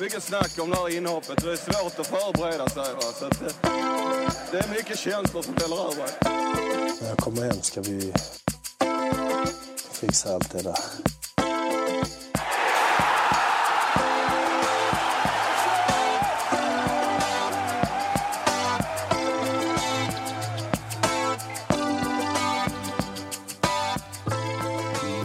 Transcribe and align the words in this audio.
Mycket, 0.00 0.22
snack 0.22 0.58
om 0.58 0.70
det 0.70 0.76
här 0.76 0.96
inhoppet. 0.96 1.42
Det 1.44 1.52
är 1.52 1.56
svårt 1.56 1.98
att 1.98 2.06
förbereda 2.06 2.68
sig. 2.68 2.94
Va? 2.94 3.00
Så 3.00 3.26
att, 3.26 3.40
det, 3.40 3.54
det 4.50 4.58
är 4.58 4.68
mycket 4.68 4.98
känslor 4.98 5.42
som 5.42 5.54
väller 5.54 5.76
över. 5.76 6.10
När 7.00 7.08
jag 7.08 7.18
kommer 7.18 7.42
hem 7.42 7.62
ska 7.62 7.80
vi 7.80 8.12
fixa 9.92 10.34
allt 10.34 10.52
det 10.52 10.62
där. 10.62 11.15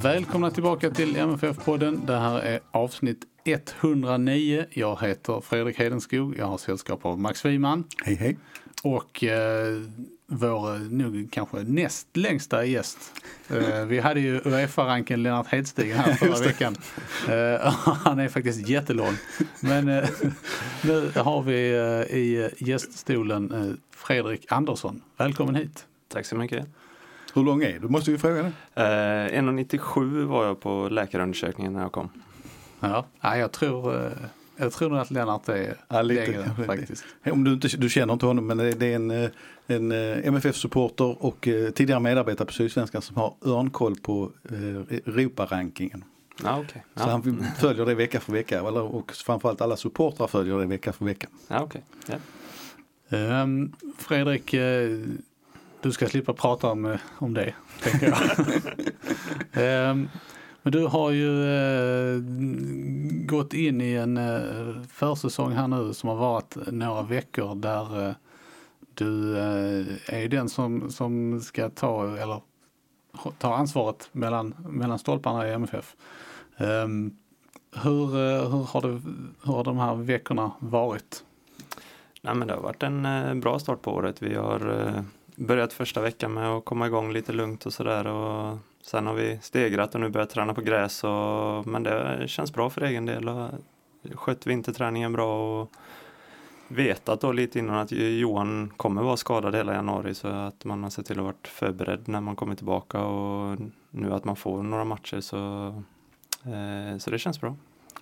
Välkomna 0.03 0.51
tillbaka 0.51 0.91
till 0.91 1.15
MFF-podden. 1.15 2.05
Det 2.05 2.17
här 2.17 2.39
är 2.39 2.59
avsnitt 2.71 3.25
109. 3.45 4.65
Jag 4.69 5.01
heter 5.01 5.41
Fredrik 5.41 5.79
Hedenskog. 5.79 6.35
Jag 6.37 6.45
har 6.45 6.57
sällskap 6.57 7.05
av 7.05 7.19
Max 7.19 7.45
Wiman. 7.45 7.83
Hej 8.03 8.15
hej. 8.15 8.37
Och 8.83 9.23
eh, 9.23 9.81
vår 10.27 10.75
eh, 10.75 10.81
nog 10.81 11.29
kanske 11.31 11.57
näst 11.57 12.17
längsta 12.17 12.65
gäst. 12.65 12.97
Eh, 13.49 13.85
vi 13.85 13.99
hade 13.99 14.19
ju 14.19 14.41
Uefa-ranken 14.45 15.23
Lennart 15.23 15.47
Hedstigen 15.47 15.97
här 15.97 16.13
förra 16.13 16.45
veckan. 16.45 16.75
Eh, 17.29 17.73
han 18.03 18.19
är 18.19 18.29
faktiskt 18.29 18.69
jättelång. 18.69 19.13
Men 19.59 19.89
eh, 19.89 20.09
nu 20.83 21.11
har 21.15 21.41
vi 21.41 21.71
eh, 21.71 22.17
i 22.17 22.49
gäststolen 22.57 23.51
eh, 23.51 23.75
Fredrik 23.95 24.51
Andersson. 24.51 25.01
Välkommen 25.17 25.55
hit. 25.55 25.85
Tack 26.07 26.25
så 26.25 26.35
mycket. 26.35 26.67
Hur 27.33 27.43
lång 27.43 27.63
är 27.63 27.79
du? 27.79 27.87
Måste 27.87 28.11
vi 28.11 28.17
fråga 28.17 28.43
det. 28.43 28.51
Eh, 29.33 29.39
1,97 29.41 30.25
var 30.25 30.45
jag 30.45 30.59
på 30.59 30.87
läkarundersökningen 30.91 31.73
när 31.73 31.81
jag 31.81 31.91
kom. 31.91 32.09
Ja, 32.79 33.05
ja 33.21 33.37
jag 33.37 33.51
tror 33.51 34.05
eh, 34.05 34.11
jag 34.57 34.71
tror 34.73 34.89
nog 34.89 34.99
att 34.99 35.11
Lennart 35.11 35.49
är 35.49 35.75
Ja, 35.87 36.01
lite, 36.01 36.25
längre 36.31 36.65
faktiskt. 36.65 37.03
Om 37.31 37.43
du 37.43 37.53
inte 37.53 37.67
du 37.67 37.89
känner 37.89 38.13
inte 38.13 38.25
honom 38.25 38.47
men 38.47 38.57
det 38.57 38.71
det 38.71 38.85
är 38.91 38.95
en, 38.95 39.11
eh, 39.11 39.29
en 39.67 39.91
eh, 39.91 40.27
MFF-supporter 40.27 41.25
och 41.25 41.47
tidigare 41.75 41.99
medarbetare 41.99 42.45
på 42.45 42.53
Sydsvenskan 42.53 43.01
som 43.01 43.15
har 43.15 43.33
örnkoll 43.45 43.95
på 43.95 44.31
Europarankingen. 45.05 46.03
Ja, 46.43 46.59
okej. 46.59 46.83
Så 46.95 47.03
Ja. 47.03 47.11
han 47.11 47.45
följer 47.59 47.85
det 47.85 47.95
vecka 47.95 48.19
för 48.19 48.33
vecka 48.33 48.63
och 48.63 49.11
framförallt 49.11 49.61
alla 49.61 49.77
supportrar 49.77 50.27
följer 50.27 50.57
det 50.59 50.65
vecka 50.65 50.93
för 50.93 51.05
vecka. 51.05 51.27
Ja, 51.47 51.61
okej. 51.61 51.83
Ja. 52.07 52.15
Ehm, 53.17 53.71
Fredrik, 53.97 54.53
du 55.81 55.91
ska 55.91 56.07
slippa 56.07 56.33
prata 56.33 56.71
om, 56.71 56.85
eh, 56.85 56.99
om 57.17 57.33
det, 57.33 57.53
tänker 57.83 58.07
jag. 58.07 58.19
Ehm, 59.53 60.09
men 60.61 60.73
du 60.73 60.85
har 60.85 61.11
ju 61.11 61.45
eh, 61.45 62.21
gått 63.25 63.53
in 63.53 63.81
i 63.81 63.93
en 63.93 64.17
eh, 64.17 64.83
försäsong 64.89 65.51
här 65.51 65.67
nu 65.67 65.93
som 65.93 66.09
har 66.09 66.15
varit 66.15 66.55
några 66.67 67.01
veckor 67.01 67.55
där 67.55 68.07
eh, 68.07 68.13
du 68.93 69.37
eh, 69.37 70.23
är 70.23 70.27
den 70.27 70.49
som, 70.49 70.91
som 70.91 71.41
ska 71.41 71.69
ta, 71.69 72.17
eller 72.17 72.41
ta 73.37 73.55
ansvaret 73.55 74.09
mellan, 74.11 74.55
mellan 74.69 74.99
stolparna 74.99 75.47
i 75.47 75.53
MFF. 75.53 75.95
Ehm, 76.57 77.15
hur, 77.75 78.15
eh, 78.15 78.49
hur, 78.49 78.63
har 78.63 78.81
det, 78.81 79.01
hur 79.43 79.53
har 79.53 79.63
de 79.63 79.77
här 79.77 79.95
veckorna 79.95 80.51
varit? 80.59 81.23
Nej, 82.21 82.35
men 82.35 82.47
det 82.47 82.53
har 82.53 82.61
varit 82.61 82.83
en 82.83 83.39
bra 83.39 83.59
start 83.59 83.81
på 83.81 83.91
året. 83.91 84.21
Vi 84.21 84.35
har 84.35 85.03
börjat 85.35 85.73
första 85.73 86.01
veckan 86.01 86.33
med 86.33 86.49
att 86.49 86.65
komma 86.65 86.87
igång 86.87 87.13
lite 87.13 87.33
lugnt 87.33 87.65
och 87.65 87.73
sådär. 87.73 88.07
Och 88.07 88.57
sen 88.81 89.07
har 89.07 89.13
vi 89.13 89.39
stegrat 89.41 89.95
och 89.95 90.01
nu 90.01 90.09
börjat 90.09 90.29
träna 90.29 90.53
på 90.53 90.61
gräs. 90.61 91.03
Och, 91.03 91.67
men 91.67 91.83
det 91.83 92.23
känns 92.27 92.53
bra 92.53 92.69
för 92.69 92.81
egen 92.81 93.05
del. 93.05 93.29
Och 93.29 93.49
skött 94.13 94.47
vinterträningen 94.47 95.13
bra 95.13 95.61
och 95.61 95.71
vetat 96.67 97.21
då 97.21 97.31
lite 97.31 97.59
innan 97.59 97.75
att 97.75 97.91
Johan 97.91 98.73
kommer 98.77 99.03
vara 99.03 99.17
skadad 99.17 99.55
hela 99.55 99.73
januari 99.73 100.13
så 100.13 100.27
att 100.27 100.65
man 100.65 100.83
har 100.83 100.89
sett 100.89 101.05
till 101.05 101.19
att 101.19 101.23
vara 101.23 101.35
förberedd 101.43 102.07
när 102.07 102.21
man 102.21 102.35
kommer 102.35 102.55
tillbaka 102.55 103.01
och 103.01 103.57
nu 103.89 104.13
att 104.13 104.25
man 104.25 104.35
får 104.35 104.63
några 104.63 104.83
matcher 104.83 105.21
så, 105.21 105.67
eh, 106.43 106.97
så 106.97 107.09
det 107.09 107.19
känns 107.19 107.41
bra. 107.41 107.55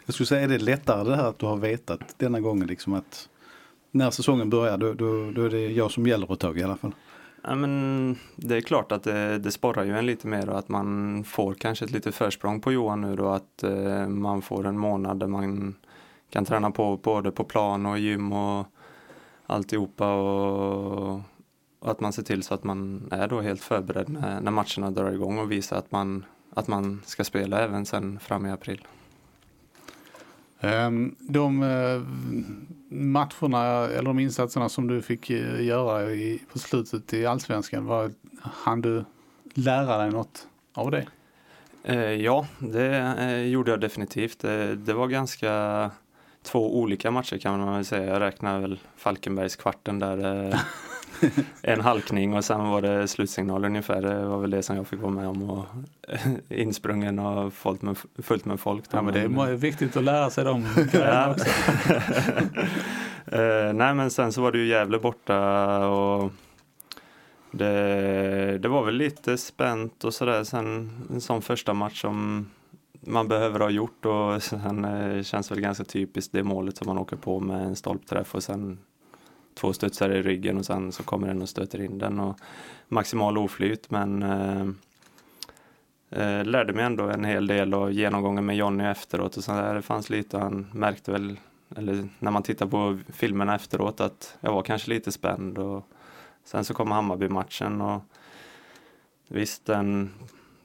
Jag 0.05 0.13
skulle 0.13 0.27
säga 0.27 0.41
är 0.41 0.47
det 0.47 0.57
lättare 0.57 1.09
det 1.09 1.15
här 1.15 1.25
att 1.25 1.39
du 1.39 1.45
har 1.45 1.57
vetat 1.57 2.15
denna 2.17 2.39
gången 2.39 2.67
liksom 2.67 2.93
att 2.93 3.29
när 3.91 4.11
säsongen 4.11 4.49
börjar 4.49 4.77
då, 4.77 4.93
då, 4.93 5.31
då 5.31 5.43
är 5.43 5.49
det 5.49 5.67
jag 5.67 5.91
som 5.91 6.07
gäller 6.07 6.33
ett 6.33 6.39
tag 6.39 6.57
i 6.57 6.63
alla 6.63 6.77
fall. 6.77 6.93
Ja, 7.43 7.55
men 7.55 8.15
det 8.35 8.57
är 8.57 8.61
klart 8.61 8.91
att 8.91 9.03
det, 9.03 9.39
det 9.39 9.51
sporrar 9.51 9.83
ju 9.83 9.97
en 9.97 10.05
lite 10.05 10.27
mer 10.27 10.49
och 10.49 10.59
att 10.59 10.69
man 10.69 11.23
får 11.23 11.53
kanske 11.53 11.85
ett 11.85 11.91
litet 11.91 12.15
försprång 12.15 12.61
på 12.61 12.71
Johan 12.71 13.01
nu 13.01 13.15
då 13.15 13.29
att 13.29 13.63
eh, 13.63 14.07
man 14.07 14.41
får 14.41 14.67
en 14.67 14.77
månad 14.77 15.19
där 15.19 15.27
man 15.27 15.75
kan 16.29 16.45
träna 16.45 16.71
på 16.71 16.97
både 16.97 17.31
på 17.31 17.43
plan 17.43 17.85
och 17.85 17.99
gym 17.99 18.33
och 18.33 18.67
alltihopa 19.45 20.13
och, 20.13 21.21
och 21.79 21.91
att 21.91 21.99
man 21.99 22.13
ser 22.13 22.23
till 22.23 22.43
så 22.43 22.53
att 22.53 22.63
man 22.63 23.07
är 23.11 23.27
då 23.27 23.41
helt 23.41 23.61
förberedd 23.61 24.09
när, 24.09 24.41
när 24.41 24.51
matcherna 24.51 24.91
drar 24.91 25.11
igång 25.11 25.39
och 25.39 25.51
visar 25.51 25.77
att 25.77 25.91
man, 25.91 26.25
att 26.53 26.67
man 26.67 27.01
ska 27.05 27.23
spela 27.23 27.59
även 27.59 27.85
sen 27.85 28.19
fram 28.19 28.45
i 28.45 28.51
april. 28.51 28.87
Ehm, 30.61 31.15
De 31.19 31.63
eh, 31.63 32.01
matcherna 32.89 33.63
eller 33.87 34.03
de 34.03 34.19
insatserna 34.19 34.69
som 34.69 34.87
du 34.87 35.01
fick 35.01 35.29
eh, 35.29 35.65
göra 35.65 36.11
i, 36.11 36.41
på 36.51 36.59
slutet 36.59 37.13
i 37.13 37.25
allsvenskan, 37.25 37.85
var, 37.85 38.11
hann 38.41 38.81
du 38.81 39.05
lära 39.53 39.97
dig 39.97 40.11
något 40.11 40.47
av 40.73 40.91
det? 40.91 41.07
Eh, 41.83 41.97
ja, 41.99 42.47
det 42.59 43.41
gjorde 43.43 43.71
jag 43.71 43.81
definitivt. 43.81 44.39
Det, 44.39 44.75
det 44.75 44.93
var 44.93 45.07
ganska 45.07 45.91
två 46.43 46.79
olika 46.79 47.11
matcher 47.11 47.37
kan 47.37 47.59
man 47.59 47.73
väl 47.73 47.85
säga. 47.85 48.13
Jag 48.13 48.21
räknar 48.21 48.59
väl 48.59 48.79
Falkenbergs 48.97 49.55
kvarten 49.55 49.99
där. 49.99 50.55
En 51.61 51.81
halkning 51.81 52.33
och 52.33 52.45
sen 52.45 52.69
var 52.69 52.81
det 52.81 53.07
slutsignal 53.07 53.65
ungefär. 53.65 54.01
Det 54.01 54.25
var 54.25 54.39
väl 54.39 54.49
det 54.49 54.63
som 54.63 54.75
jag 54.75 54.87
fick 54.87 54.99
vara 54.99 55.11
med 55.11 55.27
om. 55.27 55.49
Och, 55.49 55.65
insprungen 56.49 57.19
och 57.19 57.53
fullt 57.53 57.81
med, 57.81 57.97
fullt 58.23 58.45
med 58.45 58.59
folk. 58.59 58.83
Ja, 58.91 59.01
men 59.01 59.13
det 59.13 59.21
är 59.21 59.55
viktigt 59.55 59.97
att 59.97 60.03
lära 60.03 60.29
sig 60.29 60.43
de 60.43 60.65
grejerna 60.91 61.31
också. 61.31 61.45
Eh, 63.31 63.73
nej 63.73 63.93
men 63.93 64.11
sen 64.11 64.33
så 64.33 64.41
var 64.41 64.51
det 64.51 64.57
ju 64.57 64.67
Gävle 64.67 64.99
borta 64.99 65.87
och 65.87 66.31
det, 67.51 68.57
det 68.57 68.67
var 68.67 68.85
väl 68.85 68.95
lite 68.95 69.37
spänt 69.37 70.03
och 70.03 70.13
sådär 70.13 70.43
sen 70.43 70.91
en 71.09 71.21
sån 71.21 71.41
första 71.41 71.73
match 71.73 72.01
som 72.01 72.47
man 73.01 73.27
behöver 73.27 73.59
ha 73.59 73.69
gjort 73.69 74.05
och 74.05 74.43
sen 74.43 74.85
eh, 74.85 75.23
känns 75.23 75.51
väl 75.51 75.61
ganska 75.61 75.83
typiskt 75.83 76.33
det 76.33 76.43
målet 76.43 76.77
som 76.77 76.87
man 76.87 76.97
åker 76.97 77.15
på 77.15 77.39
med 77.39 77.65
en 77.65 77.75
stolpträff 77.75 78.35
och 78.35 78.43
sen 78.43 78.77
två 79.59 79.73
studsar 79.73 80.09
i 80.09 80.21
ryggen 80.21 80.57
och 80.57 80.65
sen 80.65 80.91
så 80.91 81.03
kommer 81.03 81.27
den 81.27 81.41
och 81.41 81.49
stöter 81.49 81.81
in 81.81 81.97
den 81.97 82.19
och 82.19 82.39
maximal 82.87 83.37
oflyt 83.37 83.91
men 83.91 84.23
eh, 84.23 84.67
eh, 86.09 86.45
lärde 86.45 86.73
mig 86.73 86.85
ändå 86.85 87.09
en 87.09 87.25
hel 87.25 87.47
del 87.47 87.73
och 87.73 87.91
genomgången 87.91 88.45
med 88.45 88.55
Jonny 88.55 88.83
efteråt 88.83 89.37
och 89.37 89.43
så 89.43 89.51
där. 89.51 89.75
Det 89.75 89.81
fanns 89.81 90.09
lite 90.09 90.37
han 90.37 90.67
märkte 90.73 91.11
väl 91.11 91.37
eller 91.75 92.07
när 92.19 92.31
man 92.31 92.43
tittar 92.43 92.65
på 92.65 92.99
filmerna 93.07 93.55
efteråt 93.55 94.01
att 94.01 94.37
jag 94.39 94.53
var 94.53 94.61
kanske 94.61 94.89
lite 94.89 95.11
spänd 95.11 95.57
och 95.57 95.87
sen 96.43 96.65
så 96.65 96.73
kom 96.73 96.91
Hammarby-matchen 96.91 97.81
och 97.81 98.01
visst 99.27 99.65
den 99.65 100.13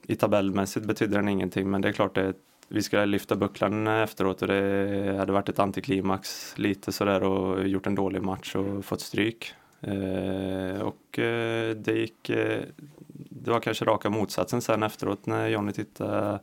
i 0.03 0.17
tabellmässigt 0.17 0.87
betyder 0.87 1.17
den 1.17 1.29
ingenting 1.29 1.71
men 1.71 1.81
det 1.81 1.89
är 1.89 1.93
klart 1.93 2.15
det 2.15 2.35
vi 2.69 2.83
skulle 2.83 3.07
lyfta 3.07 3.37
bucklan 3.37 3.87
efteråt 3.87 4.43
och 4.43 4.49
det 4.49 5.17
hade 5.19 5.33
varit 5.33 5.49
ett 5.49 5.59
antiklimax 5.59 6.55
lite 6.59 6.93
sådär 6.93 7.23
och 7.23 7.69
gjort 7.69 7.87
en 7.87 7.95
dålig 7.95 8.23
match 8.23 8.55
och 8.55 8.85
fått 8.85 9.01
stryk. 9.01 9.55
Eh, 9.81 10.81
och 10.81 11.19
eh, 11.19 11.77
det 11.77 11.93
gick, 11.93 12.31
eh, 12.31 12.63
det 13.07 13.51
var 13.51 13.61
kanske 13.61 13.85
raka 13.85 14.11
motsatsen 14.11 14.63
sen 14.63 14.83
efteråt 14.83 15.27
när 15.27 15.49
Jonny 15.49 15.73
tittade 15.73 16.39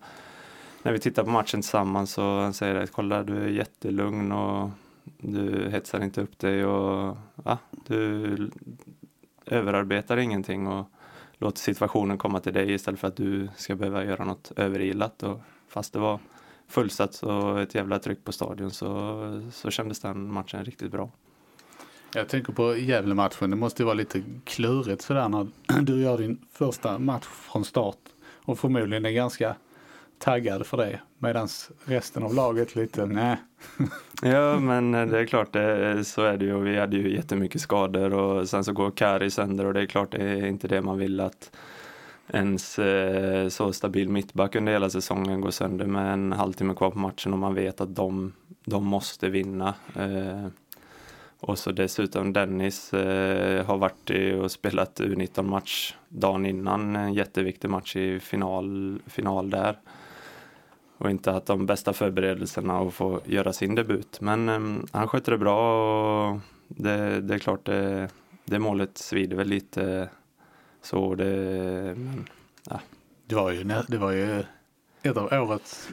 när 0.84 0.92
vi 0.92 1.00
tittade 1.00 1.26
på 1.26 1.32
matchen 1.32 1.62
tillsammans 1.62 2.14
så 2.14 2.40
han 2.40 2.54
säger 2.54 2.76
att 2.76 2.92
kolla 2.92 3.24
du 3.24 3.44
är 3.44 3.48
jättelugn 3.48 4.32
och 4.32 4.70
du 5.18 5.70
hetsar 5.70 6.04
inte 6.04 6.22
upp 6.22 6.40
dig 6.40 6.66
och 6.66 7.18
ja, 7.44 7.58
du 7.88 8.38
överarbetar 9.46 10.18
ingenting 10.18 10.68
och 10.68 10.86
låter 11.34 11.60
situationen 11.60 12.18
komma 12.18 12.40
till 12.40 12.54
dig 12.54 12.74
istället 12.74 13.00
för 13.00 13.08
att 13.08 13.16
du 13.16 13.50
ska 13.56 13.76
behöva 13.76 14.06
göra 14.06 14.26
något 14.26 14.52
överilat. 14.56 15.24
Och 15.24 15.42
fast 15.72 15.94
det 15.94 16.00
var 16.00 16.20
fullsatt 16.68 17.24
och 17.24 17.62
ett 17.62 17.76
jävla 17.76 18.00
tryck 18.00 18.24
på 18.24 18.32
stadion 18.32 18.72
så, 18.72 19.52
så 19.52 19.72
kändes 19.72 20.00
den 20.00 20.34
matchen 20.34 20.66
riktigt 20.66 20.92
bra. 20.92 21.10
Jag 22.14 22.30
tänker 22.30 22.54
på 22.54 22.78
Gävle-matchen. 22.78 23.50
Det 23.50 23.56
måste 23.56 23.82
ju 23.82 23.86
vara 23.86 23.94
lite 23.94 24.24
klurigt 24.44 25.02
sådär 25.02 25.30
när 25.30 25.48
du 25.82 26.02
gör 26.02 26.18
din 26.18 26.46
första 26.52 27.00
match 27.00 27.26
från 27.26 27.66
start 27.66 27.98
och 28.34 28.60
förmodligen 28.60 29.06
är 29.06 29.12
ganska 29.12 29.56
taggad 30.20 30.66
för 30.66 30.78
det 30.78 31.00
medan 31.18 31.48
resten 31.86 32.24
av 32.24 32.34
laget 32.34 32.76
lite 32.76 33.06
nej. 33.06 33.38
Ja 34.22 34.60
men 34.60 34.92
det 34.92 35.20
är 35.20 35.26
klart 35.26 35.54
det, 35.54 36.06
så 36.06 36.22
är 36.22 36.38
det 36.38 36.46
ju 36.46 36.60
vi 36.60 36.78
hade 36.78 36.98
ju 36.98 37.16
jättemycket 37.16 37.62
skador 37.62 38.14
och 38.14 38.50
sen 38.50 38.64
så 38.64 38.74
går 38.74 38.92
Kari 38.92 39.32
sönder 39.32 39.66
och 39.66 39.74
det 39.74 39.82
är 39.82 39.86
klart 39.86 40.12
det 40.12 40.24
är 40.24 40.46
inte 40.46 40.68
det 40.68 40.82
man 40.82 40.98
vill 40.98 41.20
att 41.20 41.52
ens 42.34 42.80
eh, 42.80 43.48
så 43.48 43.74
stabil 43.74 44.10
mittback 44.10 44.56
under 44.56 44.72
hela 44.72 44.90
säsongen 44.90 45.42
går 45.42 45.52
sönder 45.52 45.86
med 45.86 46.14
en 46.14 46.32
halvtimme 46.32 46.74
kvar 46.74 46.92
på 46.92 47.00
matchen 47.00 47.34
och 47.34 47.40
man 47.40 47.56
vet 47.56 47.82
att 47.82 47.96
de, 47.96 48.34
de 48.66 48.86
måste 48.86 49.30
vinna. 49.30 49.74
Eh, 49.96 50.48
och 51.40 51.60
så 51.60 51.72
dessutom 51.72 52.34
Dennis 52.34 52.94
eh, 52.94 53.66
har 53.66 53.78
varit 53.78 54.10
och 54.42 54.52
spelat 54.52 55.00
U19-match 55.00 55.96
dagen 56.10 56.46
innan, 56.46 56.96
en 56.96 57.14
jätteviktig 57.14 57.70
match 57.70 57.96
i 57.96 58.20
final, 58.20 59.00
final 59.06 59.50
där. 59.50 59.78
Och 60.98 61.10
inte 61.10 61.32
haft 61.32 61.46
de 61.46 61.66
bästa 61.66 61.94
förberedelserna 61.94 62.80
att 62.80 62.94
få 62.94 63.22
göra 63.26 63.54
sin 63.54 63.76
debut. 63.76 64.22
Men 64.22 64.50
eh, 64.50 64.84
han 64.92 65.08
skötte 65.08 65.32
det 65.32 65.38
bra 65.38 66.30
och 66.30 66.40
det, 66.68 67.22
det 67.22 67.34
är 67.34 67.40
klart 67.40 67.66
det, 67.66 68.10
det 68.46 68.60
målet 68.60 68.98
svider 68.98 69.38
väl 69.38 69.48
lite 69.48 70.10
så. 70.82 71.16
Det, 71.16 71.26
men, 71.98 72.28
ja. 72.70 72.80
Det 73.26 73.36
var 73.36 73.52
ju, 73.52 73.64
det 73.88 73.98
var 73.98 74.12
ju 74.12 74.44
ett 75.04 75.18
av 75.18 75.34
årets 75.34 75.90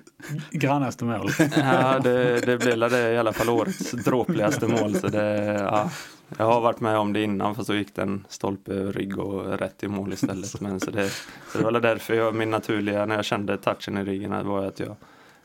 grannaste 0.50 1.04
mål. 1.04 1.30
Ja, 1.56 1.98
det, 1.98 2.40
det 2.46 2.58
blev 2.58 2.90
det 2.90 3.12
i 3.12 3.18
alla 3.18 3.32
fall 3.32 3.48
årets 3.48 3.90
dråpligaste 3.90 4.66
mål. 4.66 4.94
Så 4.94 5.08
det, 5.08 5.54
ja, 5.70 5.90
jag 6.36 6.44
har 6.44 6.60
varit 6.60 6.80
med 6.80 6.98
om 6.98 7.12
det 7.12 7.22
innan 7.22 7.54
fast 7.54 7.68
då 7.68 7.74
gick 7.74 7.94
den 7.94 8.24
stolpe, 8.28 8.72
rygg 8.72 9.18
och 9.18 9.58
rätt 9.58 9.82
i 9.82 9.88
mål 9.88 10.12
istället. 10.12 10.60
Men 10.60 10.80
så 10.80 10.90
det, 10.90 11.10
så 11.52 11.58
det 11.58 11.64
var 11.64 11.72
därför 11.72 12.14
jag, 12.14 12.34
min 12.34 12.50
naturliga, 12.50 13.06
när 13.06 13.14
jag 13.16 13.24
kände 13.24 13.56
touchen 13.56 13.98
i 13.98 14.04
ryggen, 14.04 14.46
var 14.48 14.64
att 14.64 14.80
jag 14.80 14.96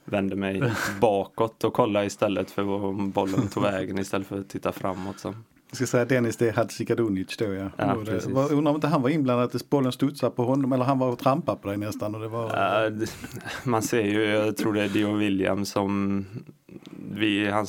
vände 0.06 0.36
mig 0.36 0.64
bakåt 1.02 1.64
och 1.64 1.74
kollade 1.74 2.06
istället 2.06 2.52
för 2.52 2.62
var 2.62 2.94
bollen 2.94 3.48
tog 3.48 3.64
vägen 3.64 4.00
istället 4.00 4.28
för 4.28 4.40
att 4.40 4.50
titta 4.50 4.72
framåt. 4.72 5.20
Så. 5.20 5.34
Jag 5.74 5.76
ska 5.78 5.86
säga 5.86 6.06
Dennis, 6.06 6.38
det 6.38 6.48
är 6.50 6.54
Hadzikadunic 6.54 7.38
då 7.38 7.46
ja. 7.54 7.70
Ja, 7.78 7.96
det, 8.06 8.26
var, 8.26 8.54
undrar 8.54 8.70
om 8.72 8.76
inte 8.76 8.88
han 8.88 9.02
var 9.02 9.10
inblandad 9.10 9.56
att 9.56 9.70
bollen 9.70 9.92
studsade 9.92 10.36
på 10.36 10.44
honom 10.44 10.74
eller 10.74 10.86
han 10.86 11.00
var 11.00 11.10
och 11.10 11.20
trampade 11.20 11.58
på 11.62 11.68
dig 11.68 11.78
nästan. 11.78 12.16
Och 12.16 12.22
det 12.22 12.28
var, 12.28 12.50
Ja, 12.58 12.90
det- 12.90 13.16
man 13.64 13.82
ser 13.82 14.02
ju, 14.04 14.24
jag 14.24 14.58
tror 14.58 14.74
det 14.74 14.84
är 14.84 14.90
Dio 14.90 15.14
William 15.16 15.66
som 15.66 16.26
vi, 17.14 17.50
han 17.50 17.66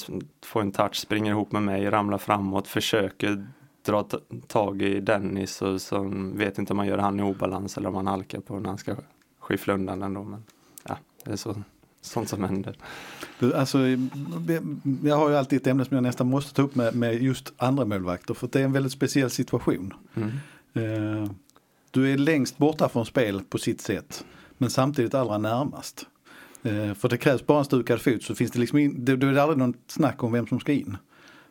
får 0.46 0.60
en 0.60 0.72
touch, 0.72 0.94
springer 0.96 1.30
ihop 1.30 1.52
med 1.52 1.62
mig, 1.62 1.90
ramlar 1.90 2.18
framåt, 2.18 2.68
försöker 2.68 3.46
dra 3.86 4.06
tag 4.46 4.82
i 4.82 5.00
Dennis 5.00 5.62
och 5.62 5.80
så 5.80 6.12
vet 6.34 6.58
inte 6.58 6.72
om 6.72 6.76
man 6.76 6.86
gör 6.86 6.98
han 6.98 7.20
i 7.20 7.22
obalans 7.22 7.76
eller 7.78 7.88
om 7.88 7.94
han 7.94 8.06
halkar 8.06 8.40
på 8.40 8.58
när 8.60 8.68
han 8.68 8.78
ska 8.78 8.94
skyffla 9.40 9.74
undan 9.74 10.00
den 10.00 10.14
då. 10.14 10.22
Men 10.22 10.44
ja, 10.88 10.96
det 11.24 11.32
är 11.32 11.36
så, 11.36 11.62
sånt 12.04 12.28
som 12.28 12.44
händer. 12.44 12.76
Du, 13.38 13.54
alltså, 13.54 13.78
jag 15.02 15.16
har 15.16 15.28
ju 15.30 15.36
alltid 15.36 15.60
ett 15.60 15.66
ämne 15.66 15.84
som 15.84 15.94
jag 15.94 16.02
nästan 16.02 16.26
måste 16.26 16.54
ta 16.54 16.62
upp 16.62 16.74
med, 16.74 16.94
med 16.94 17.22
just 17.22 17.52
andra 17.56 17.84
målvakter 17.84 18.34
för 18.34 18.48
det 18.52 18.60
är 18.60 18.64
en 18.64 18.72
väldigt 18.72 18.92
speciell 18.92 19.30
situation. 19.30 19.94
Mm. 20.14 20.30
Eh, 20.74 21.30
du 21.90 22.12
är 22.12 22.18
längst 22.18 22.58
borta 22.58 22.88
från 22.88 23.06
spel 23.06 23.42
på 23.48 23.58
sitt 23.58 23.80
sätt 23.80 24.24
men 24.58 24.70
samtidigt 24.70 25.14
allra 25.14 25.38
närmast. 25.38 26.06
Eh, 26.62 26.94
för 26.94 27.08
det 27.08 27.16
krävs 27.18 27.46
bara 27.46 27.58
en 27.58 27.64
stukad 27.64 28.00
fot 28.00 28.22
så 28.22 28.34
finns 28.34 28.50
det 28.50 28.58
liksom 28.58 28.78
in, 28.78 29.04
det, 29.04 29.16
då 29.16 29.26
är 29.26 29.32
det 29.32 29.42
aldrig 29.42 29.58
någon 29.58 29.74
snack 29.86 30.22
om 30.22 30.32
vem 30.32 30.46
som 30.46 30.60
ska 30.60 30.72
in. 30.72 30.96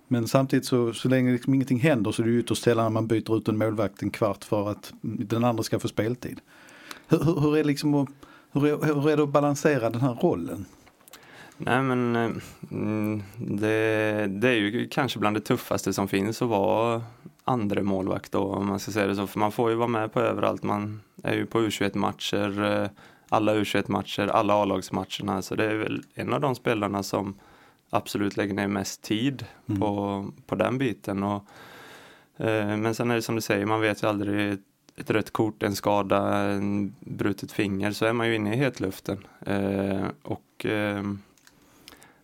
Men 0.07 0.27
samtidigt 0.27 0.65
så, 0.65 0.93
så 0.93 1.09
länge 1.09 1.31
liksom 1.31 1.53
ingenting 1.53 1.79
händer 1.79 2.11
så 2.11 2.21
är 2.21 2.25
det 2.25 2.31
ju 2.31 2.39
ytterst 2.39 2.63
sällan 2.63 2.93
man 2.93 3.07
byter 3.07 3.37
ut 3.37 3.47
en 3.47 3.57
målvakt 3.57 4.01
en 4.01 4.09
kvart 4.09 4.43
för 4.43 4.69
att 4.69 4.93
den 5.01 5.43
andra 5.43 5.63
ska 5.63 5.79
få 5.79 5.87
speltid. 5.87 6.41
Hur, 7.07 7.19
hur, 7.19 7.39
hur, 7.39 7.57
är, 7.57 7.63
liksom 7.63 7.93
att, 7.93 8.09
hur, 8.53 8.65
är, 8.65 8.93
hur 9.01 9.09
är 9.09 9.17
det 9.17 9.23
att 9.23 9.29
balansera 9.29 9.89
den 9.89 10.01
här 10.01 10.13
rollen? 10.13 10.65
Nej 11.57 11.81
men 11.81 12.15
eh, 12.15 12.31
mm, 12.71 13.23
det, 13.37 14.27
det 14.29 14.49
är 14.49 14.53
ju 14.53 14.87
kanske 14.87 15.19
bland 15.19 15.35
det 15.35 15.41
tuffaste 15.41 15.93
som 15.93 16.07
finns 16.07 16.41
att 16.41 16.49
vara 16.49 17.03
andra 17.43 17.83
målvakt 17.83 18.31
då 18.31 18.43
om 18.43 18.67
man 18.67 18.79
ska 18.79 18.91
säga 18.91 19.07
det 19.07 19.15
så. 19.15 19.27
För 19.27 19.39
man 19.39 19.51
får 19.51 19.69
ju 19.69 19.75
vara 19.75 19.87
med 19.87 20.13
på 20.13 20.19
överallt. 20.19 20.63
Man 20.63 21.01
är 21.23 21.33
ju 21.35 21.45
på 21.45 21.59
U21-matcher, 21.61 22.81
eh, 22.83 22.89
alla 23.29 23.55
U21-matcher, 23.55 24.27
alla 24.27 24.53
A-lagsmatcherna. 24.53 25.41
Så 25.41 25.55
det 25.55 25.65
är 25.65 25.75
väl 25.75 26.03
en 26.13 26.33
av 26.33 26.41
de 26.41 26.55
spelarna 26.55 27.03
som 27.03 27.33
absolut 27.89 28.37
lägger 28.37 28.53
ner 28.53 28.67
mest 28.67 29.01
tid 29.01 29.45
Mm. 29.65 29.81
på, 29.81 30.25
på 30.45 30.55
den 30.55 30.77
biten. 30.77 31.23
Och, 31.23 31.45
eh, 32.37 32.77
men 32.77 32.95
sen 32.95 33.11
är 33.11 33.15
det 33.15 33.21
som 33.21 33.35
du 33.35 33.41
säger, 33.41 33.65
man 33.65 33.81
vet 33.81 34.03
ju 34.03 34.07
aldrig 34.07 34.57
ett 34.95 35.09
rött 35.09 35.31
kort, 35.31 35.63
en 35.63 35.75
skada, 35.75 36.37
en 36.37 36.95
brutet 36.99 37.51
finger 37.51 37.91
så 37.91 38.05
är 38.05 38.13
man 38.13 38.27
ju 38.27 38.35
inne 38.35 38.53
i 38.53 38.57
hetluften. 38.57 39.27
Eh, 39.45 40.05
och 40.21 40.65
eh, 40.65 41.03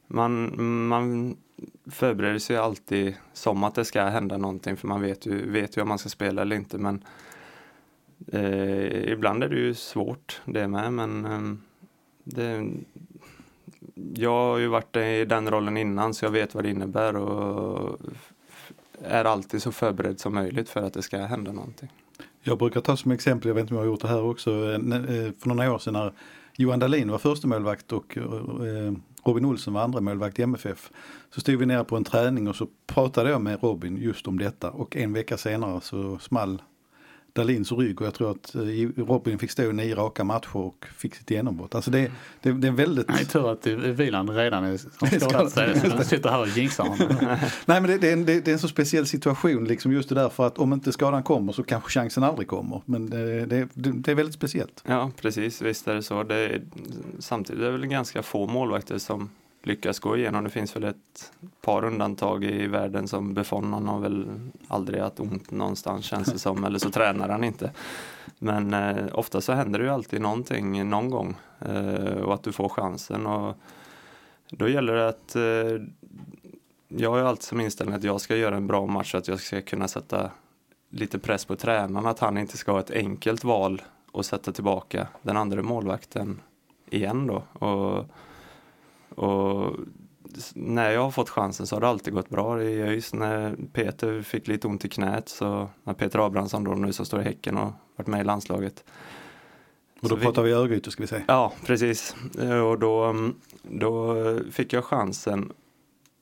man, 0.08 0.64
man 0.88 1.38
förbereder 1.86 2.40
sig 2.40 2.58
alltid 2.58 3.16
som 3.34 3.64
att 3.64 3.76
det 3.76 3.86
ska 3.86 4.04
hända 4.04 4.38
någonting 4.38 4.78
för 4.78 4.88
man 4.88 5.02
vet 5.02 5.26
ju, 5.26 5.52
vet 5.52 5.78
ju 5.78 5.82
om 5.82 5.88
man 5.88 5.98
ska 5.98 6.10
spela 6.10 6.42
eller 6.42 6.56
inte 6.56 6.78
men 6.78 7.04
eh, 8.32 9.12
ibland 9.12 9.44
är 9.44 9.50
det 9.50 9.60
ju 9.60 9.74
svårt 9.74 10.42
det 10.46 10.68
med 10.68 10.94
men 10.94 11.26
eh, 11.26 11.56
det, 12.24 12.70
jag 14.14 14.32
har 14.32 14.58
ju 14.58 14.68
varit 14.68 14.96
i 14.96 15.26
den 15.26 15.52
rollen 15.52 15.78
innan 15.78 16.14
så 16.14 16.26
jag 16.26 16.32
vet 16.32 16.56
vad 16.56 16.64
det 16.64 16.70
innebär 16.70 17.16
och 17.16 18.00
är 19.04 19.26
alltid 19.26 19.62
så 19.62 19.72
förberedd 19.72 20.20
som 20.20 20.34
möjligt 20.34 20.70
för 20.70 20.84
att 20.84 20.94
det 20.94 21.02
ska 21.02 21.18
hända 21.18 21.52
någonting. 21.52 21.90
Jag 22.42 22.58
brukar 22.58 22.82
ta 22.82 22.98
som 22.98 23.12
exempel, 23.12 23.48
jag 23.48 23.56
vet 23.56 23.62
inte 23.62 23.74
om 23.74 23.78
jag 23.78 23.86
har 23.86 23.92
gjort 23.92 24.02
det 24.02 24.08
här 24.08 24.24
också, 24.24 24.52
eh, 24.52 24.76
eh, 24.76 25.32
för 25.40 25.48
några 25.48 25.74
år 25.74 25.80
sedan 25.80 25.94
när 25.94 26.14
Johan 26.58 26.80
Dahlin 26.80 27.12
var 27.12 27.18
första 27.18 27.48
målvakt 27.48 27.92
och 27.92 28.18
eh, 28.18 28.94
Robin 29.24 29.46
Olsen 29.46 29.74
var 29.74 29.82
andra 29.82 30.02
målvakt 30.02 30.40
i 30.40 30.42
MFF. 30.42 30.92
Så 31.30 31.42
stod 31.42 31.56
vi 31.56 31.66
nere 31.66 31.84
på 31.84 31.98
en 31.98 32.04
träning 32.04 32.48
och 32.48 32.56
så 32.56 32.68
pratade 32.88 33.30
jag 33.30 33.42
med 33.42 33.64
Robin 33.64 33.98
just 33.98 34.28
om 34.28 34.40
detta 34.40 34.72
och 34.72 34.98
en 34.98 35.14
vecka 35.14 35.38
senare 35.38 35.82
så 35.82 36.20
small 36.20 36.62
Dahlins 37.40 37.72
rygg 37.72 38.02
och 38.02 38.08
jag 38.08 38.14
tror 38.14 38.32
att 38.32 38.56
eh, 38.56 38.62
Robin 38.98 39.40
fick 39.40 39.52
stå 39.52 39.64
i 39.64 39.74
nio 39.74 39.96
raka 39.96 40.24
matcher 40.24 40.58
och 40.58 40.86
fick 40.98 41.16
sitt 41.16 41.32
genombrott. 41.32 41.76
Alltså 41.76 41.92
det, 41.92 42.12
det, 42.42 42.52
det 42.52 42.68
är 42.68 42.72
väldigt... 42.72 43.10
Nej, 43.10 43.26
tur 43.26 43.52
att 43.52 43.68
Wieland 43.68 44.30
redan 44.30 44.64
är 44.64 44.70
har 44.70 45.20
skadat 45.20 45.52
sig. 45.52 45.90
Han 45.90 46.06
sitter 46.06 46.30
här 46.30 46.40
och 46.40 46.48
jinxar 46.48 46.84
honom. 46.84 47.18
Nej 47.66 47.82
men 47.82 47.84
det, 47.84 47.98
det, 47.98 48.10
är 48.10 48.14
en, 48.14 48.26
det, 48.26 48.40
det 48.40 48.52
är 48.52 48.54
en 48.54 48.60
så 48.60 48.68
speciell 48.68 49.06
situation 49.06 49.66
liksom 49.66 49.92
just 49.92 50.10
det 50.10 50.16
där 50.16 50.30
för 50.30 50.48
att 50.48 50.58
om 50.58 50.74
inte 50.74 50.92
skadan 50.92 51.24
kommer 51.24 51.54
så 51.54 51.64
kanske 51.64 51.90
chansen 51.90 52.24
aldrig 52.24 52.48
kommer. 52.48 52.82
Men 52.86 53.10
det, 53.10 53.46
det, 53.46 53.68
det, 53.74 53.92
det 53.92 54.12
är 54.12 54.16
väldigt 54.16 54.36
speciellt. 54.36 54.84
Ja, 54.88 55.12
precis. 55.22 55.62
Visst 55.62 55.88
är 55.88 55.96
det 55.96 56.04
så. 56.04 56.24
Det 56.24 56.36
är, 56.36 56.62
samtidigt 57.20 57.62
är 57.62 57.66
det 57.66 57.72
väl 57.72 57.86
ganska 57.86 58.24
få 58.24 58.48
målvakter 58.48 58.98
som 58.98 59.30
lyckas 59.70 60.00
gå 60.00 60.18
igenom. 60.18 60.44
Det 60.44 60.50
finns 60.50 60.76
väl 60.76 60.84
ett 60.84 61.32
par 61.62 61.86
undantag 61.86 62.44
i 62.44 62.68
världen 62.68 63.08
som 63.08 63.34
Buffon 63.34 63.74
han 63.74 63.88
har 63.88 64.00
väl 64.00 64.28
aldrig 64.68 65.02
haft 65.02 65.20
ont 65.20 65.52
någonstans 65.52 66.06
känns 66.06 66.32
det 66.32 66.40
som. 66.40 66.64
Eller 66.64 66.80
så 66.80 66.90
tränar 66.90 67.30
han 67.30 67.44
inte. 67.44 67.72
Men 68.40 68.74
eh, 68.74 69.06
ofta 69.14 69.42
så 69.42 69.54
händer 69.54 69.80
det 69.80 69.86
ju 69.86 69.92
alltid 69.92 70.22
någonting 70.22 70.90
någon 70.90 71.10
gång. 71.10 71.36
Eh, 71.60 72.22
och 72.22 72.34
att 72.34 72.44
du 72.44 72.52
får 72.52 72.70
chansen. 72.70 73.26
Och 73.26 73.56
då 74.50 74.70
gäller 74.70 74.94
det 74.94 75.08
att 75.08 75.36
eh, 75.36 75.86
jag 76.88 77.10
har 77.10 77.18
ju 77.18 77.26
alltid 77.26 77.44
som 77.44 77.62
inställning 77.62 77.96
att 77.96 78.04
jag 78.04 78.22
ska 78.22 78.36
göra 78.36 78.56
en 78.56 78.68
bra 78.68 78.86
match. 78.86 79.12
så 79.12 79.18
Att 79.18 79.28
jag 79.28 79.40
ska 79.40 79.62
kunna 79.62 79.88
sätta 79.88 80.32
lite 80.90 81.20
press 81.20 81.46
på 81.46 81.56
tränaren. 81.56 82.06
Att 82.06 82.20
han 82.20 82.38
inte 82.38 82.58
ska 82.58 82.72
ha 82.72 82.80
ett 82.80 82.92
enkelt 82.92 83.44
val 83.44 83.82
och 84.12 84.26
sätta 84.26 84.52
tillbaka 84.52 85.08
den 85.22 85.38
andra 85.38 85.62
målvakten 85.62 86.42
igen 86.90 87.28
då. 87.28 87.68
Och, 87.68 88.06
och 89.20 89.76
när 90.54 90.92
jag 90.92 91.02
har 91.02 91.12
fått 91.12 91.30
chansen 91.30 91.68
så 91.68 91.76
har 91.76 91.82
det 91.82 91.88
alltid 91.88 92.14
gått 92.14 92.30
bra 92.30 92.62
i 92.64 92.82
ÖIS. 92.82 93.14
När 93.14 93.56
Peter 93.74 94.22
fick 94.22 94.48
lite 94.48 94.68
ont 94.68 94.86
i 94.86 94.90
knät 94.90 95.30
så, 95.30 95.70
när 95.84 95.94
Peter 95.94 96.20
Abrahamsson 96.26 96.64
då 96.64 96.72
nu 96.72 96.94
som 96.94 97.06
står 97.06 97.22
i 97.22 97.24
Häcken 97.24 97.58
och 97.58 97.72
varit 97.96 98.08
med 98.08 98.22
i 98.22 98.24
landslaget. 98.24 98.84
Och 100.02 100.02
då 100.02 100.10
Så 100.10 100.16
vi- 100.16 100.22
pratar 100.22 100.44
vi 100.44 100.52
Örgryte 100.52 100.92
ska 100.92 101.04
vi 101.04 101.08
säga. 101.08 101.24
Ja, 101.28 101.54
precis. 101.66 102.16
Eh, 102.42 102.60
Och 102.60 102.80
då, 102.80 103.04
mm, 103.04 103.36
då 103.64 104.16
fick 104.52 104.74
jag 104.74 104.84
chansen 104.86 105.52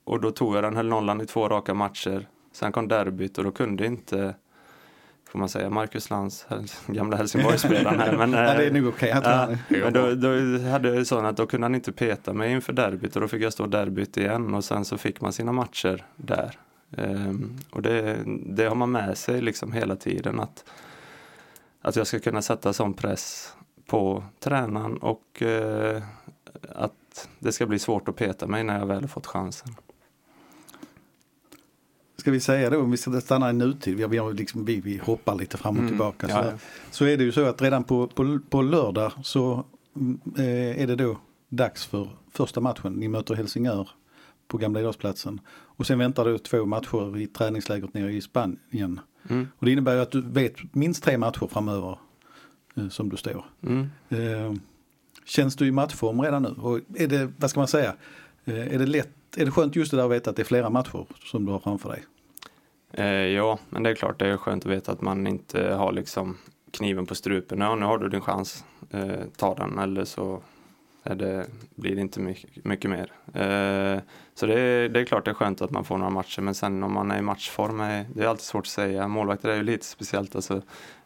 och 0.03 0.21
då 0.21 0.31
tog 0.31 0.55
jag 0.55 0.63
den, 0.63 0.75
höll 0.75 0.87
nollan 0.87 1.21
i 1.21 1.25
två 1.25 1.47
raka 1.49 1.73
matcher. 1.73 2.27
Sen 2.51 2.71
kom 2.71 2.87
derbyt 2.87 3.37
och 3.37 3.43
då 3.43 3.51
kunde 3.51 3.85
inte, 3.85 4.35
får 5.31 5.39
man 5.39 5.49
säga, 5.49 5.69
Marcus 5.69 6.09
Lantz, 6.09 6.47
gamla 6.87 7.17
Helsingborgsspelaren 7.17 7.99
här. 7.99 8.17
Men, 8.17 8.31
Ja, 8.47 8.53
det 8.53 8.63
är 8.63 8.67
eh, 8.67 8.73
nog 8.73 8.87
okej. 8.87 9.11
Tror 9.11 9.23
Ja, 9.23 9.49
men 9.67 9.93
då, 9.93 10.15
då 10.15 10.29
hade 10.69 10.95
jag 10.95 11.07
sån 11.07 11.25
att 11.25 11.37
då 11.37 11.47
kunde 11.47 11.65
han 11.65 11.75
inte 11.75 11.91
peta 11.91 12.33
mig 12.33 12.51
inför 12.51 12.73
derbyt 12.73 13.15
och 13.15 13.21
då 13.21 13.27
fick 13.27 13.41
jag 13.41 13.53
stå 13.53 13.65
derbyt 13.65 14.17
igen 14.17 14.53
och 14.53 14.63
sen 14.63 14.85
så 14.85 14.97
fick 14.97 15.21
man 15.21 15.33
sina 15.33 15.51
matcher 15.51 16.05
där. 16.15 16.59
Ehm, 16.97 17.57
och 17.71 17.81
det, 17.81 18.23
det 18.45 18.65
har 18.65 18.75
man 18.75 18.91
med 18.91 19.17
sig 19.17 19.41
liksom 19.41 19.71
hela 19.71 19.95
tiden 19.95 20.39
att, 20.39 20.65
att 21.81 21.95
jag 21.95 22.07
ska 22.07 22.19
kunna 22.19 22.41
sätta 22.41 22.73
sån 22.73 22.93
press 22.93 23.53
på 23.85 24.23
tränaren 24.39 24.97
och 24.97 25.41
eh, 25.41 26.03
att 26.75 27.29
det 27.39 27.51
ska 27.51 27.65
bli 27.65 27.79
svårt 27.79 28.07
att 28.07 28.15
peta 28.15 28.47
mig 28.47 28.63
när 28.63 28.79
jag 28.79 28.85
väl 28.85 29.01
har 29.01 29.07
fått 29.07 29.27
chansen. 29.27 29.75
Ska 32.27 32.31
vi 32.31 32.39
säga 32.39 32.69
då, 32.69 32.81
om 32.81 32.91
vi 32.91 32.97
ska 32.97 33.21
stanna 33.21 33.49
i 33.49 33.53
nutid, 33.53 34.09
vi, 34.09 34.33
liksom, 34.33 34.65
vi, 34.65 34.81
vi 34.81 34.97
hoppar 34.97 35.35
lite 35.35 35.57
fram 35.57 35.75
och 35.75 35.79
Mm, 35.79 35.89
tillbaka. 35.89 36.27
så, 36.27 36.33
ja. 36.33 36.51
så 36.91 37.05
är 37.05 37.17
det 37.17 37.23
ju 37.23 37.31
så 37.31 37.45
att 37.45 37.61
redan 37.61 37.83
på, 37.83 38.07
på, 38.07 38.39
på 38.49 38.61
lördag 38.61 39.11
så 39.23 39.65
mm, 39.95 40.19
eh, 40.37 40.81
är 40.81 40.87
det 40.87 40.95
då 40.95 41.17
dags 41.49 41.85
för 41.85 42.09
första 42.31 42.61
matchen. 42.61 42.93
Ni 42.93 43.07
möter 43.07 43.35
Helsingör 43.35 43.89
på 44.47 44.57
Gamla 44.57 44.79
idrottsplatsen. 44.79 45.41
Och 45.49 45.87
sen 45.87 45.99
väntar 45.99 46.25
då 46.25 46.37
två 46.37 46.65
matcher 46.65 47.17
i 47.17 47.27
träningslägret 47.27 47.93
nere 47.93 48.13
i 48.13 48.21
Spanien. 48.21 48.99
Mm. 49.29 49.47
Och 49.57 49.65
det 49.65 49.71
innebär 49.71 49.97
att 49.97 50.11
du 50.11 50.21
vet 50.21 50.55
minst 50.75 51.03
tre 51.03 51.17
matcher 51.17 51.47
framöver 51.51 51.99
eh, 52.75 52.89
som 52.89 53.09
du 53.09 53.17
står. 53.17 53.45
Mm. 53.63 53.89
Eh, 54.09 54.53
känns 55.25 55.55
du 55.55 55.67
i 55.67 55.71
matchform 55.71 56.21
redan 56.21 56.43
nu? 56.43 56.49
Och 56.49 56.79
är 56.95 57.07
det, 57.07 57.31
vad 57.37 57.49
ska 57.49 57.59
man 57.59 57.67
säga, 57.67 57.95
eh, 58.45 58.73
är 58.73 58.79
det 58.79 58.85
lätt, 58.85 59.37
är 59.37 59.45
det 59.45 59.51
skönt 59.51 59.75
just 59.75 59.91
det 59.91 59.97
där 59.97 60.05
att 60.05 60.11
veta 60.11 60.29
att 60.29 60.35
det 60.35 60.41
är 60.41 60.45
flera 60.45 60.69
matcher 60.69 61.05
som 61.25 61.45
du 61.45 61.51
har 61.51 61.59
framför 61.59 61.89
dig? 61.89 62.03
Eh, 62.93 63.05
ja, 63.05 63.59
men 63.69 63.83
det 63.83 63.89
är 63.89 63.95
klart 63.95 64.19
det 64.19 64.27
är 64.27 64.37
skönt 64.37 64.65
att 64.65 64.71
veta 64.71 64.91
att 64.91 65.01
man 65.01 65.27
inte 65.27 65.73
har 65.73 65.91
liksom 65.91 66.37
kniven 66.71 67.05
på 67.05 67.15
strupen. 67.15 67.59
Ja, 67.59 67.75
nu 67.75 67.85
har 67.85 67.97
du 67.97 68.09
din 68.09 68.21
chans, 68.21 68.63
eh, 68.91 69.23
ta 69.37 69.55
den 69.55 69.79
eller 69.79 70.05
så 70.05 70.41
är 71.03 71.15
det, 71.15 71.45
blir 71.75 71.95
det 71.95 72.01
inte 72.01 72.19
mycket, 72.19 72.65
mycket 72.65 72.91
mer. 72.91 73.11
Eh, 73.33 74.01
så 74.33 74.45
det 74.45 74.59
är, 74.59 74.89
det 74.89 74.99
är 74.99 75.05
klart 75.05 75.25
det 75.25 75.31
är 75.31 75.35
skönt 75.35 75.61
att 75.61 75.71
man 75.71 75.83
får 75.83 75.97
några 75.97 76.09
matcher 76.09 76.41
men 76.41 76.55
sen 76.55 76.83
om 76.83 76.93
man 76.93 77.11
är 77.11 77.17
i 77.17 77.21
matchform, 77.21 77.79
är, 77.79 78.05
det 78.13 78.23
är 78.23 78.27
alltid 78.27 78.43
svårt 78.45 78.63
att 78.65 78.67
säga. 78.67 79.07
Målvakter 79.07 79.49
är 79.49 79.55
ju 79.55 79.63
lite 79.63 79.85
speciellt. 79.85 80.35
Alltså, 80.35 80.61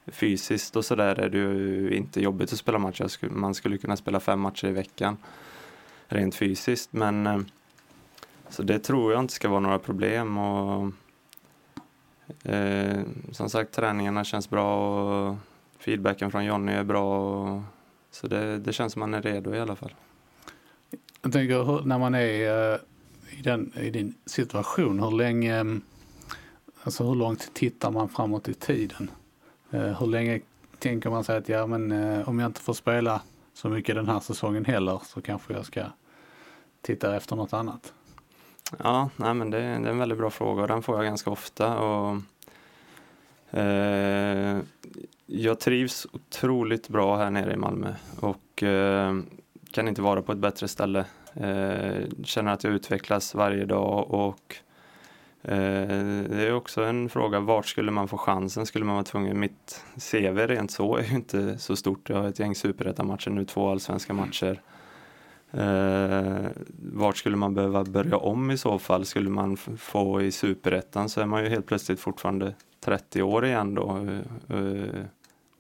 fysiskt 0.08 0.76
och 0.76 0.86
sådär 0.86 1.20
är 1.20 1.30
det 1.30 1.38
ju 1.38 1.92
inte 1.96 2.22
jobbigt 2.22 2.54
att 2.54 2.60
spela 2.60 2.80
matcher. 2.80 3.08
Skulle- 3.08 3.32
Man 3.34 3.54
skulle 3.54 3.78
kunna 3.78 3.98
spela 3.98 4.20
fem 4.20 4.40
matcher 4.40 4.68
i 4.68 4.72
veckan 4.72 5.18
rent 6.08 6.36
fysiskt 6.36 6.94
men 6.94 7.28
eh, 7.28 7.40
så 8.50 8.64
det 8.64 8.80
tror 8.80 9.12
jag 9.14 9.20
inte 9.22 9.34
ska 9.34 9.50
vara 9.50 9.60
några 9.60 9.80
problem. 9.80 10.38
Och, 10.38 10.92
Eh, 12.44 13.02
som 13.32 13.50
sagt, 13.50 13.72
träningarna 13.72 14.24
känns 14.24 14.50
bra 14.50 15.00
och 15.30 15.36
feedbacken 15.80 16.32
från 16.32 16.46
Jonny 16.46 16.72
är 16.72 16.84
bra. 16.84 17.30
Och, 17.56 17.62
så 18.12 18.28
det, 18.28 18.58
det 18.60 18.74
känns 18.74 18.94
som 18.94 19.00
man 19.00 19.14
är 19.14 19.22
redo 19.22 19.54
i 19.56 19.60
alla 19.60 19.76
fall. 19.76 19.94
Jag 21.22 21.34
tänker 21.34 21.64
hur- 21.64 21.82
när 21.86 21.98
man 22.00 22.16
är 22.16 22.72
eh, 22.74 22.78
i, 23.40 23.42
den, 23.42 23.72
i 23.78 23.90
din 23.90 24.14
situation, 24.26 25.00
hur 25.00 25.12
länge, 25.12 25.60
eh, 25.60 25.66
alltså 26.84 27.04
hur 27.04 27.16
långt 27.16 27.54
tittar 27.54 27.92
man 27.92 28.10
framåt 28.10 28.50
i 28.50 28.54
tiden? 28.54 29.12
Eh, 29.72 30.00
Hur 30.00 30.08
länge 30.08 30.42
tänker 30.80 31.10
man 31.10 31.24
sig 31.24 31.38
att 31.38 31.50
ja, 31.50 31.68
men, 31.68 31.92
eh, 31.92 32.30
om 32.30 32.40
jag 32.40 32.50
inte 32.50 32.62
får 32.62 32.74
spela 32.74 33.22
så 33.54 33.70
mycket 33.70 33.96
den 33.96 34.08
här 34.08 34.20
säsongen 34.20 34.66
heller 34.66 35.02
så 35.06 35.22
kanske 35.22 35.54
jag 35.54 35.66
ska 35.66 35.84
titta 36.82 37.16
efter 37.16 37.36
något 37.36 37.54
annat? 37.54 37.94
Ja, 38.80 39.10
nej, 39.16 39.34
men 39.34 39.50
det, 39.50 39.58
det 39.58 39.64
är 39.64 39.92
en 39.92 39.98
väldigt 39.98 40.18
bra 40.18 40.30
fråga 40.30 40.62
och 40.62 40.68
den 40.68 40.82
får 40.82 40.96
jag 40.96 41.06
ganska 41.06 41.30
ofta. 41.30 41.80
Och, 41.80 42.18
eh, 43.60 44.60
jag 45.26 45.60
trivs 45.60 46.08
otroligt 46.14 46.90
bra 46.90 47.18
här 47.18 47.30
nere 47.30 47.54
i 47.54 47.58
Malmö 47.58 47.94
och 48.20 48.64
eh, 48.64 49.16
kan 49.72 49.88
inte 49.88 50.02
vara 50.02 50.22
på 50.22 50.32
ett 50.32 50.38
bättre 50.38 50.68
ställe. 50.68 51.06
Eh, 51.34 52.04
känner 52.24 52.54
att 52.54 52.64
jag 52.64 52.74
utvecklas 52.74 53.36
varje 53.36 53.66
dag 53.66 54.12
och 54.12 54.56
eh, 55.42 55.88
det 56.30 56.48
är 56.48 56.54
också 56.54 56.84
en 56.84 57.10
fråga, 57.10 57.40
vart 57.40 57.66
skulle 57.66 57.92
man 57.92 58.08
få 58.08 58.18
chansen? 58.18 58.66
Skulle 58.66 58.86
man 58.86 58.96
vara 58.96 59.04
tvungen? 59.04 59.40
Mitt 59.40 59.86
CV 60.12 60.48
rent 60.48 60.72
så 60.72 60.96
är 60.96 61.04
ju 61.04 61.16
inte 61.16 61.58
så 61.58 61.76
stort. 61.76 62.10
Jag 62.10 62.18
har 62.18 62.30
ett 62.30 62.40
gäng 62.40 62.56
superettamatcher 62.56 63.30
nu, 63.30 63.46
två 63.46 63.72
allsvenska 63.72 64.14
matcher. 64.14 64.62
Eh, 65.54 66.46
vart 66.94 67.18
skulle 67.18 67.38
man 67.38 67.54
behöva 67.54 67.84
börja 67.84 68.18
om 68.18 68.52
i 68.52 68.58
så 68.58 68.80
fall? 68.80 69.06
Skulle 69.06 69.30
man 69.30 69.58
få 69.58 70.22
i 70.22 70.32
superettan 70.32 71.10
så 71.10 71.22
är 71.22 71.26
man 71.26 71.44
ju 71.44 71.50
helt 71.50 71.66
plötsligt 71.66 72.00
fortfarande 72.00 72.56
30 72.80 73.22
år 73.22 73.46
igen 73.46 73.76
då. 73.76 73.98
Eh, 73.98 74.58
eh 74.58 75.06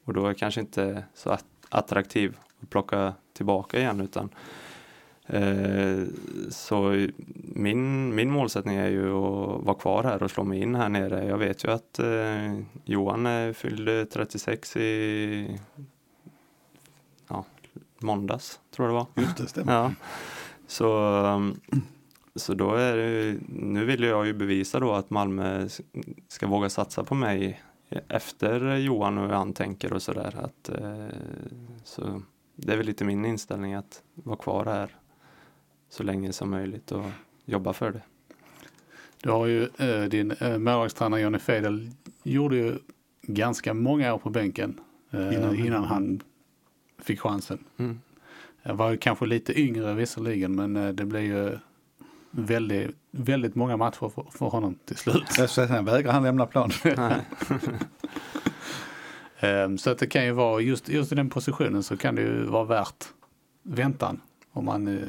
och 0.05 0.13
då 0.13 0.25
är 0.25 0.29
det 0.29 0.35
kanske 0.35 0.61
inte 0.61 1.03
så 1.13 1.29
att- 1.29 1.45
attraktiv 1.69 2.37
att 2.61 2.69
plocka 2.69 3.13
tillbaka 3.33 3.79
igen 3.79 4.01
utan 4.01 4.29
eh, 5.25 6.03
så 6.49 7.07
min, 7.55 8.15
min 8.15 8.31
målsättning 8.31 8.75
är 8.75 8.89
ju 8.89 9.07
att 9.07 9.63
vara 9.63 9.75
kvar 9.75 10.03
här 10.03 10.23
och 10.23 10.31
slå 10.31 10.43
mig 10.43 10.61
in 10.61 10.75
här 10.75 10.89
nere. 10.89 11.25
Jag 11.25 11.37
vet 11.37 11.63
ju 11.63 11.71
att 11.71 11.99
eh, 11.99 12.59
Johan 12.85 13.53
fyllde 13.53 14.05
36 14.05 14.77
i 14.77 15.59
måndags, 18.01 18.59
tror 18.75 18.87
jag 18.87 18.95
det 18.95 19.05
var. 19.15 19.23
Just 19.23 19.37
det, 19.37 19.47
stämmer. 19.47 19.73
Ja. 19.73 19.91
Så, 20.67 21.15
um, 21.25 21.59
så 22.35 22.53
då 22.53 22.73
är 22.75 22.97
det, 22.97 23.39
nu 23.47 23.85
vill 23.85 24.03
jag 24.03 24.25
ju 24.25 24.33
bevisa 24.33 24.79
då 24.79 24.93
att 24.93 25.09
Malmö 25.09 25.67
ska 26.27 26.47
våga 26.47 26.69
satsa 26.69 27.03
på 27.03 27.15
mig 27.15 27.61
efter 28.07 28.75
Johan 28.75 29.17
och 29.17 29.23
hur 29.23 29.33
han 29.33 29.53
tänker 29.53 29.93
och 29.93 30.01
sådär. 30.01 30.35
Att, 30.37 30.69
eh, 30.69 31.17
så 31.83 32.21
det 32.55 32.73
är 32.73 32.77
väl 32.77 32.85
lite 32.85 33.05
min 33.05 33.25
inställning 33.25 33.73
att 33.73 34.03
vara 34.13 34.37
kvar 34.37 34.65
här 34.65 34.95
så 35.89 36.03
länge 36.03 36.33
som 36.33 36.49
möjligt 36.49 36.91
och 36.91 37.05
jobba 37.45 37.73
för 37.73 37.91
det. 37.91 38.01
Du 39.23 39.29
har 39.29 39.45
ju 39.45 39.63
eh, 39.77 40.03
din 40.03 40.31
eh, 40.31 40.57
målvaktstränare 40.57 41.21
Johnny 41.21 41.39
Fedel 41.39 41.89
gjorde 42.23 42.55
ju 42.55 42.77
ganska 43.21 43.73
många 43.73 44.13
år 44.13 44.17
på 44.17 44.29
bänken 44.29 44.79
eh, 45.11 45.33
Innan 45.33 45.55
innan, 45.55 45.83
han 45.83 46.23
fick 47.03 47.19
chansen. 47.19 47.63
Mm. 47.77 47.99
Jag 48.63 48.75
var 48.75 48.91
ju 48.91 48.97
kanske 48.97 49.25
lite 49.25 49.59
yngre 49.59 49.93
visserligen 49.93 50.55
men 50.55 50.75
eh, 50.75 50.89
det 50.89 51.05
blev 51.05 51.23
ju 51.23 51.57
väldigt, 52.31 52.95
väldigt 53.11 53.55
många 53.55 53.77
matcher 53.77 54.09
för, 54.09 54.25
för 54.31 54.45
honom 54.45 54.75
till 54.85 54.97
slut. 54.97 55.27
Säga, 55.49 55.81
vägrar 55.81 56.11
han 56.11 56.23
lämna 56.23 56.45
plan. 56.45 56.71
Nej. 56.97 57.21
Ehm, 59.43 59.77
Så 59.77 59.89
att 59.89 59.97
det 59.97 60.07
kan 60.07 60.25
ju 60.25 60.31
vara, 60.31 60.61
just, 60.61 60.89
just 60.89 61.11
i 61.11 61.15
den 61.15 61.29
positionen 61.29 61.83
så 61.83 61.97
kan 61.97 62.15
det 62.15 62.21
ju 62.21 62.43
vara 62.43 62.63
värt 62.63 63.05
väntan 63.63 64.21
om 64.51 64.65
man, 64.65 64.87
eh, 64.87 65.03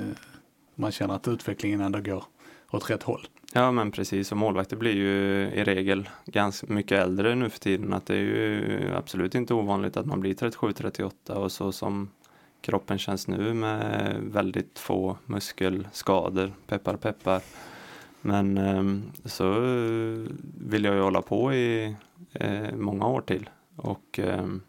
om 0.75 0.83
man 0.83 0.93
känner 0.93 1.15
att 1.15 1.29
utvecklingen 1.29 1.81
ändå 1.81 2.01
går 2.01 2.25
åt 2.73 2.91
rätt 2.91 3.03
håll. 3.03 3.27
Ja 3.55 3.73
men 3.73 3.91
precis 3.91 4.33
och 4.33 4.39
målvakter 4.39 4.77
blir 4.77 4.93
ju 4.93 5.51
i 5.55 5.65
regel 5.65 6.09
ganska 6.25 6.67
mycket 6.73 6.99
äldre 6.99 7.35
nu 7.35 7.51
för 7.51 7.59
tiden. 7.59 7.93
Att 7.93 8.07
det 8.07 8.15
är 8.15 8.21
ju 8.21 8.91
absolut 8.97 9.35
inte 9.35 9.55
ovanligt 9.55 9.97
att 9.97 10.07
man 10.07 10.21
blir 10.21 10.35
37-38 10.35 11.33
och 11.33 11.53
så 11.53 11.73
som 11.73 12.11
kroppen 12.61 12.99
känns 12.99 13.29
nu 13.29 13.55
med 13.55 14.17
väldigt 14.21 14.79
få 14.79 15.17
muskelskador, 15.27 16.53
peppar 16.67 16.97
peppar. 16.97 17.43
Men 18.21 18.59
ehm, 18.59 19.03
så 19.25 19.53
vill 20.59 20.85
jag 20.85 20.95
ju 20.95 21.01
hålla 21.01 21.23
på 21.23 21.53
i 21.53 21.97
eh, 22.33 22.75
många 22.77 23.07
år 23.07 23.21
till. 23.21 23.51
Och 23.77 24.19
ehm, 24.19 24.61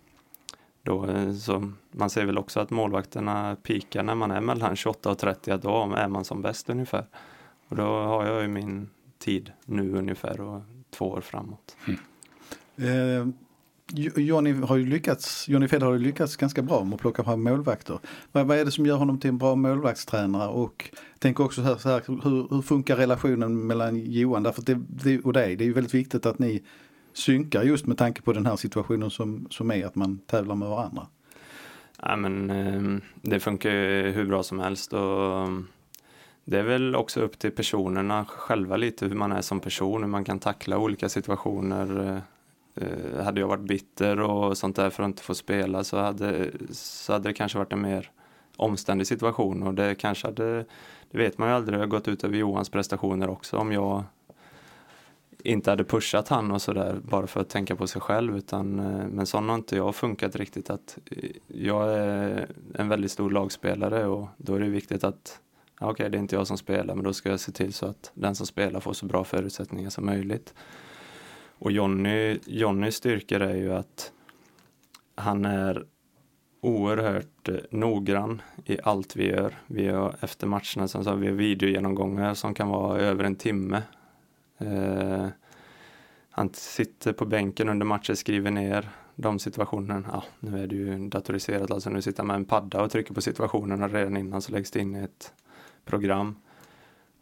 då, 0.84 1.06
eh, 1.06 1.34
så 1.34 1.72
man 1.92 2.10
ser 2.10 2.26
väl 2.26 2.38
också 2.38 2.60
att 2.60 2.70
målvakterna 2.70 3.58
pikar 3.64 4.04
när 4.04 4.16
man 4.16 4.32
är 4.32 4.42
mellan 4.42 4.76
28 4.76 5.12
och 5.12 5.18
30, 5.18 5.58
då 5.58 5.94
är 5.98 6.08
man 6.08 6.26
som 6.26 6.42
bäst 6.42 6.70
ungefär. 6.70 7.06
Och 7.74 7.78
då 7.78 7.84
har 7.84 8.26
jag 8.26 8.42
ju 8.42 8.48
min 8.48 8.90
tid 9.20 9.52
nu 9.66 9.98
ungefär 9.98 10.42
och 10.42 10.62
två 10.92 11.10
år 11.10 11.22
framåt. 11.22 11.78
Eh, 12.76 13.28
Jo- 13.94 14.12
Johnny 14.20 14.52
har 14.54 14.76
ju 14.78 14.86
lyckats, 14.86 15.50
Johnny 15.50 15.68
Fedder 15.68 15.86
har 15.86 15.94
ju 15.94 16.00
lyckats 16.00 16.36
ganska 16.36 16.62
bra 16.62 16.84
med 16.84 16.94
att 16.96 17.02
plocka 17.02 17.24
fram 17.24 17.44
målvakter. 17.44 18.00
Vad, 18.32 18.48
vad 18.48 18.58
är 18.58 18.66
det 18.66 18.72
som 18.72 18.86
gör 18.86 18.96
honom 18.96 19.20
till 19.20 19.30
en 19.30 19.38
bra 19.38 19.56
målvaktstränare? 19.56 20.48
Och 20.50 20.90
tänk 21.20 21.40
också 21.40 21.62
här, 21.62 21.76
så 21.76 21.90
här 21.90 22.02
hur, 22.08 22.48
hur 22.56 22.62
funkar 22.62 22.96
relationen 22.96 23.68
mellan 23.68 24.00
Johan 24.12 24.44
därför 24.44 24.62
det, 24.62 24.80
det, 25.04 25.20
och 25.20 25.34
dig? 25.34 25.56
Det 25.56 25.64
är 25.64 25.68
ju 25.68 25.74
väldigt 25.74 25.94
viktigt 25.94 26.26
att 26.26 26.40
ni 26.40 26.64
synkar 27.14 27.64
just 27.64 27.86
med 27.88 27.98
tanke 27.98 28.22
på 28.22 28.34
den 28.34 28.46
här 28.46 28.56
situationen 28.56 29.10
som, 29.10 29.48
som 29.50 29.72
är 29.72 29.86
att 29.86 29.96
man 29.96 30.18
tävlar 30.18 30.56
med 30.56 30.70
varandra. 30.70 31.08
Ja, 32.02 32.16
men, 32.16 32.50
eh, 32.50 33.02
det 33.22 33.40
funkar 33.40 33.70
ju 33.72 34.12
hur 34.12 34.26
bra 34.26 34.44
som 34.44 34.60
helst 34.60 34.94
och 34.94 35.40
eh, 35.40 35.48
det 36.46 36.60
är 36.60 36.64
väl 36.64 36.96
också 36.96 37.22
upp 37.22 37.40
till 37.40 37.52
personerna 37.52 38.26
själva 38.26 38.78
lite 38.78 39.06
hur 39.06 39.16
man 39.16 39.32
är 39.32 39.42
som 39.42 39.60
person, 39.60 40.02
hur 40.02 40.10
man 40.10 40.24
kan 40.24 40.40
tackla 40.40 40.78
olika 40.78 41.10
situationer. 41.10 42.08
Eh, 42.08 42.84
eh, 42.84 43.24
hade 43.24 43.40
jag 43.40 43.48
varit 43.48 43.68
bitter 43.68 44.20
och 44.20 44.58
sånt 44.58 44.76
där 44.76 44.90
för 44.90 45.04
att 45.04 45.08
inte 45.08 45.24
få 45.24 45.36
spela 45.36 45.84
så 45.84 45.98
hade, 45.98 46.52
så 46.72 47.14
hade 47.14 47.30
det 47.30 47.34
kanske 47.34 47.58
varit 47.58 47.74
en 47.74 47.82
mer 47.82 48.12
omständig 48.56 49.08
situation 49.08 49.64
och 49.64 49.74
det 49.74 49.96
kanske 49.96 50.28
hade, 50.28 50.66
det 51.12 51.18
vet 51.18 51.38
man 51.38 51.50
ju 51.50 51.56
aldrig, 51.56 51.78
det 51.78 51.82
har 51.82 51.88
gått 51.88 52.08
ut 52.08 52.24
över 52.24 52.38
Johans 52.38 52.70
prestationer 52.70 53.30
också 53.30 53.58
om 53.58 53.72
jag 53.72 54.04
inte 55.44 55.70
hade 55.70 55.84
pushat 55.84 56.28
han 56.28 56.52
och 56.52 56.62
sådär 56.62 57.00
bara 57.04 57.28
för 57.28 57.42
att 57.42 57.50
tänka 57.50 57.76
på 57.76 57.88
sig 57.88 58.02
själv 58.02 58.38
utan 58.38 58.80
eh, 58.80 59.08
men 59.08 59.26
sån 59.26 59.50
har 59.50 59.56
inte 59.56 59.76
jag 59.76 59.96
funkat 59.96 60.36
riktigt 60.36 60.70
att 60.70 60.98
eh, 61.12 61.30
jag 61.48 61.94
är 61.94 62.48
en 62.76 62.90
väldigt 62.90 63.12
stor 63.12 63.32
lagspelare 63.32 64.06
och 64.06 64.28
då 64.38 64.56
är 64.56 64.60
det 64.60 64.70
viktigt 64.70 65.04
att 65.04 65.40
okej 65.84 65.92
okej 65.92 66.10
det 66.10 66.18
är 66.18 66.20
inte 66.20 66.36
jag 66.36 66.48
som 66.48 66.58
spelar 66.58 66.96
men 66.96 67.04
då 67.04 67.14
ska 67.14 67.30
jag 67.30 67.40
se 67.40 67.52
till 67.52 67.74
så 67.74 67.86
att 67.86 68.12
den 68.14 68.36
som 68.36 68.48
spelar 68.48 68.80
får 68.80 68.94
så 68.94 69.06
bra 69.06 69.24
förutsättningar 69.24 69.90
som 69.90 70.06
möjligt. 70.06 70.54
Och 71.58 71.72
Jonny, 71.72 72.40
Jonnys 72.46 72.96
styrkor 72.96 73.42
är 73.42 73.56
ju 73.56 73.74
att 73.74 74.12
han 75.16 75.46
är 75.46 75.86
oerhört 76.62 77.50
eh, 77.50 77.56
noggrann 77.72 78.42
i 78.66 78.78
allt 78.84 79.16
vi 79.16 79.30
gör. 79.30 79.56
Vi 79.68 79.88
har 79.88 80.16
efter 80.22 80.48
matcherna 80.48 80.88
som 80.88 81.04
så 81.04 81.10
har 81.10 81.18
vi 81.18 81.32
videogenomgångar 81.32 82.34
som 82.34 82.54
kan 82.54 82.70
vara 82.70 83.00
över 83.00 83.24
en 83.24 83.36
timme. 83.36 83.82
Eh, 84.58 85.28
han 86.30 86.50
sitter 86.54 87.14
på 87.14 87.26
bänken 87.26 87.70
under 87.70 87.86
matchen, 87.86 88.16
skriver 88.16 88.52
ner 88.52 88.90
de 89.16 89.40
situationerna. 89.40 90.10
Ja, 90.12 90.24
nu 90.40 90.64
är 90.64 90.68
det 90.68 90.76
ju 90.76 91.10
datoriserat, 91.10 91.72
alltså 91.72 91.90
nu 91.90 92.02
sitter 92.02 92.20
han 92.20 92.28
med 92.28 92.36
en 92.36 92.46
padda 92.46 92.82
och 92.82 92.92
trycker 92.92 93.14
på 93.14 93.22
situationerna 93.22 93.88
redan 93.88 94.18
innan 94.18 94.42
så 94.42 94.52
läggs 94.52 94.72
det 94.72 94.80
in 94.80 94.96
i 94.96 95.00
ett 95.00 95.34
program. 95.86 96.36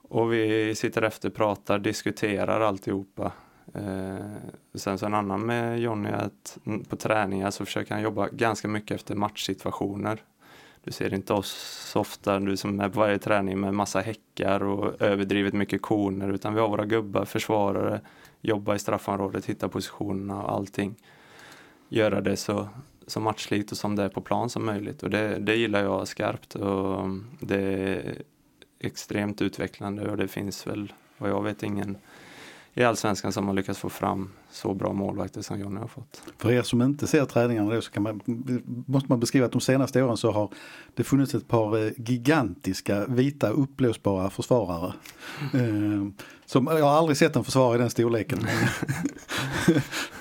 Och 0.02 0.34
vi 0.34 0.76
sitter 0.76 1.02
efter, 1.02 1.30
pratar, 1.30 1.80
diskuterar 1.80 2.62
alltihopa. 2.62 3.32
Eh, 3.74 4.26
sen 4.74 4.98
så 4.98 5.06
en 5.06 5.14
annan 5.14 5.46
med 5.46 5.80
Jonny 5.80 6.10
är 6.10 6.14
att 6.14 6.58
på 6.90 6.96
träningar 6.96 7.52
så 7.52 7.66
försöker 7.66 7.94
han 7.94 8.04
jobba 8.04 8.28
ganska 8.28 8.68
mycket 8.68 8.96
efter 8.96 9.16
matchsituationer. 9.16 10.24
Du 10.84 10.92
ser 10.92 11.14
inte 11.14 11.34
oss 11.34 11.52
så 11.92 12.00
ofta, 12.00 12.40
du 12.40 12.58
som 12.58 12.80
är 12.80 12.90
på 12.90 13.00
varje 13.00 13.20
träning 13.20 13.60
med 13.60 13.74
massa 13.74 14.00
häckar 14.00 14.64
och 14.64 15.02
överdrivet 15.02 15.54
mycket 15.54 15.82
koner, 15.82 16.34
utan 16.34 16.54
vi 16.54 16.60
har 16.60 16.70
våra 16.70 16.86
gubbar, 16.86 17.26
försvarare, 17.26 18.02
jobba 18.42 18.76
i 18.76 18.80
straffområdet, 18.80 19.46
hitta 19.46 19.70
positionerna 19.70 20.44
och 20.44 20.52
allting. 20.52 20.96
Göra 21.90 22.22
det 22.22 22.38
så, 22.38 22.68
så 23.08 23.20
matchlikt 23.20 23.72
och 23.72 23.78
som 23.78 23.96
det 23.96 24.04
är 24.04 24.10
på 24.10 24.22
plan 24.22 24.50
som 24.50 24.66
möjligt 24.66 25.04
och 25.04 25.10
det, 25.10 25.40
det 25.40 25.56
gillar 25.56 25.84
jag 25.84 26.08
skarpt 26.08 26.56
och 26.56 27.08
det 27.40 28.02
extremt 28.84 29.42
utvecklande 29.42 30.10
och 30.10 30.18
det 30.18 30.28
finns 30.28 30.68
väl, 30.68 30.94
vad 31.18 31.30
jag 31.30 31.44
vet, 31.44 31.64
ingen 31.64 31.98
i 32.74 32.84
allsvenskan 32.84 33.34
som 33.34 33.48
har 33.48 33.54
lyckats 33.54 33.80
få 33.80 33.90
fram 33.90 34.30
så 34.52 34.74
bra 34.74 34.94
målvakter 34.94 35.42
som 35.42 35.60
Jonny 35.60 35.80
har 35.80 35.88
fått. 35.88 36.24
För 36.38 36.52
er 36.52 36.62
som 36.62 36.82
inte 36.82 37.08
ser 37.08 37.26
träningarna 37.26 37.76
då 37.76 37.82
så 37.82 37.92
kan 37.92 38.04
man, 38.04 38.22
måste 38.88 39.10
man 39.10 39.20
beskriva 39.20 39.46
att 39.46 39.52
de 39.52 39.62
senaste 39.62 40.04
åren 40.04 40.18
så 40.18 40.32
har 40.32 40.50
det 40.96 41.04
funnits 41.04 41.36
ett 41.36 41.48
par 41.48 41.86
eh, 41.86 41.92
gigantiska 41.98 43.06
vita 43.06 43.50
uppblåsbara 43.50 44.30
försvarare. 44.30 44.94
Mm. 45.54 46.14
Som, 46.46 46.68
jag 46.68 46.86
har 46.86 46.98
aldrig 46.98 47.18
sett 47.18 47.36
en 47.36 47.44
försvarare 47.44 47.76
i 47.76 47.80
den 47.80 47.90
storleken. 47.90 48.40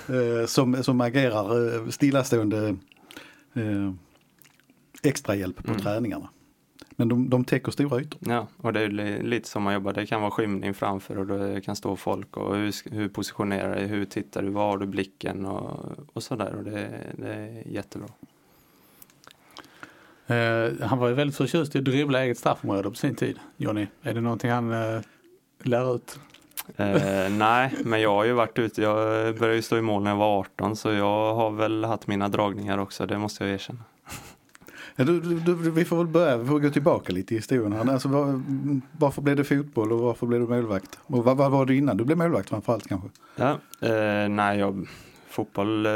eh, 0.07 0.45
som, 0.47 0.83
som 0.83 1.01
agerar 1.01 1.91
stillastående 1.91 2.67
eh, 3.53 3.91
extrahjälp 5.03 5.63
på 5.63 5.71
mm. 5.71 5.81
träningarna. 5.81 6.29
Men 6.95 7.07
de, 7.07 7.29
de 7.29 7.43
täcker 7.43 7.71
stora 7.71 8.01
ytor. 8.01 8.19
Ja, 8.31 8.47
och 8.57 8.73
det 8.73 8.81
är 8.81 9.23
lite 9.23 9.49
som 9.49 9.63
man 9.63 9.73
jobbar. 9.73 9.93
Det 9.93 10.05
kan 10.05 10.21
vara 10.21 10.31
skymning 10.31 10.73
framför 10.73 11.17
och 11.17 11.25
det 11.25 11.61
kan 11.61 11.75
stå 11.75 11.95
folk 11.95 12.37
och 12.37 12.55
hur, 12.55 12.93
hur 12.93 13.09
positionerar 13.09 13.75
dig, 13.75 13.87
hur 13.87 14.05
tittar 14.05 14.41
du, 14.41 14.49
var 14.49 14.69
har 14.69 14.77
du 14.77 14.85
blicken 14.85 15.45
och, 15.45 15.79
och 16.13 16.23
sådär. 16.23 16.55
Och 16.55 16.63
det, 16.63 16.89
det 17.17 17.33
är 17.33 17.67
jättebra. 17.67 18.07
Uh, 20.31 20.81
han 20.81 20.99
var 20.99 21.07
ju 21.07 21.13
väldigt 21.13 21.37
förtjust 21.37 21.75
i 21.75 21.77
att 21.77 21.85
dribbla 21.85 22.23
eget 22.23 22.37
straffområde 22.37 22.89
på 22.89 22.95
sin 22.95 23.15
tid, 23.15 23.39
Jonny. 23.57 23.87
Är 24.01 24.13
det 24.13 24.21
någonting 24.21 24.51
han 24.51 24.71
uh, 24.71 25.01
lär 25.63 25.95
ut? 25.95 26.19
Uh, 26.79 27.29
nej, 27.29 27.73
men 27.83 28.01
jag 28.01 28.09
har 28.09 28.23
ju 28.23 28.33
varit 28.33 28.59
ute. 28.59 28.81
Jag 28.81 28.95
började 29.37 29.55
ju 29.55 29.61
stå 29.61 29.77
i 29.77 29.81
mål 29.81 30.03
när 30.03 30.11
jag 30.11 30.17
var 30.17 30.39
18 30.39 30.75
så 30.75 30.91
jag 30.91 31.35
har 31.35 31.51
väl 31.51 31.85
haft 31.85 32.07
mina 32.07 32.29
dragningar 32.29 32.77
också, 32.77 33.05
det 33.05 33.17
måste 33.17 33.43
jag 33.43 33.53
erkänna. 33.53 33.79
Ja, 34.95 35.03
du, 35.03 35.19
du, 35.19 35.71
vi 35.71 35.85
får 35.85 35.97
väl 35.97 36.07
börja, 36.07 36.37
vi 36.37 36.47
får 36.47 36.59
gå 36.59 36.69
tillbaka 36.69 37.13
lite 37.13 37.33
i 37.33 37.37
historien. 37.37 37.89
Alltså, 37.89 38.07
var, 38.09 38.41
varför 38.91 39.21
blev 39.21 39.35
det 39.35 39.43
fotboll 39.43 39.91
och 39.91 39.99
varför 39.99 40.27
blev 40.27 40.41
du 40.41 40.47
målvakt? 40.47 40.99
Och 41.03 41.23
vad, 41.23 41.37
vad 41.37 41.51
var 41.51 41.65
du 41.65 41.77
innan 41.77 41.97
du 41.97 42.03
blev 42.03 42.17
målvakt 42.17 42.49
framförallt 42.49 42.87
kanske? 42.87 43.09
Ja, 43.35 43.51
eh, 43.81 44.29
nej, 44.29 44.59
jag, 44.59 44.87
fotboll, 45.27 45.85
eh, 45.85 45.91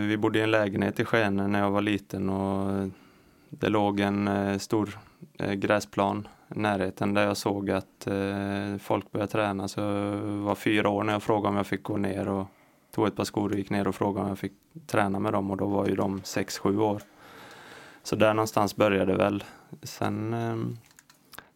vi 0.00 0.16
bodde 0.20 0.38
i 0.38 0.42
en 0.42 0.50
lägenhet 0.50 1.00
i 1.00 1.04
Skene 1.04 1.48
när 1.48 1.60
jag 1.60 1.70
var 1.70 1.82
liten 1.82 2.30
och 2.30 2.88
det 3.50 3.68
låg 3.68 4.00
en 4.00 4.28
eh, 4.28 4.58
stor 4.58 4.98
eh, 5.38 5.52
gräsplan 5.52 6.28
i 6.56 6.58
närheten 6.58 7.14
där 7.14 7.26
jag 7.26 7.36
såg 7.36 7.70
att 7.70 8.06
eh, 8.06 8.76
folk 8.80 9.12
började 9.12 9.32
träna. 9.32 9.68
Så 9.68 9.80
jag 9.80 10.16
var 10.20 10.54
fyra 10.54 10.88
år 10.88 11.04
när 11.04 11.12
jag 11.12 11.22
frågade 11.22 11.48
om 11.48 11.56
jag 11.56 11.66
fick 11.66 11.82
gå 11.82 11.96
ner 11.96 12.28
och 12.28 12.46
tog 12.94 13.06
ett 13.06 13.16
par 13.16 13.24
skor 13.24 13.52
och 13.52 13.58
gick 13.58 13.70
ner 13.70 13.88
och 13.88 13.94
frågade 13.94 14.22
om 14.22 14.28
jag 14.28 14.38
fick 14.38 14.52
träna 14.86 15.18
med 15.18 15.32
dem 15.32 15.50
och 15.50 15.56
då 15.56 15.66
var 15.66 15.86
ju 15.86 15.94
de 15.94 16.20
sex, 16.24 16.58
sju 16.58 16.78
år. 16.78 17.02
Så 18.04 18.16
där 18.16 18.34
någonstans 18.34 18.76
började 18.76 19.12
det 19.12 19.18
väl. 19.18 19.44
Sen 19.82 20.34
eh, 20.34 20.56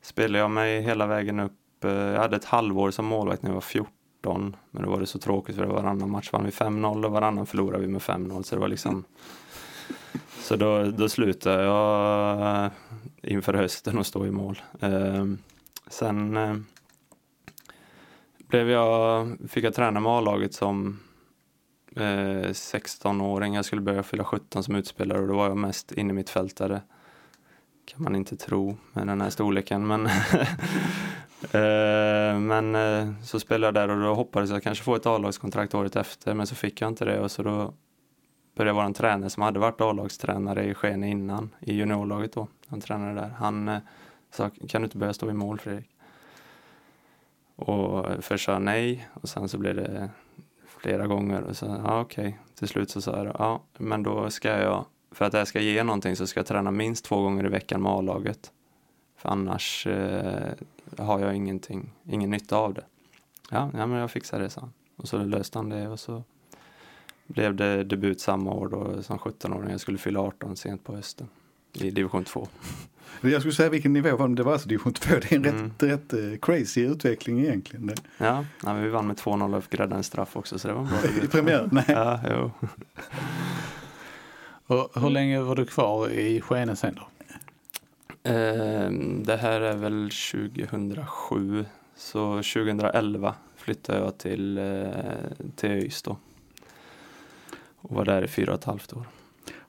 spelade 0.03 0.39
jag 0.39 0.51
mig 0.51 0.81
hela 0.81 1.07
vägen 1.07 1.41
upp. 1.41 1.85
Eh, 1.85 1.91
jag 1.91 2.21
hade 2.21 2.37
ett 2.37 2.45
halvår 2.45 2.91
som 2.91 3.05
målvakt 3.05 3.43
när 3.43 3.51
jag 3.51 3.55
var 3.55 3.61
14. 3.61 4.57
Men 4.71 4.83
då 4.83 4.91
var 4.91 5.01
det 5.01 5.07
så 5.07 5.19
tråkigt 5.19 5.57
för 5.57 5.65
varannan 5.65 6.11
match 6.11 6.33
vann 6.33 6.45
vi 6.45 6.51
5-0 6.51 7.05
och 7.05 7.13
varannan 7.13 7.47
förlorade 7.47 7.83
vi 7.83 7.89
med 7.89 8.01
5-0. 8.01 8.43
Så 8.43 8.55
det 8.55 8.61
var 8.61 8.69
liksom 8.69 9.05
så 10.41 10.57
då, 10.57 10.85
då 10.85 11.09
slutade 11.09 11.63
jag 11.63 12.65
eh, 12.65 12.71
inför 13.23 13.55
hösten 13.55 13.99
att 13.99 14.07
stå 14.07 14.27
i 14.27 14.31
mål. 14.31 14.63
Eh, 14.81 15.27
sen 15.87 16.37
eh, 16.37 16.57
blev 18.49 18.71
jag, 18.71 19.29
fick 19.49 19.65
jag 19.65 19.75
träna 19.75 20.01
med 20.01 20.13
A-laget 20.13 20.55
som 20.55 21.01
eh, 22.01 22.51
16-åring. 22.51 23.55
Jag 23.55 23.65
skulle 23.65 23.83
börja 23.83 24.03
fylla 24.03 24.25
17 24.25 24.65
som 24.65 24.75
utspelare 24.75 25.21
och 25.21 25.29
då 25.29 25.37
var 25.37 25.49
jag 25.49 25.57
mest 25.57 25.93
innermittfältare. 25.93 26.81
Kan 27.85 28.03
man 28.03 28.17
inte 28.17 28.37
tro 28.37 28.77
med 28.93 29.07
den 29.07 29.21
här 29.21 29.31
storleken 29.31 29.87
men 29.87 30.07
eh, 31.53 32.41
Men 32.41 32.75
eh, 32.75 33.23
så 33.23 33.41
spelade 33.41 33.81
jag 33.81 33.89
där 33.89 33.97
och 33.97 34.03
då 34.03 34.15
hoppades 34.15 34.51
jag 34.51 34.63
kanske 34.63 34.85
få 34.85 34.95
ett 34.95 35.07
A-lagskontrakt 35.07 35.75
året 35.75 35.97
efter 35.97 36.35
men 36.35 36.47
så 36.47 36.55
fick 36.55 36.81
jag 36.81 36.89
inte 36.89 37.05
det 37.05 37.21
och 37.21 37.31
så 37.31 37.43
då 37.43 37.75
började 38.57 38.77
vara 38.77 38.87
en 38.87 38.95
tränare 38.95 39.31
som 39.31 39.43
hade 39.43 39.59
varit 39.59 39.81
A-lagstränare 39.81 40.65
i 40.65 40.75
Skene 40.75 41.09
innan 41.09 41.51
i 41.61 41.75
juniorlaget 41.75 42.33
då. 42.33 42.49
Han 42.67 42.81
tränade 42.81 43.21
där. 43.21 43.29
Han 43.29 43.69
eh, 43.69 43.79
sa 44.31 44.51
kan 44.69 44.83
du 44.83 44.87
inte 44.87 44.99
börja 44.99 45.13
stå 45.13 45.31
i 45.31 45.33
mål 45.33 45.59
Fredrik? 45.59 45.89
Och 47.57 48.11
eh, 48.11 48.21
först 48.21 48.45
sa 48.45 48.59
nej 48.59 49.09
och 49.15 49.29
sen 49.29 49.49
så 49.49 49.59
blev 49.59 49.77
det 49.77 50.11
flera 50.89 51.07
gånger 51.07 51.43
och 51.43 51.57
så, 51.57 51.67
ja 51.67 52.01
okej, 52.01 52.29
okay. 52.29 52.39
till 52.55 52.69
slut 52.69 52.91
så 52.91 53.01
sa 53.01 53.25
jag, 53.25 53.37
ja 53.39 53.63
men 53.79 54.03
då 54.03 54.31
ska 54.31 54.49
jag, 54.49 54.85
för 55.13 55.25
att 55.25 55.33
det 55.33 55.39
här 55.39 55.45
ska 55.45 55.61
ge 55.61 55.83
någonting 55.85 56.17
så 56.17 56.27
ska 56.27 56.41
jag 56.41 56.47
träna 56.47 56.71
minst 56.71 57.05
två 57.05 57.23
gånger 57.23 57.47
i 57.47 57.49
veckan 57.49 57.83
med 57.83 57.93
A-laget. 57.93 58.53
För 59.17 59.29
annars 59.29 59.87
eh, 59.87 60.53
har 60.99 61.21
jag 61.21 61.35
ingenting, 61.35 61.91
ingen 62.05 62.31
nytta 62.31 62.57
av 62.57 62.75
det. 62.75 62.85
Ja, 63.51 63.71
ja 63.75 63.87
men 63.87 63.99
jag 63.99 64.11
fixar 64.11 64.41
det, 64.41 64.51
sa 64.51 64.61
han. 64.61 64.73
Och 64.97 65.09
så 65.09 65.19
löste 65.19 65.59
han 65.59 65.69
det 65.69 65.89
och 65.89 66.01
så 66.01 66.23
blev 67.27 67.55
det 67.55 67.85
debut 67.85 68.21
samma 68.21 68.53
år 68.53 68.69
då 68.69 69.03
som 69.03 69.19
17-åring. 69.19 69.71
Jag 69.71 69.81
skulle 69.81 69.99
fylla 69.99 70.21
18 70.21 70.57
sent 70.57 70.85
på 70.85 70.97
hösten 70.97 71.29
i 71.73 71.91
division 71.91 72.25
2. 72.25 72.49
Jag 73.21 73.41
skulle 73.41 73.55
säga 73.55 73.69
vilken 73.69 73.93
nivå 73.93 74.17
var 74.17 74.29
det? 74.29 74.35
Det 74.35 74.43
var 74.43 74.53
alltså 74.53 74.69
division 74.69 74.93
2. 74.93 75.15
Det 75.15 75.33
är 75.33 75.37
en 75.37 75.45
mm. 75.45 75.73
rätt, 75.79 75.83
rätt 75.83 76.15
uh, 76.15 76.37
crazy 76.37 76.87
utveckling 76.87 77.41
egentligen. 77.41 77.95
Ja, 78.19 78.45
ja 78.63 78.75
men 78.75 78.83
vi 78.83 78.89
vann 78.89 79.07
med 79.07 79.17
2-0 79.17 79.57
och 79.57 79.65
fick 79.65 79.81
rädda 79.81 79.97
en 79.97 80.05
straff 80.05 80.37
också 80.37 80.59
så 80.59 80.69
det 80.69 80.75
var 80.75 80.85
bra. 80.85 80.99
I 81.25 81.29
premiär? 81.29 81.69
Nej. 81.73 81.85
Ja, 81.89 82.21
jo. 82.31 82.51
och 84.75 85.01
hur 85.01 85.11
länge 85.11 85.41
var 85.41 85.57
du 85.57 85.67
kvar 85.67 86.09
i 86.09 86.41
Skene 86.41 86.77
sen 86.77 86.95
då? 86.95 87.09
Eh, 88.31 88.91
det 89.25 89.37
här 89.37 89.61
är 89.61 89.77
väl 89.77 90.11
2007. 90.11 91.65
Så 91.97 92.37
2011 92.37 93.35
flyttade 93.57 93.99
jag 93.99 94.19
till, 94.19 94.59
eh, 94.59 95.45
till 95.57 95.71
ÖIS 95.71 96.03
då. 96.03 96.17
Och 97.77 97.95
var 97.95 98.05
där 98.05 98.25
i 98.25 98.29
fyra 98.29 98.53
och 98.53 98.59
ett 98.59 98.65
halvt 98.65 98.93
år. 98.93 99.07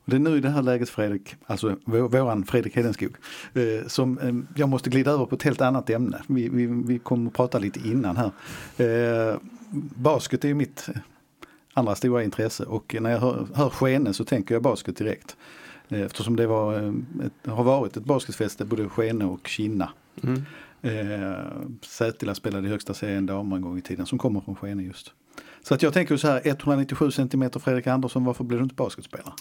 Det 0.09 0.15
är 0.15 0.19
nu 0.19 0.37
i 0.37 0.39
det 0.39 0.49
här 0.49 0.61
läget 0.61 0.89
Fredrik, 0.89 1.35
alltså 1.45 1.75
våran 1.85 2.45
Fredrik 2.45 2.75
Hedenskog, 2.75 3.15
eh, 3.53 3.87
som 3.87 4.19
eh, 4.19 4.59
jag 4.59 4.69
måste 4.69 4.89
glida 4.89 5.11
över 5.11 5.25
på 5.25 5.35
ett 5.35 5.43
helt 5.43 5.61
annat 5.61 5.89
ämne. 5.89 6.21
Vi, 6.27 6.49
vi, 6.49 6.65
vi 6.65 6.99
kommer 6.99 7.27
att 7.27 7.35
prata 7.35 7.59
lite 7.59 7.79
innan 7.79 8.17
här. 8.17 8.31
Eh, 8.77 9.37
basket 9.95 10.43
är 10.43 10.47
ju 10.47 10.53
mitt 10.53 10.89
andra 11.73 11.95
stora 11.95 12.23
intresse 12.23 12.63
och 12.63 12.95
när 12.99 13.11
jag 13.11 13.19
hör, 13.19 13.47
hör 13.53 13.69
Skene 13.69 14.13
så 14.13 14.25
tänker 14.25 14.55
jag 14.55 14.61
basket 14.61 14.97
direkt. 14.97 15.37
Eftersom 15.89 16.35
det 16.35 16.47
var, 16.47 16.77
ett, 17.25 17.51
har 17.51 17.63
varit 17.63 17.97
ett 17.97 18.03
basketfäste 18.03 18.65
både 18.65 18.89
Skene 18.89 19.25
och 19.25 19.47
Kinna. 19.47 19.89
Mm. 20.23 20.41
Sätila 21.81 22.35
spelade 22.35 22.67
i 22.67 22.71
högsta 22.71 22.93
serien 22.93 23.25
damer 23.25 23.55
en 23.55 23.61
gång 23.61 23.77
i 23.77 23.81
tiden 23.81 24.05
som 24.05 24.17
kommer 24.17 24.41
från 24.41 24.55
Skene 24.55 24.83
just. 24.83 25.13
Så 25.63 25.73
att 25.73 25.81
jag 25.81 25.93
tänker 25.93 26.17
så 26.17 26.27
här 26.27 26.41
197 26.43 27.11
cm 27.11 27.49
Fredrik 27.59 27.87
Andersson, 27.87 28.25
varför 28.25 28.43
blir 28.43 28.57
du 28.57 28.63
inte 28.63 28.75
basketspelare? 28.75 29.33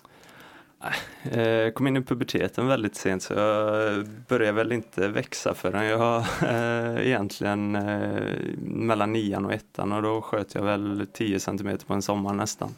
Jag 1.33 1.75
kom 1.75 1.87
in 1.87 1.97
i 1.97 2.03
puberteten 2.03 2.67
väldigt 2.67 2.97
sent 2.97 3.23
så 3.23 3.35
jag 3.35 4.07
började 4.29 4.53
väl 4.53 4.73
inte 4.73 5.09
växa 5.09 5.55
förrän 5.55 5.85
jag 5.85 6.25
eh, 6.43 7.07
egentligen 7.07 7.77
eh, 7.77 8.23
mellan 8.62 9.12
nian 9.12 9.45
och 9.45 9.53
ettan 9.53 9.93
och 9.93 10.03
då 10.03 10.23
sköt 10.23 10.55
jag 10.55 10.62
väl 10.62 11.07
10 11.12 11.41
centimeter 11.41 11.87
på 11.87 11.95
en 11.95 12.03
sommar 12.03 12.35
nästan. 12.35 12.75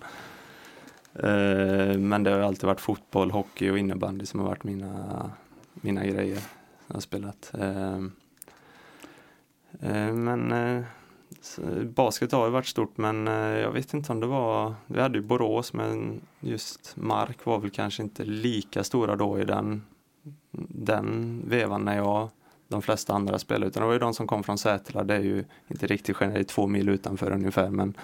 Men 1.98 2.22
det 2.22 2.30
har 2.30 2.40
alltid 2.40 2.64
varit 2.64 2.80
fotboll, 2.80 3.30
hockey 3.30 3.70
och 3.70 3.78
innebandy 3.78 4.26
som 4.26 4.40
har 4.40 4.46
varit 4.46 4.64
mina, 4.64 5.30
mina 5.74 6.06
grejer 6.06 6.40
jag 6.86 6.94
har 6.94 7.00
spelat. 7.00 7.52
men 10.12 10.52
basket 11.84 12.32
har 12.32 12.44
ju 12.46 12.50
varit 12.52 12.66
stort 12.66 12.96
men 12.98 13.28
eh, 13.28 13.34
jag 13.34 13.72
vet 13.72 13.94
inte 13.94 14.12
om 14.12 14.20
det 14.20 14.26
var, 14.26 14.74
vi 14.86 15.00
hade 15.00 15.18
ju 15.18 15.24
Borås 15.24 15.72
men 15.72 16.20
just 16.40 16.96
Mark 16.96 17.44
var 17.46 17.58
väl 17.58 17.70
kanske 17.70 18.02
inte 18.02 18.24
lika 18.24 18.84
stora 18.84 19.16
då 19.16 19.38
i 19.40 19.44
den, 19.44 19.82
den 20.68 21.40
vevan 21.46 21.84
när 21.84 21.96
jag, 21.96 22.28
de 22.68 22.82
flesta 22.82 23.14
andra 23.14 23.38
spelade 23.38 23.66
utan 23.66 23.80
det 23.80 23.86
var 23.86 23.92
ju 23.92 23.98
de 23.98 24.14
som 24.14 24.26
kom 24.26 24.42
från 24.42 24.58
Sätela, 24.58 25.04
det 25.04 25.14
är 25.14 25.20
ju 25.20 25.44
inte 25.68 25.86
riktigt 25.86 26.16
generellt 26.20 26.48
två 26.48 26.66
mil 26.66 26.88
utanför 26.88 27.30
ungefär 27.32 27.70
men 27.70 27.94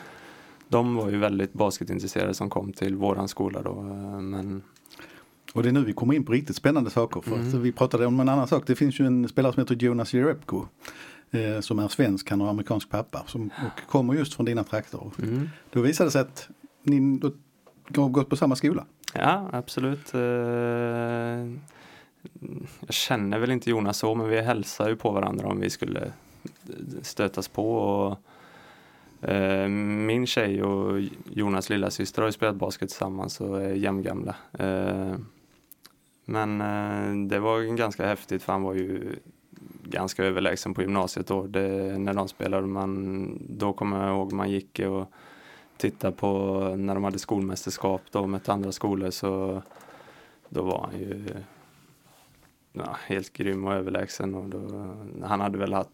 de 0.69 0.95
var 0.97 1.11
ju 1.11 1.17
väldigt 1.19 1.53
basketintresserade 1.53 2.35
som 2.35 2.51
kom 2.51 2.73
till 2.73 2.97
våran 2.97 3.29
skola 3.29 3.63
då. 3.63 3.71
eh, 3.71 4.21
Men 4.21 4.63
Och 5.55 5.63
det 5.63 5.69
är 5.69 5.73
nu 5.73 5.85
vi 5.85 5.93
kommer 5.93 6.15
in 6.15 6.25
på 6.25 6.33
riktigt 6.33 6.57
spännande 6.57 6.91
saker. 6.91 7.21
För 7.21 7.35
Mm. 7.37 7.63
vi 7.63 7.73
pratade 7.73 8.07
om 8.07 8.21
en 8.21 8.29
annan 8.29 8.49
sak. 8.49 8.63
Det 8.67 8.75
finns 8.77 9.01
ju 9.01 9.07
en 9.07 9.29
spelare 9.29 9.53
som 9.53 9.61
heter 9.61 9.75
Jonas 9.75 10.15
Jerebko. 10.15 10.67
Eh, 11.31 11.61
som 11.61 11.79
är 11.79 11.89
svensk, 11.89 12.31
han 12.31 12.41
har 12.41 12.49
amerikansk 12.49 12.91
pappa. 12.91 13.23
Som, 13.27 13.47
och 13.67 13.91
kommer 13.91 14.15
just 14.15 14.35
från 14.35 14.47
dina 14.47 14.65
trakter. 14.65 15.11
mm. 15.23 15.49
Då 15.71 15.81
visade 15.81 16.07
det 16.07 16.13
sig 16.13 16.21
att 16.21 16.49
ni 16.83 17.21
har 17.97 18.09
gått 18.09 18.29
på 18.29 18.37
samma 18.37 18.57
skola. 18.57 18.85
Ja, 19.15 19.49
absolut. 19.53 20.15
Eh, 20.15 20.21
Jag 22.81 22.91
känner 22.95 23.39
väl 23.39 23.51
inte 23.51 23.71
Jonas 23.71 23.99
så, 23.99 24.15
men 24.15 24.29
vi 24.29 24.41
hälsar 24.41 24.89
ju 24.89 24.97
på 24.97 25.11
varandra 25.11 25.47
om 25.49 25.61
vi 25.61 25.71
skulle 25.71 26.13
stötas 27.03 27.49
på. 27.49 27.75
Och, 27.77 29.29
eh, 29.31 29.69
min 29.69 30.27
tjej 30.27 30.63
och 30.63 31.01
Jonas 31.33 31.71
lilla 31.71 31.91
syster 31.91 32.23
har 32.23 32.29
ju 32.29 32.33
spelat 32.33 32.57
basket 32.57 32.89
tillsammans 32.89 33.41
och 33.41 33.63
är 33.63 33.75
jämngamla. 33.75 34.35
Eh, 34.59 35.15
Men 36.25 37.29
det 37.29 37.39
var 37.39 37.77
ganska 37.77 38.07
häftigt 38.07 38.43
för 38.43 38.53
han 38.53 38.63
var 38.63 38.75
ju 38.75 39.17
ganska 39.83 40.25
överlägsen 40.25 40.75
på 40.75 40.83
gymnasiet 40.83 41.27
då. 41.27 41.47
Det, 41.47 41.99
när 41.99 42.15
de 42.15 42.29
spelade, 42.29 42.67
man, 42.67 43.39
då 43.49 43.73
kommer 43.73 44.07
jag 44.07 44.17
ihåg 44.17 44.33
man 44.33 44.51
gick 44.51 44.79
och 44.79 45.11
tittade 45.77 46.17
på 46.17 46.59
när 46.77 46.95
de 46.95 47.05
hade 47.05 47.19
skolmästerskap 47.19 48.03
då 48.11 48.27
med 48.27 48.49
andra 48.49 48.73
skolor 48.73 49.11
så 49.11 49.63
då 50.49 50.63
var 50.63 50.89
han 50.91 51.01
ju 51.01 51.25
ja, 52.73 52.97
helt 53.07 53.33
grym 53.33 53.65
och 53.65 53.73
överlägsen. 53.73 54.35
Och 54.35 54.49
då, 54.49 54.95
han 55.23 55.41
hade 55.41 55.59
väl 55.59 55.73
haft 55.73 55.91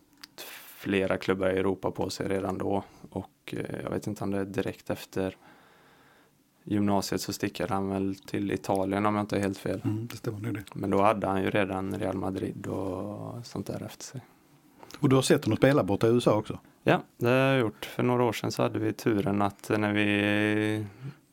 flera 0.82 1.16
klubbar 1.16 1.50
i 1.50 1.58
Europa 1.58 1.90
på 1.90 2.10
sig 2.10 2.28
redan 2.28 2.58
då 2.58 2.84
och 3.10 3.54
eh, 3.56 3.80
jag 3.82 3.90
vet 3.90 4.06
inte 4.06 4.24
om 4.24 4.30
det 4.30 4.38
är 4.38 4.44
direkt 4.44 4.90
efter 4.90 5.36
gymnasiet 6.64 7.20
så 7.20 7.32
stickade 7.32 7.74
han 7.74 7.88
väl 7.88 8.14
till 8.14 8.52
Italien 8.52 9.06
om 9.06 9.14
jag 9.14 9.22
inte 9.22 9.36
är 9.36 9.40
helt 9.40 9.58
fel. 9.58 9.80
Mm, 9.84 10.06
det 10.06 10.16
stämmer 10.16 10.40
nog 10.40 10.54
det. 10.54 10.64
Men 10.74 10.90
då 10.90 11.02
hade 11.02 11.26
han 11.26 11.42
ju 11.42 11.50
redan 11.50 11.98
Real 11.98 12.16
Madrid 12.16 12.66
och 12.66 13.46
sånt 13.46 13.66
där 13.66 13.82
efter 13.84 14.04
sig. 14.04 14.20
Och 14.98 15.08
du 15.08 15.16
har 15.16 15.22
sett 15.22 15.44
honom 15.44 15.56
spela 15.56 15.84
borta 15.84 16.06
i 16.06 16.10
USA 16.10 16.34
också? 16.34 16.58
Ja, 16.82 17.02
det 17.16 17.28
har 17.28 17.36
jag 17.36 17.60
gjort. 17.60 17.84
För 17.84 18.02
några 18.02 18.24
år 18.24 18.32
sedan 18.32 18.52
så 18.52 18.62
hade 18.62 18.78
vi 18.78 18.92
turen 18.92 19.42
att 19.42 19.70
när 19.78 19.92
vi 19.92 20.86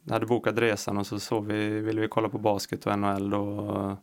hade 0.10 0.26
bokat 0.26 0.58
resan 0.58 0.98
och 0.98 1.08
så 1.08 1.20
såg 1.20 1.46
vi, 1.46 1.82
ville 1.82 2.02
vi 2.02 2.08
kolla 2.08 2.30
på 2.30 2.38
basket 2.38 2.86
och 2.88 3.00
NHL 3.00 3.30
då 3.30 3.98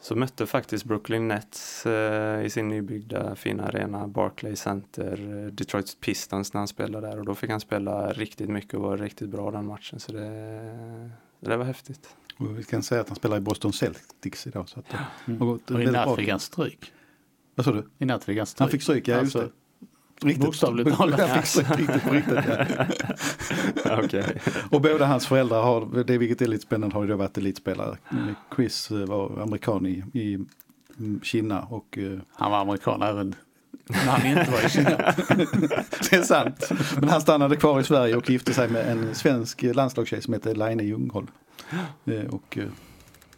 så 0.00 0.16
mötte 0.16 0.46
faktiskt 0.46 0.84
Brooklyn 0.84 1.28
Nets 1.28 1.86
eh, 1.86 2.44
i 2.44 2.50
sin 2.50 2.68
nybyggda 2.68 3.36
fina 3.36 3.64
arena 3.64 4.08
Barclay 4.08 4.56
Center 4.56 5.44
eh, 5.44 5.52
Detroit 5.52 6.00
Pistons 6.00 6.52
när 6.52 6.58
han 6.58 6.68
spelade 6.68 7.06
där 7.06 7.18
och 7.18 7.24
då 7.24 7.34
fick 7.34 7.50
han 7.50 7.60
spela 7.60 8.12
riktigt 8.12 8.48
mycket 8.48 8.74
och 8.74 8.80
var 8.80 8.96
riktigt 8.96 9.28
bra 9.28 9.50
den 9.50 9.66
matchen 9.66 10.00
så 10.00 10.12
det, 10.12 11.10
det 11.40 11.56
var 11.56 11.64
häftigt. 11.64 12.16
Och 12.38 12.58
vi 12.58 12.64
kan 12.64 12.82
säga 12.82 13.00
att 13.00 13.08
han 13.08 13.16
spelar 13.16 13.36
i 13.36 13.40
Boston 13.40 13.72
Celtics 13.72 14.46
idag. 14.46 14.68
Så 14.68 14.78
att 14.78 14.88
det 14.88 15.32
har 15.32 15.46
gått 15.46 15.70
Och 15.70 15.82
i 15.82 15.86
natt 15.86 16.16
fick 16.16 16.28
han 16.28 16.40
stryk. 16.40 16.92
Vad 17.54 17.64
sa 17.64 17.72
du? 17.72 17.88
I 17.98 18.04
natt 18.04 18.24
fick 18.24 18.38
han 18.38 18.46
stryk. 18.46 18.60
Han 18.60 18.68
fick 18.68 18.82
stryk, 18.82 19.08
ja 19.08 19.20
just 19.20 19.36
Alltså, 19.36 19.40
det. 19.40 19.59
Riktigt. 20.22 20.44
bokstavligt 20.46 20.96
talat. 20.96 21.20
Han 21.30 21.42
fick 21.42 21.78
riktigt 21.78 22.02
på 22.04 22.14
riktigt. 22.14 22.38
Ja. 23.84 24.00
Okej. 24.04 24.24
Och 24.70 24.80
båda 24.80 25.06
hans 25.06 25.26
föräldrar 25.26 25.62
har, 25.62 26.04
det 26.04 26.18
vilket 26.18 26.42
är 26.42 26.46
lite 26.46 26.62
spännande, 26.62 26.94
har 26.96 27.02
ju 27.02 27.08
då 27.08 27.16
varit 27.16 27.38
elitspelare. 27.38 27.96
Chris 28.56 28.90
eh, 28.90 28.96
var 28.98 29.42
amerikan 29.42 29.86
i, 29.86 30.04
i 30.12 30.38
Kina 31.22 31.60
och 31.60 31.98
eh, 31.98 32.18
Han 32.32 32.50
var 32.50 32.58
amerikan 32.58 33.02
även 33.02 33.34
när 33.88 33.98
han 33.98 34.26
inte 34.26 34.50
var 34.50 34.66
i 34.66 34.70
Kina. 34.70 34.90
det 36.10 36.16
är 36.16 36.22
sant. 36.22 36.70
Men 37.00 37.08
han 37.08 37.20
stannade 37.20 37.56
kvar 37.56 37.80
i 37.80 37.84
Sverige 37.84 38.16
och 38.16 38.30
gifte 38.30 38.54
sig 38.54 38.68
med 38.68 38.88
en 38.88 39.14
svensk 39.14 39.62
landslagstjej 39.62 40.22
som 40.22 40.34
heter 40.34 40.54
Laine 40.54 40.84
Ljungholm. 40.84 41.26
Eh, 42.04 42.24
Och 42.30 42.58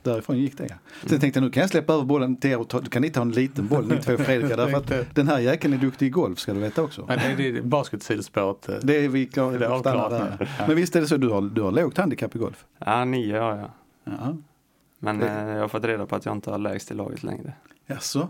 därifrån 0.05 0.38
gick 0.38 0.59
det. 0.59 0.79
Sen 1.07 1.21
tänkte 1.21 1.38
jag 1.41 1.45
nu 1.45 1.51
kan 1.51 1.61
jag 1.61 1.71
släppa 1.71 1.93
över 1.93 2.05
bollen 2.05 2.37
till 2.37 2.51
er 2.51 2.59
och 2.59 2.69
ta, 2.69 2.81
kan 2.81 3.03
ni 3.03 3.11
ta 3.11 3.23
en 3.23 3.31
liten 3.31 3.69
boll 3.69 3.88
ni 3.88 3.97
två 3.97 4.17
Fredrika 4.17 4.57
därför 4.57 4.77
att 4.77 5.15
den 5.15 5.29
här 5.29 5.38
jäkeln 5.38 5.75
är 5.75 5.79
duktig 5.79 6.07
i 6.07 6.11
golf 6.11 6.38
ska 6.38 6.55
du 6.55 6.61
veta 6.61 6.83
också. 6.83 7.05
Men 7.09 7.19
är 7.19 7.37
det 7.37 7.62
basketsidspåret? 7.62 8.69
eh, 8.69 8.75
Det 8.83 9.05
är 9.05 9.09
vi 9.09 9.27
klar, 9.27 9.53
Det 9.53 9.67
är 9.67 9.79
stannar 9.79 10.05
avklarat 10.05 10.38
där. 10.38 10.51
Men 10.67 10.77
visst 10.77 10.97
är 10.97 11.01
det 11.01 11.07
så 11.07 11.17
du 11.17 11.29
har, 11.29 11.41
du 11.43 11.62
har 11.62 11.71
lågt 11.73 11.99
handikapp 11.99 12.37
i 12.37 12.38
golf? 12.38 12.65
Ja, 12.79 13.05
nio 13.05 13.38
har 13.41 13.57
jag. 13.57 13.71
Ja. 14.05 14.37
Men 14.99 15.19
Det- 15.19 15.29
eh, 15.29 15.49
jag 15.49 15.61
har 15.61 15.69
fått 15.69 15.85
reda 15.85 16.07
på 16.07 16.17
att 16.17 16.25
jag 16.25 16.35
inte 16.37 16.51
har 16.51 16.59
lägst 16.59 16.91
i 16.91 16.95
laget 16.95 17.23
längre. 17.23 17.53
Jaså, 17.87 18.29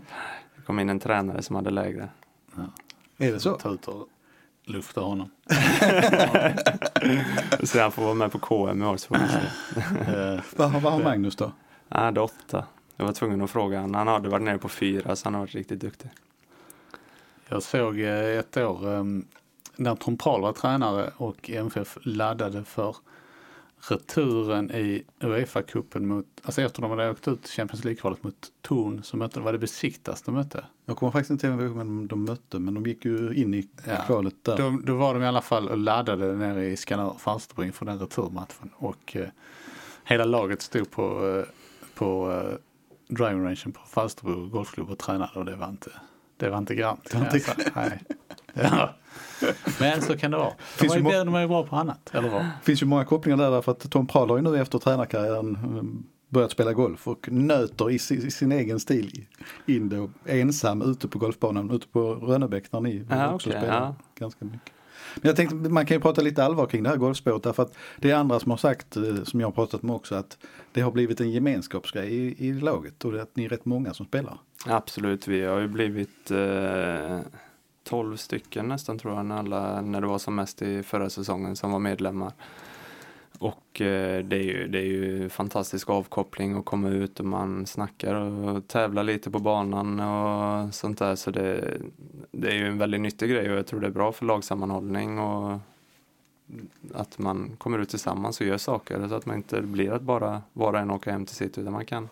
Det 0.55 0.61
kom 0.61 0.79
in 0.79 0.89
en 0.89 0.99
tränare 0.99 1.41
som 1.41 1.55
hade 1.55 1.69
lägre. 1.69 2.09
är 3.17 3.31
det 3.31 3.39
så? 3.39 3.57
Lufta 4.65 5.01
honom. 5.01 5.29
Så 7.63 7.79
han 7.81 7.91
får 7.91 8.03
vara 8.03 8.13
med 8.13 8.31
på 8.31 8.39
KM 8.39 8.83
i 8.83 8.85
år. 8.85 8.97
Eh, 9.13 10.39
Vad, 10.55 10.71
har- 10.71 10.79
har 10.91 11.03
Magnus 11.03 11.35
då? 11.35 11.51
Han 11.89 12.05
hade 12.05 12.21
åtta. 12.21 12.65
Jag 12.97 13.05
var 13.05 13.13
tvungen 13.13 13.41
att 13.41 13.51
fråga 13.51 13.79
honom. 13.79 13.93
Han 13.95 14.07
hade 14.07 14.29
varit 14.29 14.43
nere 14.43 14.57
på 14.57 14.69
fyra 14.69 15.15
så 15.15 15.25
han 15.25 15.33
har 15.33 15.41
varit 15.41 15.55
riktigt 15.55 15.79
duktig. 15.79 16.09
Jag 17.49 17.63
såg 17.63 17.99
eh, 17.99 18.39
ett 18.39 18.57
år 18.57 18.93
eh, 18.95 19.03
när 19.75 19.95
Tom 19.95 20.17
Prahl 20.17 20.41
var 20.41 20.53
tränare 20.53 21.11
och 21.17 21.49
MFF 21.49 21.97
laddade 22.01 22.63
för 22.63 22.95
returen 23.89 24.71
i 24.71 25.03
Uefa-cupen 25.19 26.05
mot, 26.05 26.25
alltså 26.43 26.61
efter 26.61 26.81
de 26.81 26.91
hade 26.91 27.09
åkt 27.09 27.27
ut 27.27 27.47
Champions 27.47 27.83
League-kvalet 27.83 28.23
mot 28.23 28.51
Torn 28.61 29.03
så 29.03 29.17
mötte, 29.17 29.39
var 29.39 29.51
det 29.51 29.59
Besiktas 29.59 30.21
de 30.21 30.35
mötte. 30.35 30.65
Jag 30.85 30.97
kommer 30.97 31.11
faktiskt 31.11 31.31
inte 31.31 31.47
ihåg 31.47 31.59
vem 31.77 32.07
de 32.07 32.25
mötte 32.25 32.59
men 32.59 32.73
de 32.73 32.83
gick 32.85 33.05
ju 33.05 33.33
in 33.35 33.53
i 33.53 33.67
Ja. 33.87 33.95
kvalet 34.07 34.33
där. 34.41 34.57
Då, 34.57 34.79
då 34.83 34.95
var 34.95 35.13
de 35.13 35.23
i 35.23 35.25
alla 35.27 35.41
fall 35.41 35.69
och 35.69 35.77
laddade 35.77 36.33
nere 36.35 36.65
i 36.65 36.77
Skanör 36.77 37.15
Falsterbo 37.19 37.63
inför 37.63 37.85
den 37.85 37.99
returmatchen 37.99 38.69
och 38.75 39.15
eh, 39.15 39.27
hela 40.05 40.25
laget 40.25 40.61
stod 40.61 40.91
på, 40.91 41.27
eh, 41.27 41.45
på 41.95 42.31
eh, 42.31 42.57
driving 43.15 43.43
rangen 43.43 43.71
på 43.71 43.81
Falsterbo 43.87 44.47
golfklubb 44.47 44.89
och 44.89 44.99
tränade 44.99 45.31
och 45.39 45.45
det 45.45 45.55
var 45.55 45.69
inte, 45.69 45.89
det 46.37 46.49
var 46.49 46.57
inte 46.57 46.75
grant. 46.75 47.09
Det 47.11 47.17
var 47.17 47.25
inte 47.25 47.37
jag 47.37 47.45
säga. 47.45 47.71
Nej. 47.75 48.01
Ja. 48.53 48.93
Men 49.79 50.01
så 50.01 50.17
kan 50.17 50.31
det 50.31 50.37
vara. 50.37 50.49
De 50.49 50.63
Finns 50.81 50.93
ju 50.93 50.97
ju, 50.97 51.03
må- 51.03 51.11
de 51.11 51.35
är 51.35 51.41
ju 51.41 51.47
bra 51.47 51.63
på 51.65 51.75
annat, 51.75 52.09
eller 52.13 52.29
vad? 52.29 52.45
Finns 52.63 52.81
ju 52.81 52.85
många 52.85 53.05
kopplingar 53.05 53.37
där 53.37 53.51
därför 53.51 53.71
att 53.71 53.91
Tom 53.91 54.07
Prahl 54.07 54.29
har 54.29 54.37
ju 54.37 54.43
nu 54.43 54.61
efter 54.61 54.79
tränarkarriären 54.79 55.55
eh, 55.77 56.13
börjat 56.29 56.51
spela 56.51 56.73
golf 56.73 57.07
och 57.07 57.31
nöter 57.31 57.91
i 57.91 57.99
sin, 57.99 58.27
i 58.27 58.31
sin 58.31 58.51
egen 58.51 58.79
stil 58.79 59.25
in 59.65 59.89
då 59.89 60.09
ensam 60.25 60.81
ute 60.81 61.07
på 61.07 61.19
golfbanan 61.19 61.71
ute 61.71 61.87
på 61.87 62.13
Rönnebäck 62.15 62.71
där 62.71 62.79
ni 62.79 63.05
Ja, 63.09 63.33
också 63.33 63.49
okej, 63.49 63.61
spelar 63.61 63.81
ja. 63.81 63.95
ganska 64.19 64.45
mycket. 64.45 64.73
Men 65.15 65.27
jag 65.29 65.35
tänkte 65.35 65.55
man 65.55 65.85
kan 65.85 65.97
ju 65.97 66.01
prata 66.01 66.21
lite 66.21 66.43
allvar 66.43 66.65
kring 66.65 66.83
det 66.83 66.89
här 66.89 66.97
golfspåret 66.97 67.43
därför 67.43 67.63
att 67.63 67.73
det 67.97 68.11
är 68.11 68.15
andra 68.15 68.39
som 68.39 68.51
har 68.51 68.57
sagt, 68.57 68.97
eh, 68.97 69.23
som 69.23 69.39
jag 69.39 69.47
har 69.47 69.51
pratat 69.51 69.83
med 69.83 69.95
också, 69.95 70.15
att 70.15 70.37
det 70.71 70.81
har 70.81 70.91
blivit 70.91 71.21
en 71.21 71.31
gemenskapsgrej 71.31 72.13
i, 72.13 72.47
i 72.47 72.53
laget 72.53 73.05
och 73.05 73.19
att 73.19 73.35
ni 73.35 73.45
är 73.45 73.49
rätt 73.49 73.65
många 73.65 73.93
som 73.93 74.05
spelar. 74.05 74.37
Absolut, 74.65 75.27
vi 75.27 75.45
har 75.45 75.59
ju 75.59 75.67
blivit 75.67 76.31
eh, 76.31 77.19
12 77.83 78.17
stycken 78.17 78.67
nästan 78.67 78.99
tror 78.99 79.15
jag 79.15 79.25
när, 79.25 79.37
alla, 79.37 79.81
när 79.81 80.01
det 80.01 80.07
var 80.07 80.19
som 80.19 80.35
mest 80.35 80.61
i 80.61 80.83
förra 80.83 81.09
säsongen 81.09 81.55
som 81.55 81.71
var 81.71 81.79
medlemmar. 81.79 82.33
Och 83.39 83.81
eh, 83.81 84.23
det, 84.23 84.35
är 84.35 84.43
ju, 84.43 84.67
det 84.67 84.77
är 84.77 84.85
ju 84.85 85.29
fantastisk 85.29 85.89
avkoppling 85.89 86.57
att 86.57 86.65
komma 86.65 86.89
ut 86.89 87.19
och 87.19 87.25
man 87.25 87.65
snackar 87.65 88.15
och 88.15 88.67
tävlar 88.67 89.03
lite 89.03 89.31
på 89.31 89.39
banan 89.39 89.99
och 89.99 90.73
sånt 90.73 90.99
där. 90.99 91.15
Så 91.15 91.31
det, 91.31 91.77
det 92.31 92.47
är 92.47 92.55
ju 92.55 92.67
en 92.67 92.77
väldigt 92.77 93.01
nyttig 93.01 93.29
grej 93.29 93.51
och 93.51 93.57
jag 93.57 93.67
tror 93.67 93.79
det 93.79 93.87
är 93.87 93.91
bra 93.91 94.11
för 94.11 94.25
lagsammanhållning 94.25 95.19
och 95.19 95.59
att 96.93 97.19
man 97.19 97.51
kommer 97.57 97.79
ut 97.79 97.89
tillsammans 97.89 98.41
och 98.41 98.47
gör 98.47 98.57
saker 98.57 99.07
så 99.07 99.15
att 99.15 99.25
man 99.25 99.35
inte 99.35 99.61
blir 99.61 99.91
att 99.91 100.01
bara 100.01 100.41
var 100.53 100.73
och 100.73 100.79
en 100.79 100.91
åka 100.91 101.11
hem 101.11 101.25
till 101.25 101.35
sitt 101.35 101.57
utan 101.57 101.73
man 101.73 101.85
kan 101.85 102.09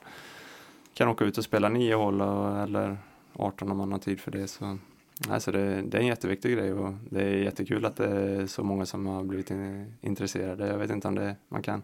kan 0.94 1.08
åka 1.08 1.26
ut 1.26 1.38
och 1.38 1.44
spela 1.44 1.70
nio 1.70 1.96
hål 1.96 2.22
eller 2.22 2.98
18 3.34 3.72
om 3.72 3.78
man 3.78 3.92
har 3.92 4.00
tid 4.00 4.20
för 4.20 4.32
det. 4.32 4.48
Så, 4.48 4.78
Mm. 5.24 5.34
alltså 5.34 5.52
det, 5.52 5.82
det 5.82 5.98
är 5.98 6.02
en 6.02 6.08
jätteviktig 6.08 6.58
grej 6.58 6.74
och 6.74 6.94
det 7.10 7.24
är 7.24 7.36
jättekul 7.36 7.86
att 7.86 7.96
det 7.96 8.06
är 8.06 8.48
så 8.48 8.64
många 8.64 8.86
som 8.86 9.08
har 9.08 9.24
blivit 9.24 9.52
in, 9.52 9.94
intresserade. 10.02 10.68
Jag 10.68 10.78
vet 10.78 10.92
inte 10.92 11.08
om 11.08 11.16
det 11.16 11.36
man 11.48 11.62
kan. 11.62 11.82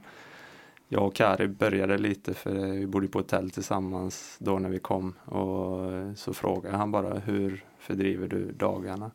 Jag 0.89 1.07
och 1.07 1.15
Kari 1.15 1.47
började 1.47 1.97
lite 1.97 2.33
för 2.33 2.51
vi 2.51 2.87
bodde 2.87 3.07
på 3.07 3.19
hotell 3.19 3.49
tillsammans 3.49 4.35
då 4.39 4.59
när 4.59 4.69
vi 4.69 4.79
kom 4.79 5.13
och 5.25 6.17
så 6.17 6.33
frågade 6.33 6.77
han 6.77 6.91
bara 6.91 7.19
hur 7.19 7.65
fördriver 7.79 8.27
du 8.27 8.51
dagarna? 8.51 9.11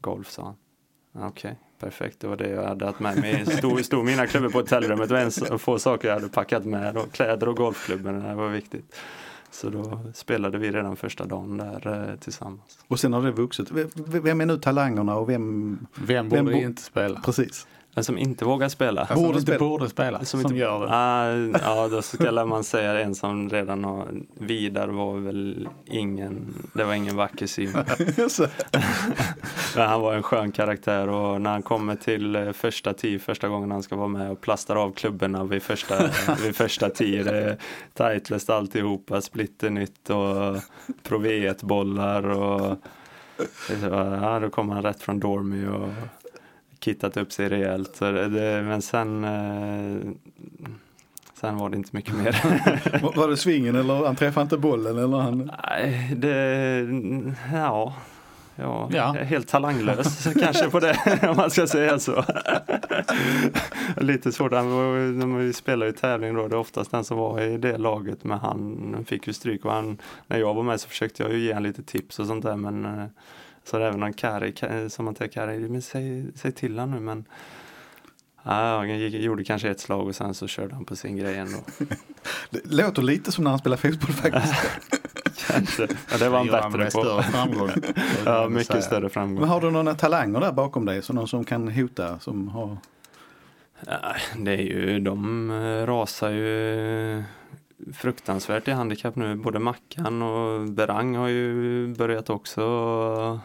Golf 0.00 0.30
sa 0.30 0.42
han. 0.42 1.28
Okej, 1.28 1.56
perfekt. 1.78 2.20
Det 2.20 2.26
var 2.28 2.36
det 2.36 2.48
jag 2.48 2.64
hade 2.64 2.86
haft 2.86 3.00
med 3.00 3.20
mig. 3.20 3.46
Stod, 3.46 3.84
stod 3.84 4.04
mina 4.04 4.26
klubbor 4.26 4.50
på 4.50 4.58
hotellrummet 4.58 5.10
och 5.10 5.18
en 5.18 5.58
få 5.58 5.78
saker 5.78 6.08
jag 6.08 6.14
hade 6.14 6.28
packat 6.28 6.64
med. 6.64 6.96
Och 6.96 7.12
kläder 7.12 7.48
och 7.48 7.56
golfklubben, 7.56 8.22
det 8.22 8.34
var 8.34 8.48
viktigt. 8.48 8.96
Så 9.50 9.70
då 9.70 10.00
spelade 10.14 10.58
vi 10.58 10.70
redan 10.70 10.96
första 10.96 11.24
dagen 11.24 11.56
där 11.56 12.08
eh, 12.10 12.16
tillsammans. 12.18 12.78
Och 12.88 13.00
sen 13.00 13.12
har 13.12 13.22
det 13.22 13.30
vuxit. 13.32 13.70
Vem 14.06 14.40
är 14.40 14.46
nu 14.46 14.58
talangerna 14.58 15.16
och 15.16 15.28
vem, 15.30 15.78
Vem 15.94 16.28
Vem 16.28 16.44
borde 16.44 16.56
bo- 16.56 16.62
inte 16.62 16.82
spela? 16.82 17.20
precis. 17.20 17.66
Den 17.94 18.04
som 18.04 18.18
inte 18.18 18.44
vågar 18.44 18.68
spela. 18.68 19.04
Borde 19.04 19.16
som 19.20 19.26
inte 19.26 19.40
spela. 19.42 19.58
borde 19.58 19.88
spela, 19.88 20.24
som, 20.24 20.40
inte, 20.40 20.54
gör 20.54 20.80
det. 20.80 20.86
Ah, 20.90 21.58
ja, 21.62 21.88
då 21.88 22.02
skulle 22.02 22.44
man 22.44 22.64
säga 22.64 23.00
en 23.00 23.14
som 23.14 23.50
redan 23.50 23.84
har, 23.84 24.08
Vidar 24.34 24.88
var 24.88 25.14
väl 25.16 25.68
ingen, 25.84 26.54
det 26.74 26.84
var 26.84 26.94
ingen 26.94 27.16
vacker 27.16 27.46
syn. 27.46 27.72
Så- 28.30 28.46
Men 29.76 29.88
han 29.88 30.00
var 30.00 30.14
en 30.14 30.22
skön 30.22 30.52
karaktär 30.52 31.08
och 31.08 31.40
när 31.40 31.50
han 31.50 31.62
kommer 31.62 31.96
till 31.96 32.36
eh, 32.36 32.52
första 32.52 32.94
tee 32.94 33.18
första 33.18 33.48
gången 33.48 33.70
han 33.70 33.82
ska 33.82 33.96
vara 33.96 34.08
med 34.08 34.30
och 34.30 34.40
plastar 34.40 34.76
av 34.76 34.92
klubborna 34.92 35.44
vid 35.44 35.62
första, 35.62 35.94
vid 36.42 36.56
första 36.56 36.90
tee. 36.90 37.22
Det 37.22 37.58
är 37.94 38.14
Titleist 38.14 38.50
alltihopa, 38.50 39.20
splitter 39.20 39.70
nytt 39.70 40.10
och 40.10 40.56
Pro 41.02 41.22
bollar 41.62 42.28
och 42.28 42.78
ja, 43.82 44.38
då 44.40 44.50
kommer 44.50 44.74
han 44.74 44.82
rätt 44.82 45.02
från 45.02 45.20
Dormy 45.20 45.66
och 45.66 45.88
kittat 46.80 47.16
upp 47.16 47.32
sig 47.32 47.48
rejält. 47.48 47.96
Så 47.96 48.04
det, 48.12 48.62
men 48.62 48.82
sen 48.82 49.24
eh, 49.24 50.12
Sen 51.40 51.56
var 51.56 51.68
det 51.70 51.76
inte 51.76 51.90
mycket 51.92 52.14
mer. 52.14 52.36
Var 53.16 53.28
det 53.28 53.36
svingen 53.36 53.76
eller 53.76 54.06
han 54.06 54.16
träffade 54.16 54.42
inte 54.42 54.58
bollen 54.58 54.98
eller 54.98 55.18
han? 55.18 55.50
Nej, 55.70 56.12
det, 56.16 56.88
ja, 57.52 57.94
ja, 58.56 58.88
Ja. 58.92 59.12
helt 59.12 59.48
talanglös 59.48 60.28
kanske 60.40 60.70
på 60.70 60.80
det 60.80 60.96
om 61.30 61.36
man 61.36 61.50
ska 61.50 61.66
säga 61.66 61.98
så. 61.98 62.24
Lite 63.96 64.32
svårt, 64.32 64.50
när 64.50 65.38
vi 65.38 65.52
spelar 65.52 65.86
ju 65.86 65.92
tävling 65.92 66.34
då, 66.34 66.48
det 66.48 66.56
är 66.56 66.60
oftast 66.60 66.90
den 66.90 67.04
som 67.04 67.16
var 67.18 67.40
i 67.40 67.56
det 67.58 67.78
laget 67.78 68.24
men 68.24 68.38
han 68.38 69.04
fick 69.08 69.26
ju 69.26 69.32
stryk 69.32 69.64
och 69.64 69.72
han, 69.72 69.98
när 70.26 70.38
jag 70.38 70.54
var 70.54 70.62
med 70.62 70.80
så 70.80 70.88
försökte 70.88 71.22
jag 71.22 71.32
ju 71.32 71.38
ge 71.38 71.50
honom 71.50 71.62
lite 71.62 71.82
tips 71.82 72.18
och 72.18 72.26
sånt 72.26 72.44
där 72.44 72.56
men 72.56 72.84
eh, 72.84 73.04
så 73.70 73.76
är 73.76 73.80
det 73.80 73.86
även 73.86 74.00
någon 74.00 74.12
Kari, 74.12 74.50
Ka- 74.52 74.88
som 74.88 75.04
man 75.04 75.14
till 75.14 75.30
Kari, 75.30 75.68
men 75.68 75.82
säg, 75.82 76.26
säg 76.34 76.52
till 76.52 76.78
han 76.78 76.90
nu 76.90 77.00
men 77.00 77.24
Ja, 78.42 78.76
han 78.76 78.98
gjorde 79.10 79.44
kanske 79.44 79.70
ett 79.70 79.80
slag 79.80 80.06
och 80.06 80.14
sen 80.16 80.34
så 80.34 80.46
körde 80.46 80.74
han 80.74 80.84
på 80.84 80.96
sin 80.96 81.16
grej 81.16 81.36
ändå. 81.36 81.58
Det 82.50 82.60
låter 82.64 83.02
lite 83.02 83.32
som 83.32 83.44
när 83.44 83.50
han 83.50 83.58
spelar 83.58 83.76
fotboll 83.76 84.12
faktiskt. 84.12 84.54
Kanske. 85.46 85.88
Ja, 86.10 86.18
det 86.18 86.28
var 86.28 86.38
han 86.38 86.46
bättre 86.72 86.84
på. 86.84 86.90
större 86.90 87.22
framgång. 87.22 87.70
Ja, 88.24 88.48
mycket 88.48 88.84
större 88.84 89.08
framgång. 89.08 89.40
Men 89.40 89.48
har 89.48 89.60
du 89.60 89.70
några 89.70 89.94
talanger 89.94 90.40
där 90.40 90.52
bakom 90.52 90.84
dig? 90.84 91.02
Så 91.02 91.12
någon 91.12 91.28
som 91.28 91.44
kan 91.44 91.68
hota? 91.68 92.18
Som 92.18 92.48
har... 92.48 92.76
Ja, 93.86 94.14
det 94.36 94.52
är 94.52 94.62
ju, 94.62 95.00
de 95.00 95.50
eh, 95.50 95.86
rasar 95.86 96.30
ju 96.30 97.22
fruktansvärt 97.94 98.68
i 98.68 98.70
handikapp 98.70 99.16
nu. 99.16 99.36
Både 99.36 99.58
Mackan 99.58 100.22
och 100.22 100.68
Berang 100.68 101.16
har 101.16 101.28
ju 101.28 101.94
börjat 101.94 102.30
också. 102.30 103.40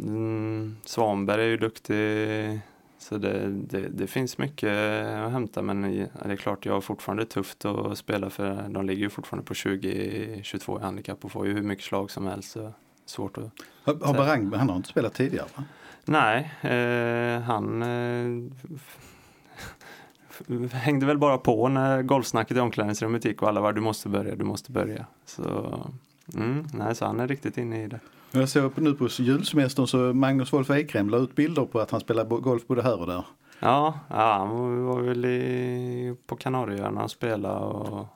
Mm, 0.00 0.76
Svanberg 0.84 1.42
är 1.42 1.48
ju 1.48 1.56
duktig. 1.56 2.60
Så 2.98 3.18
det, 3.18 3.48
det, 3.48 3.88
det 3.88 4.06
finns 4.06 4.38
mycket 4.38 4.72
att 5.26 5.32
hämta 5.32 5.62
men 5.62 5.82
det 5.82 6.32
är 6.32 6.36
klart 6.36 6.66
jag 6.66 6.72
har 6.72 6.80
fortfarande 6.80 7.26
tufft 7.26 7.64
att 7.64 7.98
spela 7.98 8.30
för 8.30 8.68
de 8.68 8.86
ligger 8.86 9.02
ju 9.02 9.10
fortfarande 9.10 9.46
på 9.46 9.54
20-22 9.54 10.80
i 10.80 10.82
handikapp 10.82 11.24
och 11.24 11.32
får 11.32 11.46
ju 11.46 11.54
hur 11.54 11.62
mycket 11.62 11.84
slag 11.84 12.10
som 12.10 12.26
helst. 12.26 12.52
Så 12.52 12.72
svårt 13.06 13.38
att 13.38 13.50
Har, 13.84 14.06
har 14.06 14.14
Barang, 14.14 14.52
han 14.52 14.68
har 14.68 14.76
inte 14.76 14.88
spelat 14.88 15.14
tidigare 15.14 15.46
va? 15.56 15.64
Nej, 16.04 16.52
eh, 16.60 17.40
han 17.40 17.82
eh, 17.82 18.52
hängde 20.72 21.06
väl 21.06 21.18
bara 21.18 21.38
på 21.38 21.68
när 21.68 22.02
golfsnacket 22.02 22.56
i 22.56 22.60
omklädningsrummet 22.60 23.24
gick 23.24 23.42
och 23.42 23.48
alla 23.48 23.60
var 23.60 23.72
du 23.72 23.80
måste 23.80 24.08
börja, 24.08 24.34
du 24.34 24.44
måste 24.44 24.72
börja. 24.72 25.06
Så, 25.24 25.74
mm, 26.34 26.66
nej, 26.72 26.94
så 26.94 27.04
han 27.04 27.20
är 27.20 27.28
riktigt 27.28 27.58
inne 27.58 27.84
i 27.84 27.86
det. 27.86 28.00
Jag 28.30 28.48
såg 28.48 28.78
nu 28.78 28.94
på 28.94 29.08
julsemestern 29.08 29.86
så 29.86 29.96
Magnus 29.96 30.52
Wolf 30.52 30.70
Ekrem 30.70 31.10
la 31.10 31.16
ut 31.16 31.34
bilder 31.34 31.64
på 31.64 31.80
att 31.80 31.90
han 31.90 32.00
spelar 32.00 32.24
golf 32.24 32.66
både 32.66 32.82
här 32.82 33.00
och 33.00 33.06
där. 33.06 33.24
Ja, 33.60 34.00
ja 34.08 34.36
han 34.38 34.84
var 34.84 35.00
väl 35.00 35.24
i, 35.24 36.16
på 36.26 36.36
Kanarieöarna 36.36 37.04
och 37.04 37.10
spelade 37.10 37.58
och 37.58 38.06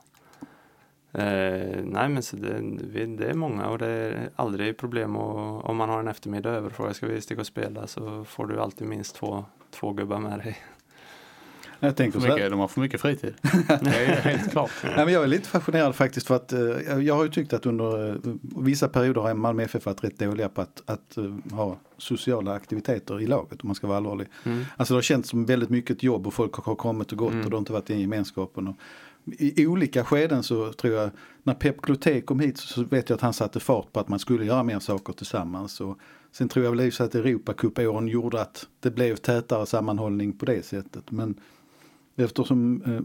Eh, 1.17 1.83
nej 1.83 2.09
men 2.09 2.23
så 2.23 2.35
det, 2.35 2.59
det 3.05 3.25
är 3.25 3.33
många 3.33 3.69
och 3.69 3.77
det 3.77 3.87
är 3.87 4.29
aldrig 4.35 4.77
problem 4.77 5.15
och, 5.15 5.65
om 5.65 5.77
man 5.77 5.89
har 5.89 5.99
en 5.99 6.07
eftermiddag 6.07 6.49
över 6.49 6.69
och 6.69 6.75
frågar 6.75 6.93
ska 6.93 7.07
vi 7.07 7.21
sticka 7.21 7.41
och 7.41 7.47
spela 7.47 7.87
så 7.87 8.23
får 8.23 8.45
du 8.45 8.61
alltid 8.61 8.87
minst 8.87 9.15
två, 9.15 9.45
två 9.71 9.91
gubbar 9.93 10.19
med 10.19 10.39
dig. 10.39 10.57
Jag 11.79 11.95
tänker 11.95 12.19
För 12.19 12.27
så 12.27 12.27
här, 12.27 12.35
mycket, 12.35 12.51
de 12.51 12.59
har 12.59 12.67
för 12.67 12.81
mycket 12.81 13.01
fritid. 13.01 13.33
Det 13.67 13.89
är 13.89 14.21
helt 14.21 14.51
klart. 14.51 14.71
Nej, 14.83 15.05
men 15.05 15.13
jag 15.13 15.23
är 15.23 15.27
lite 15.27 15.49
fascinerad 15.49 15.95
faktiskt 15.95 16.27
för 16.27 16.35
att 16.35 16.53
eh, 16.53 16.59
jag 16.99 17.15
har 17.15 17.23
ju 17.23 17.29
tyckt 17.29 17.53
att 17.53 17.65
under 17.65 18.09
eh, 18.09 18.15
vissa 18.41 18.87
perioder 18.87 19.21
har 19.21 19.33
Malmö 19.33 19.63
FF 19.63 19.85
varit 19.85 20.03
rätt 20.03 20.19
dåliga 20.19 20.49
på 20.49 20.61
att, 20.61 20.81
att 20.85 21.17
eh, 21.17 21.55
ha 21.55 21.77
sociala 21.97 22.53
aktiviteter 22.53 23.21
i 23.21 23.27
laget 23.27 23.61
om 23.61 23.67
man 23.67 23.75
ska 23.75 23.87
vara 23.87 23.97
allvarlig. 23.97 24.27
Mm. 24.43 24.65
Alltså 24.77 24.93
det 24.93 24.97
har 24.97 25.01
känts 25.01 25.29
som 25.29 25.45
väldigt 25.45 25.69
mycket 25.69 26.03
jobb 26.03 26.27
och 26.27 26.33
folk 26.33 26.53
har 26.53 26.75
kommit 26.75 27.11
och 27.11 27.17
gått 27.17 27.31
Mm. 27.31 27.45
och 27.45 27.49
det 27.49 27.55
har 27.55 27.59
inte 27.59 27.73
varit 27.73 27.85
den 27.85 27.99
gemenskapen. 27.99 28.67
Och 28.67 28.75
I 29.37 29.67
olika 29.67 30.05
skeden 30.05 30.43
så 30.43 30.73
tror 30.73 30.93
jag, 30.93 31.09
när 31.43 31.53
Pep 31.53 31.81
Cloté 31.81 32.21
kom 32.21 32.39
hit 32.39 32.57
så 32.57 32.83
vet 32.83 33.09
jag 33.09 33.15
att 33.15 33.21
han 33.21 33.33
satte 33.33 33.59
fart 33.59 33.93
på 33.93 33.99
att 33.99 34.07
man 34.09 34.19
skulle 34.19 34.45
göra 34.45 34.63
mer 34.63 34.79
saker 34.79 35.13
tillsammans. 35.13 35.81
Och 35.81 35.97
sen 36.31 36.49
tror 36.49 36.65
jag 36.65 36.71
väl 36.71 36.81
i 36.81 36.91
att 36.99 37.15
Europacup-åren 37.15 38.07
gjorde 38.07 38.41
att 38.41 38.67
det 38.79 38.91
blev 38.91 39.15
tätare 39.15 39.65
sammanhållning 39.65 40.33
på 40.33 40.45
det 40.45 40.65
sättet. 40.65 41.11
Men 41.11 41.35
eftersom 42.17 42.81
eh, 42.81 43.01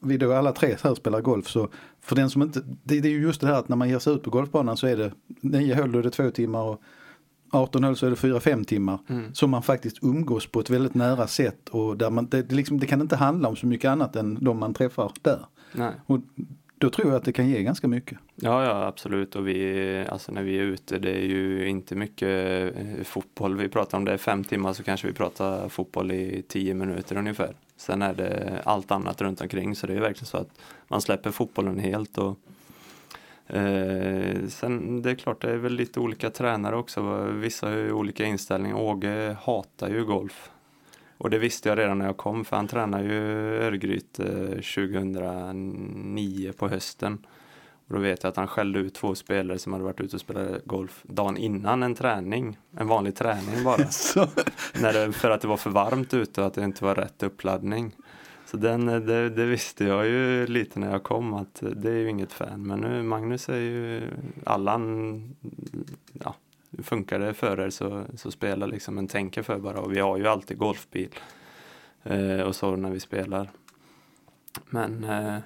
vi 0.00 0.16
då 0.16 0.32
alla 0.32 0.52
tre 0.52 0.76
här 0.82 0.94
spelar 0.94 1.20
golf 1.20 1.48
så 1.48 1.68
för 2.00 2.16
den 2.16 2.30
som 2.30 2.42
inte, 2.42 2.60
det, 2.60 3.00
det 3.00 3.08
är 3.08 3.12
ju 3.12 3.20
just 3.20 3.40
det 3.40 3.46
här 3.46 3.54
att 3.54 3.68
när 3.68 3.76
man 3.76 3.88
ger 3.88 3.98
sig 3.98 4.14
ut 4.14 4.22
på 4.22 4.30
golfbanan 4.30 4.76
så 4.76 4.86
är 4.86 4.96
det 4.96 5.12
nio 5.40 5.74
hål 5.74 5.94
är 5.94 6.02
det 6.02 6.10
två 6.10 6.30
timmar 6.30 6.62
och 6.62 6.82
18 7.50 7.84
hål 7.84 7.96
så 7.96 8.06
är 8.06 8.10
det 8.10 8.16
4-5 8.16 8.64
timmar. 8.64 8.98
Mm. 9.08 9.34
Som 9.34 9.50
man 9.50 9.62
faktiskt 9.62 9.98
umgås 10.02 10.46
på 10.46 10.60
ett 10.60 10.70
väldigt 10.70 10.94
nära 10.94 11.26
sätt 11.26 11.68
och 11.68 11.96
där 11.96 12.10
man, 12.10 12.26
det, 12.26 12.42
det, 12.42 12.54
liksom, 12.54 12.78
det 12.78 12.86
kan 12.86 13.00
inte 13.00 13.16
handla 13.16 13.48
om 13.48 13.56
så 13.56 13.66
mycket 13.66 13.88
annat 13.88 14.16
än 14.16 14.38
de 14.40 14.58
man 14.58 14.74
träffar 14.74 15.12
där. 15.22 15.46
Nej. 15.72 15.92
Och 16.06 16.20
då 16.78 16.90
tror 16.90 17.08
jag 17.08 17.16
att 17.16 17.24
det 17.24 17.32
kan 17.32 17.48
ge 17.48 17.62
ganska 17.62 17.88
mycket. 17.88 18.18
Ja, 18.34 18.64
ja 18.64 18.86
absolut 18.86 19.36
och 19.36 19.48
vi, 19.48 20.04
alltså 20.08 20.32
när 20.32 20.42
vi 20.42 20.58
är 20.58 20.62
ute 20.62 20.98
det 20.98 21.10
är 21.10 21.26
ju 21.26 21.68
inte 21.68 21.94
mycket 21.94 22.28
eh, 22.76 23.04
fotboll 23.04 23.56
vi 23.56 23.68
pratar 23.68 23.98
om. 23.98 24.04
Det 24.04 24.12
är 24.12 24.16
fem 24.16 24.44
timmar 24.44 24.72
så 24.72 24.82
kanske 24.82 25.06
vi 25.06 25.12
pratar 25.12 25.68
fotboll 25.68 26.12
i 26.12 26.44
tio 26.48 26.74
minuter 26.74 27.16
ungefär. 27.16 27.54
Sen 27.76 28.02
är 28.02 28.14
det 28.14 28.62
allt 28.64 28.90
annat 28.90 29.20
runt 29.20 29.40
omkring 29.40 29.76
så 29.76 29.86
det 29.86 29.94
är 29.94 30.00
verkligen 30.00 30.26
så 30.26 30.36
att 30.36 30.50
man 30.88 31.00
släpper 31.00 31.30
fotbollen 31.30 31.78
helt 31.78 32.18
och 32.18 32.38
eh, 33.46 34.46
sen 34.48 35.02
det 35.02 35.10
är 35.10 35.14
klart 35.14 35.42
det 35.42 35.50
är 35.50 35.56
väl 35.56 35.74
lite 35.74 36.00
olika 36.00 36.30
tränare 36.30 36.76
också. 36.76 37.24
Vissa 37.24 37.66
har 37.68 37.76
ju 37.76 37.92
olika 37.92 38.24
inställning. 38.24 38.74
Åge 38.74 39.36
hatar 39.42 39.88
ju 39.88 40.04
golf. 40.04 40.50
Och 41.18 41.30
det 41.30 41.38
visste 41.38 41.68
jag 41.68 41.78
redan 41.78 41.98
när 41.98 42.06
jag 42.06 42.16
kom 42.16 42.44
för 42.44 42.56
han 42.56 42.68
tränade 42.68 43.04
ju 43.04 43.20
Örgryte 43.62 44.24
eh, 44.24 44.94
2009 44.94 46.52
på 46.52 46.68
hösten. 46.68 47.26
Och 47.88 47.94
då 47.94 48.00
vet 48.00 48.22
jag 48.22 48.30
att 48.30 48.36
han 48.36 48.46
skällde 48.46 48.78
ut 48.78 48.94
två 48.94 49.14
spelare 49.14 49.58
som 49.58 49.72
hade 49.72 49.84
varit 49.84 50.00
ute 50.00 50.16
och 50.16 50.20
spelat 50.20 50.64
golf 50.64 51.02
dagen 51.02 51.36
innan 51.36 51.82
en 51.82 51.94
träning. 51.94 52.58
En 52.76 52.86
vanlig 52.86 53.16
träning 53.16 53.64
bara. 53.64 53.76
När 54.80 54.92
det, 54.92 55.12
för 55.12 55.30
att 55.30 55.40
det 55.40 55.48
var 55.48 55.56
för 55.56 55.70
varmt 55.70 56.14
ute 56.14 56.40
och 56.40 56.46
att 56.46 56.54
det 56.54 56.64
inte 56.64 56.84
var 56.84 56.94
rätt 56.94 57.22
uppladdning. 57.22 57.92
Så 58.46 58.56
den, 58.56 58.86
det, 58.86 59.30
det 59.30 59.44
visste 59.44 59.84
jag 59.84 60.06
ju 60.06 60.46
lite 60.46 60.80
när 60.80 60.90
jag 60.90 61.02
kom 61.02 61.34
att 61.34 61.62
det 61.76 61.90
är 61.90 61.96
ju 61.96 62.10
inget 62.10 62.32
fan. 62.32 62.66
Men 62.66 62.80
nu 62.80 63.02
Magnus 63.02 63.48
är 63.48 63.56
ju 63.56 64.02
Allan, 64.44 65.36
ja, 66.12 66.34
funkar 66.82 67.18
det 67.18 67.34
för 67.34 67.60
er 67.60 67.70
så, 67.70 68.04
så 68.16 68.30
spela 68.30 68.66
liksom 68.66 68.94
men 68.94 69.08
tänker 69.08 69.42
för 69.42 69.58
bara. 69.58 69.80
Och 69.80 69.92
vi 69.92 70.00
har 70.00 70.16
ju 70.16 70.26
alltid 70.26 70.58
golfbil 70.58 71.14
eh, 72.02 72.40
och 72.40 72.56
så 72.56 72.76
när 72.76 72.90
vi 72.90 73.00
spelar. 73.00 73.50
Men 74.70 75.04
eh, 75.04 75.36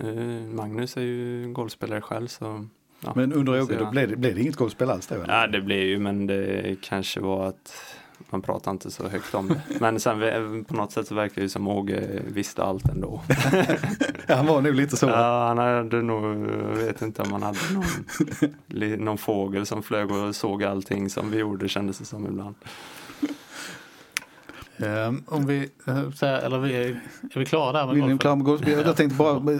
eh, 0.00 0.42
Magnus 0.46 0.96
är 0.96 1.00
ju 1.00 1.52
golfspelare 1.52 2.00
själv 2.00 2.26
så 2.26 2.66
ja, 3.00 3.12
men 3.16 3.32
under 3.32 3.66
se 3.66 3.74
då 3.76 3.90
blev 3.90 4.08
det, 4.10 4.16
blev 4.16 4.34
det 4.34 4.40
inget 4.40 4.56
golfspel 4.56 4.90
alls 4.90 5.06
då? 5.06 5.14
eller? 5.14 5.40
Ja, 5.40 5.46
det 5.46 5.60
blev 5.60 5.82
ju, 5.82 5.98
men 5.98 6.26
det 6.26 6.76
kanske 6.82 7.20
var 7.20 7.46
att 7.46 7.94
man 8.30 8.42
pratar 8.42 8.70
inte 8.70 8.90
så 8.90 9.08
högt 9.08 9.34
om 9.34 9.48
det. 9.48 9.60
Men 9.80 10.00
sen 10.00 10.64
på 10.64 10.74
något 10.74 10.92
sätt 10.92 11.06
så 11.06 11.14
verkar 11.14 11.42
det 11.42 11.48
som 11.48 11.68
Åge 11.68 12.22
visste 12.26 12.62
allt 12.62 12.88
ändå. 12.88 13.22
Ja, 14.30 14.34
han 14.36 14.46
var 14.46 14.62
nog 14.62 14.74
lite 14.74 14.96
så. 14.96 15.06
Ja, 15.06 15.46
han 15.48 15.58
hade 15.58 16.02
nog, 16.02 16.24
jag 16.50 16.76
vet 16.76 17.02
inte 17.02 17.22
om 17.22 17.32
han 17.32 17.42
hade 17.42 17.58
någon, 18.68 19.04
någon 19.04 19.18
fågel 19.18 19.66
som 19.66 19.82
flög 19.82 20.10
och 20.10 20.36
såg 20.36 20.64
allting 20.64 21.10
som 21.10 21.30
vi 21.30 21.38
gjorde 21.38 21.68
kändes 21.68 21.98
det 21.98 22.04
som 22.04 22.26
ibland. 22.26 22.54
Ehm, 24.76 25.22
om 25.26 25.46
vi 25.46 25.70
eh, 25.86 25.98
eller 26.44 26.58
vi 26.58 26.72
är, 26.76 26.84
är 27.34 27.38
vi 27.38 27.44
klara 27.46 27.72
där 27.72 27.86
med 27.86 27.96
med 28.36 28.44
golfspel? 28.44 28.82
Jag 28.86 28.96
tänkte 28.96 29.16
bara, 29.16 29.56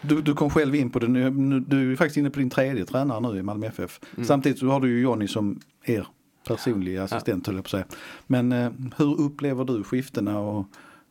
du, 0.00 0.22
du 0.22 0.34
kom 0.34 0.50
själv 0.50 0.74
in 0.74 0.90
på 0.90 0.98
det 0.98 1.08
nu, 1.08 1.30
nu- 1.30 1.60
du 1.60 1.92
är 1.92 1.96
faktiskt 1.96 2.16
inne 2.16 2.30
på 2.30 2.38
din 2.38 2.50
tredje 2.50 2.84
tränare 2.84 3.20
nu 3.32 3.38
i 3.38 3.42
Malmö 3.42 3.66
FF. 3.66 4.00
Mm. 4.16 4.26
Samtidigt 4.26 4.58
så 4.58 4.66
har 4.66 4.80
du 4.80 4.88
ju 4.88 5.00
Jonny 5.02 5.28
som 5.28 5.60
er 5.84 6.06
personliga 6.44 7.02
assistent 7.02 7.46
höll 7.46 7.56
jag 7.56 7.64
på 7.64 7.66
att 7.66 7.70
säga. 7.70 7.84
Men 8.26 8.52
eh, 8.52 8.70
hur 8.96 9.20
upplever 9.20 9.64
du 9.64 9.84
skiftena 9.84 10.38
och 10.38 10.66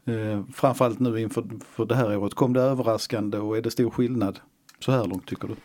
eh, 0.05 0.43
framförallt 0.53 0.99
nu 0.99 1.21
inför 1.21 1.43
för 1.69 1.85
det 1.85 1.95
här 1.95 2.17
året, 2.17 2.33
kom 2.33 2.53
det 2.53 2.61
överraskande 2.61 3.37
och 3.37 3.57
är 3.57 3.61
det 3.61 3.71
stor 3.71 3.89
skillnad 3.89 4.39
så 4.79 4.91
här 4.91 5.05
långt 5.05 5.27
tycker 5.27 5.47
du? 5.47 5.55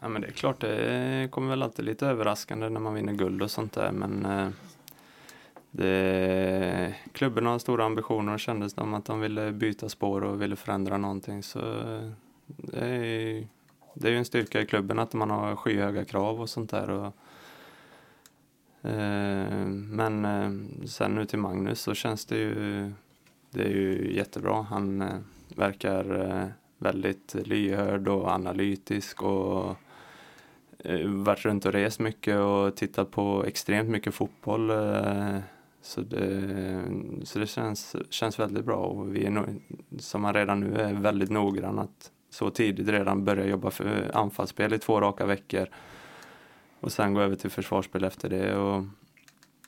Ja, 0.00 0.08
men 0.08 0.22
det 0.22 0.28
är 0.28 0.32
klart, 0.32 0.60
det 0.60 1.28
kommer 1.30 1.48
väl 1.48 1.62
alltid 1.62 1.84
lite 1.84 2.06
överraskande 2.06 2.68
när 2.68 2.80
man 2.80 2.94
vinner 2.94 3.12
guld 3.12 3.42
och 3.42 3.50
sånt 3.50 3.72
där, 3.72 3.92
men 3.92 4.26
eh, 4.26 4.48
det, 5.70 6.94
klubben 7.12 7.46
har 7.46 7.58
stora 7.58 7.84
ambitioner 7.84 8.32
och 8.32 8.40
kändes 8.40 8.72
som 8.72 8.94
att 8.94 9.04
de 9.04 9.20
ville 9.20 9.52
byta 9.52 9.88
spår 9.88 10.24
och 10.24 10.42
ville 10.42 10.56
förändra 10.56 10.98
någonting. 10.98 11.42
Så 11.42 11.58
det 12.46 12.86
är, 12.86 13.46
det 13.94 14.08
är 14.08 14.12
ju 14.12 14.18
en 14.18 14.24
styrka 14.24 14.60
i 14.60 14.66
klubben 14.66 14.98
att 14.98 15.12
man 15.12 15.30
har 15.30 15.56
skyhöga 15.56 16.04
krav 16.04 16.40
och 16.40 16.50
sånt 16.50 16.70
där. 16.70 16.90
Och, 16.90 17.04
eh, 17.06 17.12
Eh, 18.88 19.66
men 19.66 20.24
eh, 20.24 20.50
sen 20.86 21.14
nu 21.14 21.24
till 21.24 21.38
Magnus 21.38 21.80
så 21.80 21.94
känns 21.94 22.26
det 22.26 22.36
ju, 22.36 22.54
det 23.50 23.62
är 23.62 23.70
ju 23.70 24.14
jättebra. 24.16 24.62
Han 24.62 25.02
eh, 25.02 25.18
verkar 25.56 26.52
väldigt 26.78 27.34
lyhörd 27.34 28.08
och 28.08 28.30
analytisk 28.30 29.22
och 29.22 29.76
varit 31.04 31.44
runt 31.44 31.66
och 31.66 31.72
rest 31.72 32.00
mycket 32.00 32.38
och 32.38 32.76
tittat 32.76 33.10
på 33.10 33.44
extremt 33.46 33.88
mycket 33.88 34.14
fotboll. 34.14 34.70
Så 35.82 36.00
det, 36.00 36.82
så 37.24 37.38
det 37.38 37.46
känns, 37.46 37.96
känns 38.10 38.38
väldigt 38.38 38.64
bra 38.64 38.76
och 38.76 39.16
vi 39.16 39.26
är 39.26 39.30
nog, 39.30 39.44
som 39.98 40.22
man 40.22 40.34
redan 40.34 40.60
nu 40.60 40.80
är 40.80 40.92
väldigt 40.92 41.30
noggrann 41.30 41.78
att 41.78 42.12
så 42.30 42.50
tidigt 42.50 42.88
redan 42.88 43.24
börja 43.24 43.46
jobba 43.46 43.70
för 43.70 44.10
anfallsspel 44.14 44.72
i 44.72 44.78
två 44.78 45.00
raka 45.00 45.26
veckor 45.26 45.68
och 46.80 46.92
sen 46.92 47.14
gå 47.14 47.20
över 47.20 47.36
till 47.36 47.50
försvarsspel 47.50 48.04
efter 48.04 48.28
det. 48.28 48.56
Och, 48.56 48.76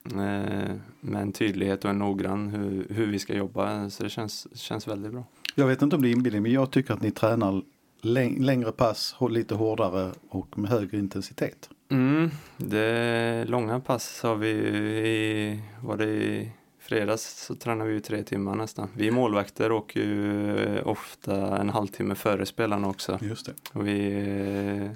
eh, 0.04 0.76
med 1.00 1.22
en 1.22 1.32
tydlighet 1.32 1.84
och 1.84 1.90
en 1.90 1.98
noggrann 1.98 2.48
hur, 2.48 2.86
hur 2.90 3.06
vi 3.06 3.18
ska 3.18 3.34
jobba 3.34 3.90
så 3.90 4.02
det 4.02 4.10
känns, 4.10 4.46
känns 4.54 4.88
väldigt 4.88 5.12
bra. 5.12 5.24
Jag 5.54 5.66
vet 5.66 5.82
inte 5.82 5.96
om 5.96 6.02
det 6.02 6.08
är 6.08 6.12
inbillning 6.12 6.42
men 6.42 6.52
jag 6.52 6.70
tycker 6.70 6.94
att 6.94 7.02
ni 7.02 7.10
tränar 7.10 7.62
läng 8.00 8.42
längre 8.42 8.72
pass, 8.72 9.16
lite 9.30 9.54
hårdare 9.54 10.12
och 10.28 10.58
med 10.58 10.70
högre 10.70 10.98
intensitet. 10.98 11.68
Mm, 11.88 12.30
det 12.56 13.44
långa 13.48 13.80
pass 13.80 14.22
har 14.22 14.36
vi 14.36 14.48
i, 14.48 15.60
var 15.82 15.96
det 15.96 16.06
i 16.06 16.52
fredags 16.80 17.44
så 17.46 17.54
tränar 17.54 17.86
vi 17.86 17.92
ju 17.92 18.00
tre 18.00 18.22
timmar 18.22 18.54
nästan. 18.54 18.88
Vi 18.96 19.10
målvakter 19.10 19.72
åker 19.72 20.00
ju 20.00 20.80
ofta 20.80 21.58
en 21.58 21.70
halvtimme 21.70 22.14
före 22.14 22.46
spelarna 22.46 22.88
också. 22.88 23.18
Just 23.22 23.46
det. 23.46 23.52
Och 23.72 23.86
vi, 23.86 24.90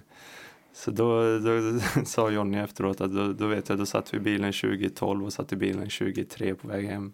så 0.74 0.90
då, 0.90 1.38
då 1.38 1.78
sa 2.04 2.30
Jonny 2.30 2.58
efteråt 2.58 3.00
att 3.00 3.14
då, 3.14 3.32
då 3.32 3.46
vet 3.46 3.68
jag, 3.68 3.78
då 3.78 3.86
satt 3.86 4.14
vi 4.14 4.16
i 4.16 4.20
bilen 4.20 4.52
2012 4.52 5.24
och 5.24 5.32
satt 5.32 5.52
i 5.52 5.56
bilen 5.56 5.90
23 5.90 6.54
på 6.54 6.68
väg 6.68 6.86
hem. 6.86 7.12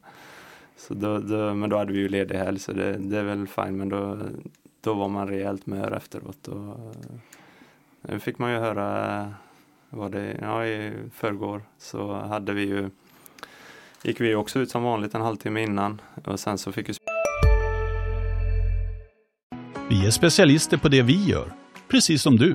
Så 0.76 0.94
då, 0.94 1.18
då, 1.18 1.54
men 1.54 1.70
då 1.70 1.76
hade 1.76 1.92
vi 1.92 1.98
ju 1.98 2.08
ledig 2.08 2.34
helg 2.34 2.58
så 2.58 2.72
det, 2.72 2.98
det 2.98 3.18
är 3.18 3.24
väl 3.24 3.46
fine 3.46 3.76
men 3.76 3.88
då, 3.88 4.18
då 4.80 4.94
var 4.94 5.08
man 5.08 5.28
rejält 5.28 5.66
mör 5.66 5.92
efteråt. 5.92 6.48
Och, 6.48 6.94
nu 8.02 8.20
fick 8.20 8.38
man 8.38 8.52
ju 8.52 8.58
höra, 8.58 9.34
var 9.90 10.08
det, 10.08 10.36
ja 10.40 10.66
i 10.66 10.92
förrgår 11.14 11.62
så 11.78 12.12
hade 12.12 12.52
vi 12.52 12.62
ju, 12.62 12.90
gick 14.02 14.20
vi 14.20 14.34
också 14.34 14.58
ut 14.58 14.70
som 14.70 14.82
vanligt 14.82 15.14
en 15.14 15.20
halvtimme 15.20 15.62
innan 15.62 16.00
och 16.24 16.40
sen 16.40 16.58
så 16.58 16.72
fick 16.72 16.88
vi 16.88 16.94
Vi 19.88 20.06
är 20.06 20.10
specialister 20.10 20.76
på 20.76 20.88
det 20.88 21.02
vi 21.02 21.24
gör, 21.24 21.52
precis 21.88 22.22
som 22.22 22.36
du. 22.36 22.54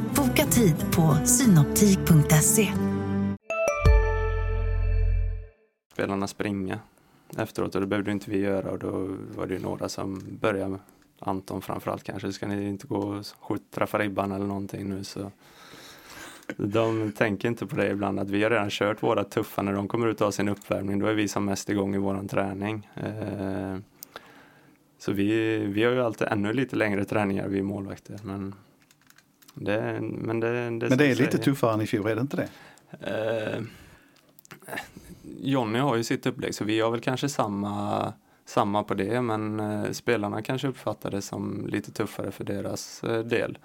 Tid 0.55 0.75
på 0.95 1.25
synoptik.se. 1.25 2.67
spelarna 5.93 6.27
springa 6.27 6.79
efteråt 7.37 7.75
och 7.75 7.81
det 7.81 7.87
behövde 7.87 8.11
inte 8.11 8.31
vi 8.31 8.37
göra 8.37 8.71
och 8.71 8.79
då 8.79 9.17
var 9.35 9.47
det 9.47 9.53
ju 9.53 9.59
några 9.59 9.89
som 9.89 10.21
började 10.41 10.69
med 10.69 10.79
Anton 11.19 11.61
framförallt 11.61 12.03
kanske, 12.03 12.33
ska 12.33 12.47
ni 12.47 12.67
inte 12.69 12.87
gå 12.87 12.97
och 12.97 13.25
skjuta, 13.39 13.63
träffa 13.71 13.99
ribban 13.99 14.31
eller 14.31 14.45
någonting 14.45 14.89
nu 14.89 15.03
så 15.03 15.31
de 16.57 17.11
tänker 17.11 17.47
inte 17.47 17.65
på 17.65 17.75
det 17.75 17.89
ibland 17.89 18.19
att 18.19 18.29
vi 18.29 18.43
har 18.43 18.49
redan 18.49 18.69
kört 18.69 19.03
våra 19.03 19.23
tuffa 19.23 19.61
när 19.61 19.73
de 19.73 19.87
kommer 19.87 20.07
ut 20.07 20.21
och 20.21 20.27
har 20.27 20.31
sin 20.31 20.49
uppvärmning 20.49 20.99
då 20.99 21.05
är 21.05 21.13
vi 21.13 21.27
som 21.27 21.45
mest 21.45 21.69
igång 21.69 21.95
i 21.95 21.97
våran 21.97 22.27
träning. 22.27 22.89
Så 24.99 25.11
vi, 25.11 25.57
vi 25.57 25.83
har 25.83 25.91
ju 25.91 26.01
alltid 26.01 26.27
ännu 26.27 26.53
lite 26.53 26.75
längre 26.75 27.05
träningar 27.05 27.47
vi 27.47 27.61
målvakter 27.61 28.19
men 28.23 28.55
det, 29.53 29.99
men 30.01 30.39
det, 30.39 30.47
det, 30.69 30.89
Men 30.89 30.97
det 30.97 31.05
är 31.05 31.15
lite 31.15 31.31
säger. 31.31 31.43
tuffare 31.43 31.73
än 31.73 31.81
i 31.81 31.87
fjol, 31.87 32.07
är 32.07 32.15
det 32.15 32.21
inte 32.21 32.37
det? 32.37 32.47
Eh, 32.99 33.61
Jonny 35.41 35.79
har 35.79 35.95
ju 35.95 36.03
sitt 36.03 36.25
upplägg 36.25 36.55
så 36.55 36.63
vi 36.63 36.79
har 36.79 36.91
väl 36.91 36.99
kanske 36.99 37.29
samma, 37.29 38.13
samma 38.45 38.83
på 38.83 38.93
det 38.93 39.21
men 39.21 39.59
eh, 39.59 39.91
spelarna 39.91 40.41
kanske 40.41 40.67
uppfattar 40.67 41.11
det 41.11 41.21
som 41.21 41.67
lite 41.67 41.91
tuffare 41.91 42.31
för 42.31 42.43
deras 42.43 43.03
eh, 43.03 43.19
del. 43.19 43.57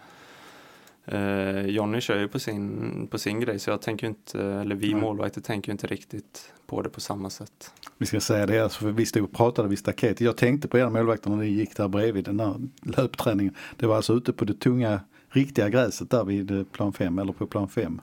Eh, 1.04 1.66
Jonny 1.66 2.00
kör 2.00 2.18
ju 2.18 2.28
på 2.28 2.38
sin, 2.38 3.08
på 3.10 3.18
sin 3.18 3.40
grej 3.40 3.58
så 3.58 3.70
jag 3.70 3.82
tänker 3.82 4.06
inte, 4.06 4.42
eller 4.42 4.74
vi 4.74 4.94
målvakter 4.94 5.40
tänker 5.40 5.68
ju 5.68 5.72
inte 5.72 5.86
riktigt 5.86 6.52
på 6.66 6.82
det 6.82 6.88
på 6.88 7.00
samma 7.00 7.30
sätt. 7.30 7.72
Vi 7.98 8.06
ska 8.06 8.20
säga 8.20 8.46
det, 8.46 8.60
alltså, 8.60 8.80
för 8.80 8.90
vi 8.90 9.06
stod 9.06 9.24
och 9.24 9.32
pratade 9.32 9.68
vid 9.68 9.78
staketet. 9.78 10.20
Jag 10.20 10.36
tänkte 10.36 10.68
på 10.68 10.78
er 10.78 10.88
målvakter 10.88 11.30
när 11.30 11.36
ni 11.36 11.46
gick 11.46 11.76
där 11.76 11.88
bredvid 11.88 12.24
den 12.24 12.36
där 12.36 12.60
löpträningen. 12.82 13.54
Det 13.76 13.86
var 13.86 13.96
alltså 13.96 14.12
ute 14.12 14.32
på 14.32 14.44
det 14.44 14.54
tunga, 14.54 15.00
riktiga 15.30 15.68
gräset 15.68 16.10
där 16.10 16.24
vid 16.24 16.50
eh, 16.50 16.62
plan 16.64 16.92
5 16.92 17.18
eller 17.18 17.32
på 17.32 17.46
plan 17.46 17.68
5. 17.68 18.00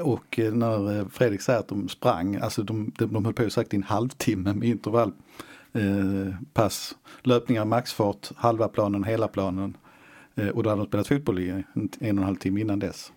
Och 0.00 0.38
eh, 0.38 0.52
när 0.52 0.98
eh, 0.98 1.08
Fredrik 1.08 1.40
säger 1.40 1.58
att 1.58 1.68
de 1.68 1.88
sprang, 1.88 2.36
alltså 2.36 2.62
de, 2.62 2.92
de, 2.98 3.12
de 3.12 3.24
höll 3.24 3.34
på 3.34 3.50
sagt 3.50 3.74
i 3.74 3.76
en 3.76 3.82
halvtimme 3.82 4.54
med 4.54 4.68
intervall. 4.68 5.12
Eh, 5.72 6.34
pass, 6.52 6.96
löpningar, 7.22 7.64
maxfart, 7.64 8.30
halva 8.36 8.68
planen, 8.68 9.04
hela 9.04 9.28
planen. 9.28 9.76
Eh, 10.34 10.48
och 10.48 10.62
då 10.62 10.70
hade 10.70 10.82
de 10.82 10.86
spelat 10.86 11.08
fotboll 11.08 11.38
i 11.38 11.50
en, 11.50 11.64
en 11.74 12.18
och 12.18 12.22
en 12.22 12.22
halv 12.22 12.36
timme 12.36 12.60
innan 12.60 12.78
dess. 12.78 13.12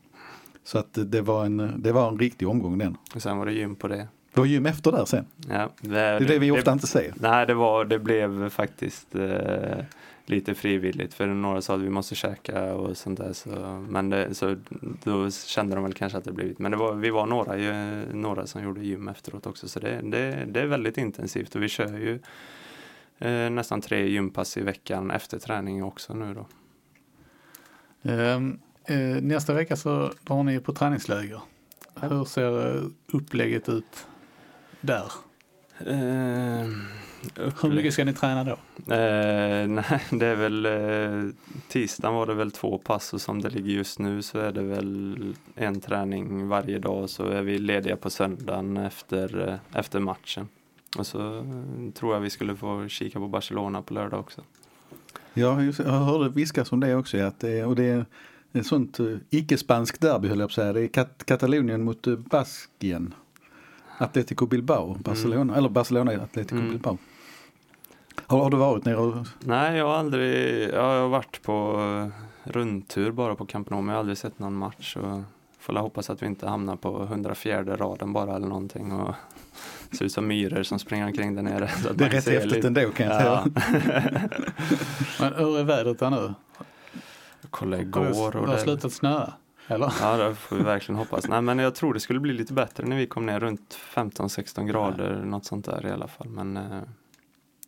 Så 0.63 0.77
att 0.77 0.97
det 1.05 1.21
var 1.21 1.45
en, 1.45 1.73
det 1.77 1.91
var 1.91 2.07
en 2.07 2.19
riktig 2.19 2.47
omgång 2.47 2.77
den. 2.77 2.97
Och 3.15 3.21
sen 3.21 3.37
var 3.37 3.45
det 3.45 3.51
gym 3.51 3.75
på 3.75 3.87
det. 3.87 4.07
Det 4.33 4.39
var 4.39 4.45
gym 4.45 4.65
efter 4.65 4.91
där 4.91 5.05
sen. 5.05 5.25
Ja, 5.49 5.69
det, 5.81 5.89
Det 5.89 5.99
är 5.99 6.19
det 6.19 6.39
vi 6.39 6.51
ofta 6.51 6.73
inte 6.73 6.87
ser. 6.87 7.13
Nej, 7.15 7.47
det, 7.47 7.53
var, 7.53 7.85
det 7.85 7.99
blev 7.99 8.49
faktiskt 8.49 9.15
eh, 9.15 9.85
lite 10.29 10.55
frivilligt 10.55 11.13
för 11.13 11.27
några 11.27 11.61
sa 11.61 11.75
att 11.75 11.81
vi 11.81 11.89
måste 11.89 12.15
käka 12.15 12.73
och 12.73 12.97
sånt 12.97 13.19
där. 13.19 13.33
Så, 13.33 13.49
men 13.89 14.09
det, 14.09 14.35
så 14.35 14.55
då 15.03 15.31
kände 15.31 15.75
de 15.75 15.83
väl 15.83 15.93
kanske 15.93 16.17
att 16.17 16.23
det 16.23 16.31
blivit. 16.31 16.59
Men 16.59 16.71
det 16.71 16.77
var, 16.77 16.93
vi 16.93 17.09
var 17.09 17.25
några, 17.25 17.57
ju, 17.57 17.73
några 18.13 18.47
som 18.47 18.63
gjorde 18.63 18.81
gym 18.81 19.07
efteråt 19.07 19.45
också 19.45 19.67
så 19.67 19.79
det, 19.79 20.01
det, 20.03 20.45
det 20.47 20.61
är 20.61 20.65
väldigt 20.65 20.97
intensivt 20.97 21.55
och 21.55 21.63
vi 21.63 21.69
kör 21.69 21.97
ju 21.97 22.19
eh, 23.19 23.49
nästan 23.49 23.81
tre 23.81 24.07
gympass 24.07 24.57
i 24.57 24.61
veckan 24.61 25.11
efter 25.11 25.39
träning 25.39 25.83
också 25.83 26.13
nu 26.13 26.33
då. 26.33 26.47
Ehm, 28.11 28.59
eh, 28.85 29.21
nästa 29.21 29.53
vecka 29.53 29.75
så 29.75 30.11
drar 30.23 30.43
ni 30.43 30.59
på 30.59 30.73
träningsläger. 30.73 31.41
Hur 32.01 32.25
ser 32.25 32.75
eh, 32.75 32.83
upplägget 33.13 33.69
ut 33.69 34.07
där? 34.81 35.11
Eh, 35.87 36.67
Hur 37.61 37.69
mycket 37.69 37.93
ska 37.93 38.05
ni 38.05 38.13
träna 38.13 38.43
då? 38.43 38.51
Eh, 38.93 39.67
nej, 39.67 40.01
det 40.11 40.25
är 40.27 40.35
väl 40.35 40.65
eh, 40.65 41.31
tisdagen 41.67 42.15
var 42.15 42.25
det 42.25 42.33
väl 42.33 42.51
två 42.51 42.77
pass 42.77 43.13
och 43.13 43.21
som 43.21 43.41
det 43.41 43.49
ligger 43.49 43.71
just 43.71 43.99
nu 43.99 44.21
så 44.21 44.39
är 44.39 44.51
det 44.51 44.61
väl 44.63 45.33
en 45.55 45.81
träning 45.81 46.47
varje 46.47 46.79
dag 46.79 47.09
så 47.09 47.25
är 47.27 47.41
vi 47.41 47.57
lediga 47.57 47.95
på 47.95 48.09
söndagen 48.09 48.77
efter, 48.77 49.47
eh, 49.47 49.79
efter 49.79 49.99
matchen. 49.99 50.47
Och 50.97 51.07
så 51.07 51.37
eh, 51.37 51.43
tror 51.93 52.13
jag 52.13 52.21
vi 52.21 52.29
skulle 52.29 52.55
få 52.55 52.87
kika 52.87 53.19
på 53.19 53.27
Barcelona 53.27 53.81
på 53.81 53.93
lördag 53.93 54.19
också. 54.19 54.41
Ja, 55.33 55.61
just, 55.61 55.79
jag 55.79 55.85
hörde 55.91 56.29
viskas 56.29 56.71
om 56.71 56.79
det 56.79 56.95
också. 56.95 57.17
Att 57.17 57.39
det, 57.39 57.63
och 57.65 57.75
det 57.75 57.83
är 57.83 58.05
ett 58.53 58.65
sånt 58.67 58.97
icke-spanskt 59.29 60.01
derby 60.01 60.27
höll 60.27 60.39
jag 60.39 60.49
på 60.49 60.51
att 60.51 60.55
säga. 60.55 60.73
Det 60.73 60.81
är 60.81 60.87
Kat- 60.87 61.25
Katalonien 61.25 61.83
mot 61.83 62.07
Baskien. 62.07 63.13
Atletico 63.99 64.45
Bilbao, 64.45 64.97
Barcelona, 65.03 65.55
eller 65.55 65.69
Barcelona 65.69 66.11
Atletico 66.11 66.55
Mm. 66.55 66.69
Bilbao. 66.69 66.97
Har, 68.27 68.39
har 68.43 68.49
du 68.49 68.57
varit 68.57 68.85
nere 68.85 68.95
och 68.97 69.27
Nej, 69.39 69.77
jag 69.77 69.85
har 69.87 69.93
aldrig, 69.95 70.69
jag 70.73 70.81
har 71.01 71.07
varit 71.09 71.41
på 71.41 71.79
eh, 72.45 72.51
rundtur 72.51 73.11
bara 73.11 73.35
på 73.35 73.45
Camp 73.45 73.69
Nou 73.69 73.81
men 73.81 73.87
jag 73.87 73.93
har 73.93 73.99
aldrig 73.99 74.17
sett 74.17 74.39
någon 74.39 74.53
match. 74.55 74.95
Och 74.97 75.21
får 75.59 75.73
la 75.73 75.81
hoppas 75.81 76.09
att 76.09 76.21
vi 76.21 76.25
inte 76.27 76.47
hamnar 76.47 76.75
på 76.75 77.03
104 77.03 77.63
raden 77.77 78.13
bara 78.13 78.35
eller 78.35 78.47
någonting 78.47 78.91
och 78.91 79.15
ser 79.97 80.05
ut 80.05 80.11
som 80.11 80.27
myror 80.27 80.63
som 80.63 80.79
springer 80.79 81.05
omkring 81.05 81.35
där 81.35 81.41
nere. 81.43 81.67
Så 81.67 81.93
Det 81.93 82.05
är 82.05 82.09
rätt 82.09 82.25
häftigt 82.27 82.51
lite- 82.51 82.67
ändå 82.67 82.81
kan 82.89 83.05
jag 83.07 83.15
Ja. 83.21 83.43
säga. 83.43 84.29
Men 85.19 85.33
hur 85.33 85.59
är 85.59 85.63
vädret 85.63 85.99
där 85.99 86.09
nu? 86.09 86.33
Jag 87.41 87.51
kollade 87.51 87.77
Har 87.77 87.83
igår 87.83 88.31
har 88.31 88.35
och 88.37 88.47
det 88.47 88.53
det, 88.53 88.59
slutat 88.59 88.93
snöa? 88.93 89.33
Eller? 89.71 89.93
ja, 90.01 90.17
det 90.17 90.35
får 90.35 90.55
vi 90.55 90.63
verkligen 90.63 90.99
hoppas. 90.99 91.27
Nej, 91.27 91.41
men 91.41 91.59
jag 91.59 91.75
tror 91.75 91.93
det 91.93 91.99
skulle 91.99 92.19
bli 92.19 92.33
lite 92.33 92.53
bättre 92.53 92.85
när 92.85 92.97
vi 92.97 93.07
kom 93.07 93.25
ner 93.25 93.39
runt 93.39 93.79
15-16 93.93 94.65
grader, 94.65 95.25
något 95.25 95.45
sånt 95.45 95.65
där 95.65 95.85
i 95.85 95.91
alla 95.91 96.07
fall. 96.07 96.29
Men 96.29 96.57
eh, 96.57 96.81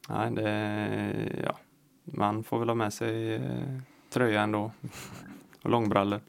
nej, 0.09 0.31
det, 0.31 1.41
ja, 1.45 1.57
man 2.03 2.43
får 2.43 2.59
väl 2.59 2.69
ha 2.69 2.75
med 2.75 2.93
sig 2.93 3.35
eh, 3.35 3.77
tröja 4.09 4.41
ändå 4.41 4.71
och 5.61 5.69
långbrallor. 5.69 6.19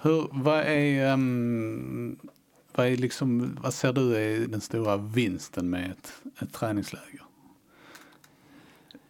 Hur, 0.00 0.28
vad 0.30 0.60
är, 0.60 1.12
um, 1.12 2.18
vad 2.74 2.86
är 2.86 2.96
liksom, 2.96 3.58
vad 3.62 3.74
ser 3.74 3.92
du 3.92 4.16
är 4.16 4.46
den 4.46 4.60
stora 4.60 4.96
vinsten 4.96 5.70
med 5.70 5.90
ett, 5.90 6.22
ett 6.42 6.52
träningsläger? 6.52 7.22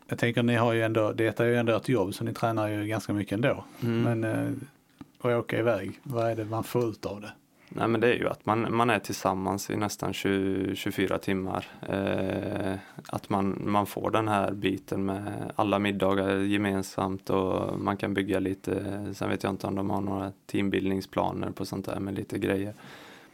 Jag 0.06 0.18
tänker 0.18 0.42
ni 0.42 0.54
har 0.54 0.72
ju 0.72 0.82
ändå, 0.82 1.12
detta 1.12 1.44
är 1.44 1.48
ju 1.48 1.56
ändå 1.56 1.76
ett 1.76 1.88
jobb 1.88 2.14
så 2.14 2.24
ni 2.24 2.34
tränar 2.34 2.68
ju 2.68 2.86
ganska 2.86 3.12
mycket 3.12 3.32
ändå. 3.32 3.64
Mm. 3.80 4.02
Men 4.02 4.68
och 5.20 5.30
åka 5.30 5.58
iväg, 5.58 6.00
vad 6.02 6.30
är 6.30 6.36
det 6.36 6.44
man 6.44 6.64
får 6.64 6.88
ut 6.88 7.06
av 7.06 7.20
det? 7.20 7.32
Nej 7.70 7.88
men 7.88 8.00
det 8.00 8.08
är 8.08 8.18
ju 8.18 8.28
att 8.28 8.46
man, 8.46 8.76
man 8.76 8.90
är 8.90 8.98
tillsammans 8.98 9.70
i 9.70 9.76
nästan 9.76 10.12
20, 10.12 10.74
24 10.74 11.18
timmar. 11.18 11.66
Eh, 11.88 12.74
att 13.06 13.28
man, 13.28 13.62
man 13.64 13.86
får 13.86 14.10
den 14.10 14.28
här 14.28 14.52
biten 14.52 15.04
med 15.04 15.52
alla 15.56 15.78
middagar 15.78 16.36
gemensamt 16.36 17.30
och 17.30 17.80
man 17.80 17.96
kan 17.96 18.14
bygga 18.14 18.38
lite, 18.38 19.04
sen 19.14 19.28
vet 19.28 19.42
jag 19.42 19.52
inte 19.52 19.66
om 19.66 19.74
de 19.74 19.90
har 19.90 20.00
några 20.00 20.32
teambildningsplaner 20.46 21.50
på 21.50 21.64
sånt 21.64 21.86
där 21.86 22.00
med 22.00 22.14
lite 22.14 22.38
grejer. 22.38 22.74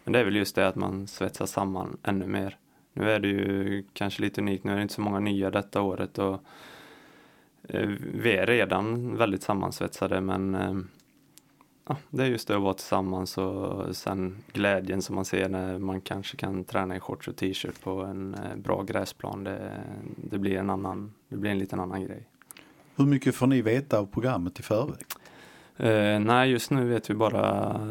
Men 0.05 0.13
det 0.13 0.21
är 0.21 0.25
väl 0.25 0.37
just 0.37 0.55
det 0.55 0.69
att 0.69 0.77
man 0.77 1.07
svetsar 1.07 1.47
samman 1.47 1.97
ännu 2.03 2.27
mer. 2.27 2.57
Nu 2.93 3.11
är 3.11 3.21
det 3.21 3.29
ju 3.29 3.85
kanske 3.93 4.23
lite 4.23 4.41
unikt, 4.41 4.65
nu 4.65 4.73
är 4.73 4.77
det 4.77 4.83
inte 4.83 4.95
så 4.95 5.01
många 5.01 5.21
nya 5.21 5.51
detta 5.51 5.83
året 5.83 6.19
och 6.19 6.43
eh, 7.69 7.91
vi 8.15 8.33
är 8.33 8.47
redan 8.47 9.17
väldigt 9.17 9.43
sammansvetsade 9.43 10.21
men 10.21 10.55
eh, 10.55 10.75
ja, 11.87 11.97
det 12.11 12.23
är 12.23 12.27
just 12.27 12.49
det 12.49 12.57
att 12.57 12.63
vara 12.63 12.75
tillsammans 12.75 13.39
och 13.39 13.97
sen 13.97 14.45
glädjen 14.53 15.03
som 15.03 15.15
man 15.15 15.25
ser 15.25 15.49
när 15.49 15.79
man 15.79 16.01
kanske 16.01 16.37
kan 16.37 16.65
träna 16.65 16.97
i 16.97 17.01
shorts 17.01 17.29
och 17.29 17.37
t-shirt 17.37 17.81
på 17.81 17.91
en 17.91 18.35
eh, 18.35 18.57
bra 18.57 18.83
gräsplan. 18.83 19.45
Det, 19.45 19.71
det, 20.17 20.39
blir 20.39 20.57
en 20.57 20.71
annan, 20.71 21.15
det 21.29 21.37
blir 21.37 21.51
en 21.51 21.59
liten 21.59 21.81
annan 21.81 22.03
grej. 22.03 22.29
Hur 22.97 23.07
mycket 23.07 23.35
får 23.35 23.47
ni 23.47 23.63
veta 23.63 23.99
av 23.99 24.07
programmet 24.07 24.61
i 24.61 24.63
förväg? 24.63 25.05
Eh, 25.77 26.21
nej, 26.21 26.51
just 26.51 26.71
nu 26.71 26.89
vet 26.89 27.11
vi 27.11 27.15
bara 27.15 27.43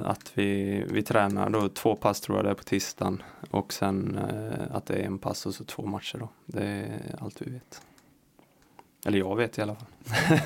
att 0.06 0.32
vi, 0.34 0.84
vi 0.90 1.04
tränar 1.04 1.50
då 1.50 1.70
två 1.70 1.96
pass 1.96 2.22
tror 2.22 2.38
jag 2.38 2.46
det 2.46 2.52
är 2.52 2.56
på 2.56 2.64
tisdagen 2.64 3.24
och 3.50 3.74
sen 3.74 4.18
eh, 4.18 4.76
att 4.76 4.86
det 4.86 4.94
är 4.94 5.06
en 5.06 5.18
pass 5.18 5.46
och 5.46 5.56
så 5.56 5.64
två 5.64 5.86
matcher 5.86 6.18
då. 6.18 6.30
Det 6.46 6.64
är 6.64 7.16
allt 7.20 7.42
vi 7.42 7.52
vet. 7.52 7.82
Eller 9.06 9.18
jag 9.18 9.36
vet 9.36 9.58
i 9.58 9.62
alla 9.62 9.76
fall. 9.76 9.88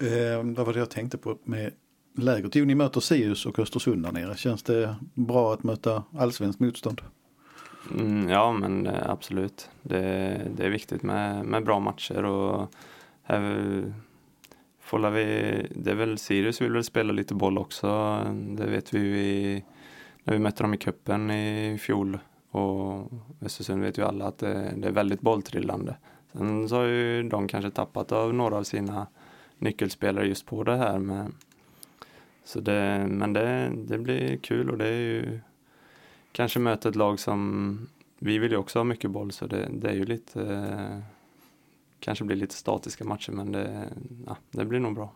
Eh, 0.00 0.42
vad 0.42 0.66
var 0.66 0.72
det 0.72 0.78
jag 0.78 0.90
tänkte 0.90 1.18
på 1.18 1.38
med 1.44 1.72
lägret? 2.16 2.54
Jo, 2.54 2.64
ni 2.64 2.74
möter 2.74 3.00
Sirius 3.00 3.46
och 3.46 3.58
Östersund 3.58 4.02
där 4.02 4.12
nere. 4.12 4.36
Känns 4.36 4.62
det 4.62 4.96
bra 5.14 5.52
att 5.52 5.62
möta 5.62 6.02
allsvenskt 6.18 6.60
motstånd? 6.60 7.00
Mm, 7.94 8.28
ja, 8.28 8.52
men 8.52 8.86
eh, 8.86 9.10
absolut. 9.10 9.70
Det, 9.82 10.40
det, 10.56 10.66
är 10.66 10.70
viktigt 10.70 11.02
med, 11.02 11.44
med 11.44 11.64
bra 11.64 11.80
matcher 11.80 12.24
och 12.24 12.74
här 13.22 13.92
får 14.80 15.10
vi, 15.10 15.66
det 15.70 15.90
är 15.90 15.94
väl 15.94 16.18
Sirius 16.18 16.60
vill 16.60 16.72
väl 16.72 16.84
spela 16.84 17.12
lite 17.12 17.34
boll 17.34 17.58
också. 17.58 18.18
Det 18.34 18.66
vet 18.66 18.94
vi 18.94 18.98
ju 18.98 19.18
i, 19.18 19.64
när 20.24 20.32
vi 20.32 20.38
mötte 20.38 20.62
dem 20.62 20.74
i 20.74 20.76
kuppen 20.76 21.30
i 21.30 21.78
fjol 21.80 22.18
och 22.50 23.12
Östersund 23.42 23.82
vet 23.82 23.98
ju 23.98 24.02
alla 24.02 24.26
att 24.26 24.38
det, 24.38 24.72
det 24.76 24.88
är 24.88 24.92
väldigt 24.92 25.20
bolltrillande. 25.20 25.96
Sen 26.32 26.68
så 26.68 26.76
har 26.76 26.84
ju 26.84 27.22
de 27.22 27.48
kanske 27.48 27.70
tappat 27.70 28.12
av 28.12 28.34
några 28.34 28.56
av 28.56 28.62
sina 28.62 29.06
nyckelspelare 29.58 30.26
just 30.26 30.46
på 30.46 30.64
det 30.64 30.76
här 30.76 30.98
med 30.98 31.32
så 32.44 32.60
det, 32.60 33.06
men 33.08 33.32
det, 33.32 33.72
det 33.76 33.98
blir 33.98 34.36
kul 34.36 34.70
och 34.70 34.78
det 34.78 34.86
är 34.86 35.00
ju 35.00 35.40
kanske 36.32 36.58
möta 36.58 36.88
ett 36.88 36.96
lag 36.96 37.20
som 37.20 37.88
vi 38.18 38.38
vill 38.38 38.50
ju 38.50 38.56
också 38.56 38.78
ha 38.78 38.84
mycket 38.84 39.10
boll 39.10 39.32
så 39.32 39.46
det, 39.46 39.68
det 39.72 39.88
är 39.88 39.94
ju 39.94 40.04
lite 40.04 41.02
kanske 42.00 42.24
blir 42.24 42.36
lite 42.36 42.54
statiska 42.54 43.04
matcher 43.04 43.32
men 43.32 43.52
det, 43.52 43.88
ja, 44.26 44.36
det 44.50 44.64
blir 44.64 44.80
nog 44.80 44.94
bra. 44.94 45.12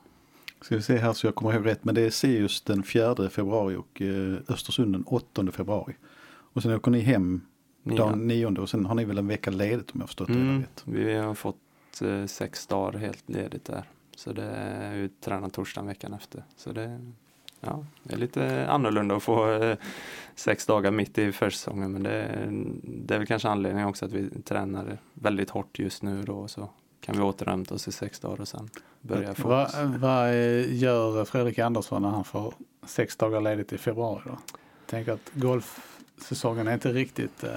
Ska 0.61 0.77
vi 0.77 0.83
se 0.83 0.97
här 0.97 1.13
så 1.13 1.27
jag 1.27 1.35
kommer 1.35 1.55
ihåg 1.55 1.67
rätt 1.67 1.85
men 1.85 1.95
det 1.95 2.01
är 2.01 2.11
Sirius 2.11 2.61
den 2.61 2.83
4 2.83 3.31
februari 3.31 3.77
och 3.77 4.03
eh, 4.03 4.37
Östersund 4.49 4.95
den 4.95 5.03
8 5.03 5.53
februari. 5.53 5.95
Och 6.25 6.63
sen 6.63 6.75
åker 6.75 6.91
ni 6.91 7.01
hem 7.01 7.41
dagen 7.83 8.27
9 8.29 8.47
och 8.47 8.71
sen 8.71 8.87
har 8.87 8.95
ni 8.95 9.05
väl 9.05 9.19
en 9.19 9.27
vecka 9.27 9.51
ledigt 9.51 9.91
om 9.91 10.01
jag 10.01 10.09
förstått 10.09 10.29
mm, 10.29 10.47
det 10.47 10.63
rätt. 10.63 10.83
Vi 10.85 11.15
har 11.15 11.35
fått 11.35 11.57
eh, 12.03 12.27
sex 12.27 12.67
dagar 12.67 12.99
helt 12.99 13.29
ledigt 13.31 13.65
där. 13.65 13.85
Så 14.17 14.33
det 14.33 14.45
är 14.45 14.95
ju 14.95 15.09
tränar 15.09 15.49
torsdagen 15.49 15.87
veckan 15.87 16.15
efter. 16.15 16.45
Så 16.57 16.73
det, 16.73 17.01
ja, 17.61 17.85
det 18.03 18.15
är 18.15 18.19
lite 18.19 18.67
annorlunda 18.71 19.17
att 19.17 19.23
få 19.23 19.51
eh, 19.51 19.77
sex 20.35 20.67
dagar 20.67 20.91
mitt 20.91 21.19
i 21.19 21.33
försäsongen. 21.33 21.93
Men 21.93 22.03
det, 22.03 22.49
det 22.83 23.15
är 23.15 23.19
väl 23.19 23.27
kanske 23.27 23.49
anledningen 23.49 23.89
också 23.89 24.05
att 24.05 24.13
vi 24.13 24.43
tränar 24.43 24.99
väldigt 25.15 25.51
hårt 25.51 25.79
just 25.79 26.03
nu 26.03 26.23
då. 26.23 26.49
Så 26.49 26.69
kan 27.01 27.17
vi 27.17 27.23
återhämta 27.23 27.75
oss 27.75 27.89
i 27.89 27.93
sex 27.93 28.21
dagar 28.21 28.41
och 28.41 28.49
sen 28.49 28.71
börja 29.01 29.35
få 29.35 29.49
Vad 29.49 29.99
va 29.99 30.33
gör 30.33 31.25
Fredrik 31.25 31.59
Andersson 31.59 32.03
när 32.03 32.09
han 32.09 32.25
får 32.25 32.55
sex 32.87 33.17
dagar 33.17 33.41
ledigt 33.41 33.73
i 33.73 33.79
februari 33.79 34.23
då? 34.25 34.39
Tänk 34.87 35.09
att 35.09 35.31
golfsäsongen 35.33 36.69
är 36.69 36.75
inte 36.75 36.93
riktigt 36.93 37.45
eh, 37.45 37.51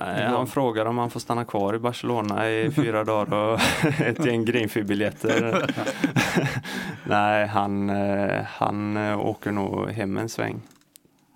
Nej, 0.00 0.24
han 0.24 0.46
frågar 0.46 0.86
om 0.86 0.98
han 0.98 1.10
får 1.10 1.20
stanna 1.20 1.44
kvar 1.44 1.74
i 1.74 1.78
Barcelona 1.78 2.50
i 2.50 2.70
fyra 2.76 3.04
dagar 3.04 3.34
och 3.34 3.60
ett 4.00 4.26
gäng 4.26 4.44
Greenfee-biljetter. 4.44 5.70
Nej, 7.04 7.46
han, 7.46 7.90
eh, 7.90 8.42
han 8.44 8.96
eh, 8.96 9.20
åker 9.20 9.52
nog 9.52 9.90
hem 9.90 10.16
en 10.16 10.28
sväng. 10.28 10.60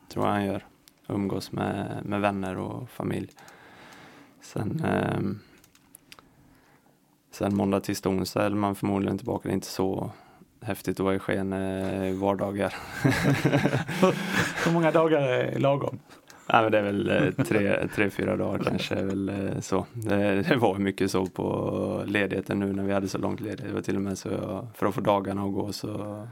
Tror 0.08 0.26
jag 0.26 0.32
han 0.32 0.44
gör. 0.44 0.64
Umgås 1.08 1.52
med, 1.52 2.00
med 2.04 2.20
vänner 2.20 2.56
och 2.56 2.90
familj. 2.90 3.28
Sen, 4.40 4.84
eh, 4.84 5.20
sen 7.32 7.56
måndag 7.56 7.80
till 7.80 7.96
onsdag 8.04 8.44
är 8.44 8.50
man 8.50 8.74
förmodligen 8.74 9.18
tillbaka. 9.18 9.48
Det 9.48 9.52
är 9.52 9.54
inte 9.54 9.66
så 9.66 10.10
häftigt 10.62 11.00
att 11.00 11.04
vara 11.04 11.14
i 11.14 11.18
Skene 11.18 12.12
vardagar. 12.12 12.74
Hur 14.64 14.72
många 14.72 14.90
dagar 14.90 15.20
är 15.20 15.58
lagom? 15.58 15.98
Nej, 16.52 16.62
men 16.62 16.72
det 16.72 16.78
är 16.78 16.82
väl 16.82 17.10
eh, 17.10 17.44
tre, 17.44 17.88
tre 17.94 18.10
fyra 18.10 18.36
dagar 18.36 18.64
kanske. 18.64 18.94
Väl 18.94 19.28
eh, 19.28 19.60
så. 19.60 19.86
Det, 19.92 20.42
det, 20.42 20.56
var 20.56 20.78
mycket 20.78 21.10
så 21.10 21.26
på 21.26 22.02
ledigheten 22.06 22.58
nu 22.58 22.72
när 22.72 22.82
vi 22.82 22.92
hade 22.92 23.08
så 23.08 23.18
långt 23.18 23.40
ledigt. 23.40 23.66
Det 23.66 23.72
var 23.72 23.80
till 23.80 23.96
och 23.96 24.02
med 24.02 24.18
så 24.18 24.28
jag, 24.28 24.66
för 24.74 24.86
att 24.86 24.94
få 24.94 25.00
dagarna 25.00 25.42
att 25.42 25.52
gå 25.52 25.72
så 25.72 26.26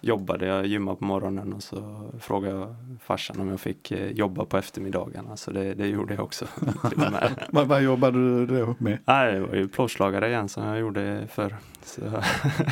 jobbade 0.00 0.46
jag, 0.46 0.66
gymmade 0.66 0.96
på 0.96 1.04
morgonen 1.04 1.52
och 1.52 1.62
så 1.62 2.10
frågade 2.20 2.58
jag 2.58 2.74
farsan 3.02 3.40
om 3.40 3.48
jag 3.48 3.60
fick 3.60 3.90
eh, 3.90 4.10
jobba 4.10 4.44
på 4.44 4.58
eftermiddagarna. 4.58 5.36
Så 5.36 5.50
det, 5.50 5.74
det 5.74 5.86
gjorde 5.86 6.14
jag 6.14 6.24
också. 6.24 6.46
Vad, 7.48 7.66
vad 7.66 7.82
jobbade 7.82 8.18
du 8.18 8.46
då 8.46 8.74
med? 8.78 8.98
Nej, 9.04 9.32
det 9.32 9.40
var 9.40 9.54
ju 9.54 9.68
plåtslagare 9.68 10.28
igen 10.28 10.48
som 10.48 10.66
jag 10.66 10.78
gjorde 10.78 11.26
förr. 11.32 11.56
Så. 11.84 12.00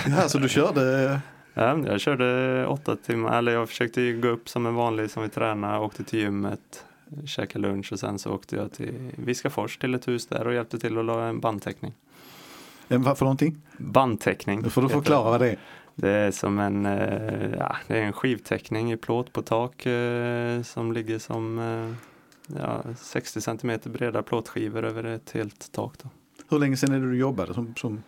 ja, 0.06 0.28
så 0.28 0.38
du 0.38 0.48
körde 0.48 1.20
Ja, 1.54 1.78
jag 1.86 2.00
körde 2.00 2.66
åtta 2.66 2.96
timmar, 2.96 3.38
eller 3.38 3.52
jag 3.52 3.68
försökte 3.68 4.12
gå 4.12 4.28
upp 4.28 4.48
som 4.48 4.66
en 4.66 4.74
vanlig 4.74 5.10
som 5.10 5.22
vi 5.22 5.28
tränar, 5.28 5.80
åkte 5.80 6.04
till 6.04 6.18
gymmet, 6.18 6.84
käkade 7.26 7.68
lunch 7.68 7.92
och 7.92 7.98
sen 7.98 8.18
så 8.18 8.32
åkte 8.32 8.56
jag 8.56 8.72
till 8.72 9.12
Viskafors 9.16 9.78
till 9.78 9.94
ett 9.94 10.08
hus 10.08 10.26
där 10.26 10.46
och 10.46 10.54
hjälpte 10.54 10.78
till 10.78 10.98
att 10.98 11.04
la 11.04 11.28
en 11.28 11.40
bandtäckning. 11.40 11.92
En, 12.88 13.02
vad 13.02 13.18
för 13.18 13.24
någonting? 13.24 13.56
Bandtäckning. 13.78 14.62
Då 14.62 14.70
får 14.70 14.82
du 14.82 14.88
förklara 14.88 15.30
vad 15.30 15.40
det 15.40 15.50
är. 15.50 15.58
Det 15.94 16.10
är 16.10 16.30
som 16.30 16.58
en, 16.58 16.86
eh, 16.86 17.50
ja, 17.58 17.76
det 17.86 17.98
är 17.98 18.02
en 18.02 18.12
skivtäckning 18.12 18.92
i 18.92 18.96
plåt 18.96 19.32
på 19.32 19.42
tak 19.42 19.86
eh, 19.86 20.62
som 20.62 20.92
ligger 20.92 21.18
som 21.18 21.58
eh, 21.58 21.94
ja, 22.58 22.82
60 22.96 23.40
cm 23.40 23.80
breda 23.84 24.22
plåtskivor 24.22 24.84
över 24.84 25.04
ett 25.04 25.30
helt 25.30 25.72
tak. 25.72 25.94
Då. 26.02 26.08
Hur 26.48 26.58
länge 26.58 26.76
sedan 26.76 26.94
är 26.94 27.00
det 27.00 27.10
du 27.10 27.18
jobbade 27.18 27.54
som, 27.54 27.74
som 27.76 28.02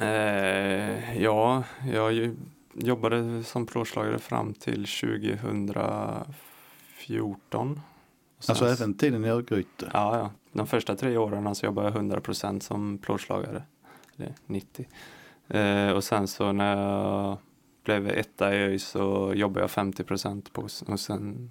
Eh, 0.00 1.22
ja, 1.22 1.64
jag 1.92 2.34
jobbade 2.74 3.44
som 3.44 3.66
plåtslagare 3.66 4.18
fram 4.18 4.54
till 4.54 4.86
2014. 7.06 7.80
Alltså 8.48 8.66
även 8.66 8.94
tiden 8.94 9.24
i 9.24 9.28
Örgryte? 9.28 9.90
Ja, 9.92 10.18
ja. 10.18 10.30
De 10.52 10.66
första 10.66 10.96
tre 10.96 11.16
åren 11.16 11.54
så 11.54 11.66
jobbade 11.66 11.88
jag 11.88 11.96
100% 11.96 12.60
som 12.60 12.98
plåtslagare. 12.98 13.62
Eller 14.16 14.34
90. 14.46 14.86
Eh, 15.48 15.90
och 15.90 16.04
sen 16.04 16.28
så 16.28 16.52
när 16.52 16.76
jag 16.76 17.38
blev 17.84 18.08
etta 18.08 18.54
i 18.54 18.58
ÖIS 18.58 18.84
så 18.84 19.32
jobbade 19.34 19.60
jag 19.60 19.70
50% 19.70 20.52
på, 20.52 20.62
hos 20.62 21.10
en, 21.10 21.50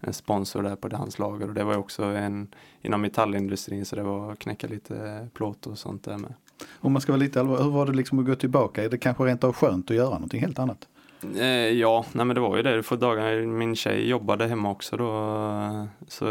en 0.00 0.12
sponsor 0.12 0.62
där 0.62 0.76
på 0.76 0.96
hans 0.96 1.18
lager. 1.18 1.48
Och 1.48 1.54
det 1.54 1.64
var 1.64 1.76
också 1.76 2.04
en 2.04 2.54
inom 2.82 3.00
metallindustrin 3.00 3.84
så 3.84 3.96
det 3.96 4.02
var 4.02 4.32
att 4.32 4.38
knäcka 4.38 4.66
lite 4.66 5.28
plåt 5.34 5.66
och 5.66 5.78
sånt 5.78 6.04
där 6.04 6.18
med. 6.18 6.34
Om 6.72 6.92
man 6.92 7.02
ska 7.02 7.12
vara 7.12 7.20
lite 7.20 7.40
allvarlig, 7.40 7.64
hur 7.64 7.70
var 7.70 7.86
det 7.86 7.92
liksom 7.92 8.18
att 8.18 8.26
gå 8.26 8.34
tillbaka? 8.34 8.84
Är 8.84 8.88
det 8.88 8.98
kanske 8.98 9.24
rent 9.24 9.44
av 9.44 9.52
skönt 9.52 9.90
att 9.90 9.96
göra 9.96 10.10
någonting 10.10 10.40
helt 10.40 10.58
annat? 10.58 10.88
Eh, 11.22 11.70
ja, 11.72 12.04
nej 12.12 12.26
men 12.26 12.34
det 12.34 12.40
var 12.40 12.56
ju 12.56 12.62
det. 12.62 12.82
För 12.82 12.96
dagar, 12.96 13.46
min 13.46 13.76
tjej 13.76 14.08
jobbade 14.08 14.46
hemma 14.46 14.70
också 14.70 14.96
då. 14.96 15.88
Så 16.08 16.24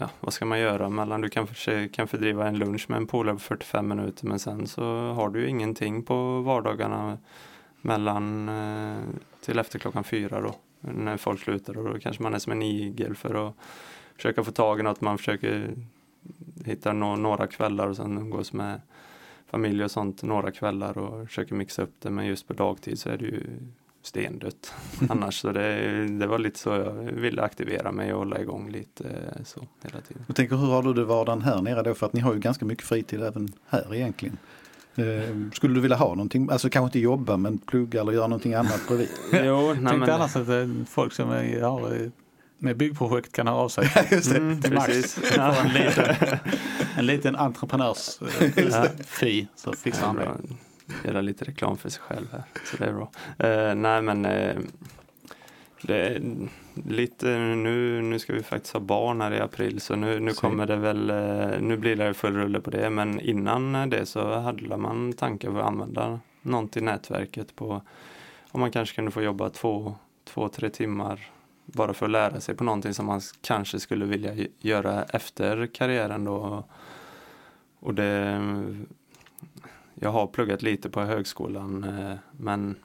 ja, 0.00 0.10
vad 0.20 0.32
ska 0.32 0.44
man 0.44 0.58
göra 0.58 0.88
mellan, 0.88 1.20
du 1.20 1.28
kan, 1.28 1.46
för, 1.46 1.88
kan 1.88 2.08
fördriva 2.08 2.48
en 2.48 2.58
lunch 2.58 2.90
med 2.90 2.96
en 2.96 3.06
polare 3.06 3.34
på 3.34 3.40
45 3.40 3.88
minuter 3.88 4.26
men 4.26 4.38
sen 4.38 4.66
så 4.66 5.12
har 5.12 5.28
du 5.28 5.40
ju 5.40 5.48
ingenting 5.48 6.02
på 6.02 6.40
vardagarna 6.40 7.18
mellan 7.80 8.48
eh, 8.48 8.98
till 9.40 9.58
efter 9.58 9.78
klockan 9.78 10.04
fyra 10.04 10.40
då. 10.40 10.54
När 10.80 11.16
folk 11.16 11.40
slutar 11.40 11.78
och 11.78 11.92
då 11.92 11.98
kanske 11.98 12.22
man 12.22 12.34
är 12.34 12.38
som 12.38 12.52
en 12.52 12.62
igel 12.62 13.14
för 13.14 13.48
att 13.48 13.54
försöka 14.16 14.44
få 14.44 14.52
tag 14.52 14.80
i 14.80 14.82
något. 14.82 15.00
Man 15.00 15.18
försöker 15.18 15.74
hitta 16.64 16.92
no 16.92 17.16
några 17.16 17.46
kvällar 17.46 17.88
och 17.88 17.96
sen 17.96 18.18
umgås 18.18 18.52
med 18.52 18.80
familj 19.46 19.84
och 19.84 19.90
sånt 19.90 20.22
några 20.22 20.50
kvällar 20.50 20.98
och 20.98 21.26
försöker 21.26 21.54
mixa 21.54 21.82
upp 21.82 21.94
det. 21.98 22.10
Men 22.10 22.26
just 22.26 22.48
på 22.48 22.52
dagtid 22.52 22.98
så 22.98 23.08
är 23.08 23.16
det 23.16 23.24
ju 23.24 23.46
stendött 24.02 24.74
annars. 25.08 25.40
Så 25.40 25.52
det, 25.52 26.06
det 26.18 26.26
var 26.26 26.38
lite 26.38 26.58
så 26.58 26.70
jag 26.70 26.92
ville 26.92 27.42
aktivera 27.42 27.92
mig 27.92 28.12
och 28.12 28.18
hålla 28.18 28.40
igång 28.40 28.70
lite 28.70 29.04
eh, 29.04 29.44
så 29.44 29.60
hela 29.82 30.00
tiden. 30.00 30.24
Jag 30.26 30.36
tänker 30.36 30.56
hur 30.56 30.66
har 30.66 30.82
du 30.82 30.92
det 30.94 31.04
vardagen 31.04 31.42
här 31.42 31.62
nere 31.62 31.82
då? 31.82 31.94
För 31.94 32.06
att 32.06 32.12
ni 32.12 32.20
har 32.20 32.34
ju 32.34 32.40
ganska 32.40 32.64
mycket 32.64 32.84
fritid 32.84 33.22
även 33.22 33.52
här 33.68 33.94
egentligen. 33.94 34.38
Eh, 34.94 35.50
skulle 35.52 35.74
du 35.74 35.80
vilja 35.80 35.96
ha 35.96 36.08
någonting, 36.08 36.48
alltså 36.50 36.70
kanske 36.70 36.86
inte 36.86 36.98
jobba 36.98 37.36
men 37.36 37.58
plugga 37.58 38.00
eller 38.00 38.12
göra 38.12 38.26
någonting 38.26 38.54
annat 38.54 38.80
bredvid? 38.88 39.08
jo, 39.32 39.66
nej, 39.66 39.74
Tänkte 39.74 39.96
men, 39.96 40.10
annars 40.10 40.36
att 40.36 40.48
eh, 40.48 40.68
folk 40.88 41.12
som 41.12 41.30
är, 41.30 41.60
har, 41.60 41.94
eh, 41.94 42.08
med 42.58 42.76
byggprojekt 42.76 43.32
kan 43.32 43.46
höra 43.46 43.56
av 43.56 43.68
sig. 43.68 43.90
mm, 44.36 44.62
till 44.62 44.72
Max. 44.72 44.86
precis. 44.86 45.14
Få 45.14 45.40
en 45.40 45.68
liten, 45.68 46.38
en 46.96 47.06
liten 47.06 47.36
entreprenörs 47.36 48.22
eh, 48.56 48.84
fi 49.06 49.48
så 49.56 49.72
fixar 49.72 50.06
han 50.06 50.16
det. 50.16 50.30
Göra 51.04 51.20
lite 51.20 51.44
reklam 51.44 51.76
för 51.76 51.88
sig 51.88 52.02
själv 52.02 52.26
här. 52.32 52.42
Så 52.64 52.76
det 52.76 52.84
är 52.84 52.92
bra. 52.92 53.10
Eh, 53.38 53.74
nej 53.74 54.02
men 54.02 54.24
eh, 54.24 54.56
det 55.82 56.22
lite 56.74 57.26
nu, 57.38 58.02
nu 58.02 58.18
ska 58.18 58.32
vi 58.32 58.42
faktiskt 58.42 58.74
ha 58.74 58.80
barn 58.80 59.20
här 59.20 59.32
i 59.32 59.40
april 59.40 59.80
så 59.80 59.96
nu, 59.96 60.20
nu 60.20 60.32
kommer 60.32 60.66
det 60.66 60.76
väl, 60.76 61.10
eh, 61.10 61.60
nu 61.60 61.76
blir 61.76 61.96
det 61.96 62.14
full 62.14 62.36
rulle 62.36 62.60
på 62.60 62.70
det 62.70 62.90
men 62.90 63.20
innan 63.20 63.90
det 63.90 64.06
så 64.06 64.38
hade 64.38 64.76
man 64.76 65.12
tankar 65.12 65.50
på 65.50 65.58
att 65.58 65.66
använda 65.66 66.20
någon 66.42 66.68
till 66.68 66.84
nätverket 66.84 67.56
på 67.56 67.82
om 68.50 68.60
man 68.60 68.70
kanske 68.70 68.94
kunde 68.94 69.10
få 69.10 69.22
jobba 69.22 69.50
två, 69.50 69.94
två, 70.24 70.48
tre 70.48 70.70
timmar 70.70 71.30
bara 71.64 71.94
för 71.94 72.06
att 72.06 72.12
lära 72.12 72.40
sig 72.40 72.54
på 72.54 72.64
någonting 72.64 72.94
som 72.94 73.06
man 73.06 73.20
kanske 73.40 73.80
skulle 73.80 74.04
vilja 74.04 74.46
göra 74.58 75.02
efter 75.02 75.66
karriären 75.66 76.24
då. 76.24 76.64
Och 77.80 77.94
det 77.94 78.40
jag 80.02 80.10
har 80.10 80.26
pluggat 80.26 80.62
lite 80.62 80.90
på 80.90 81.00
högskolan 81.00 81.84
eh, 81.84 82.14
men 82.32 82.76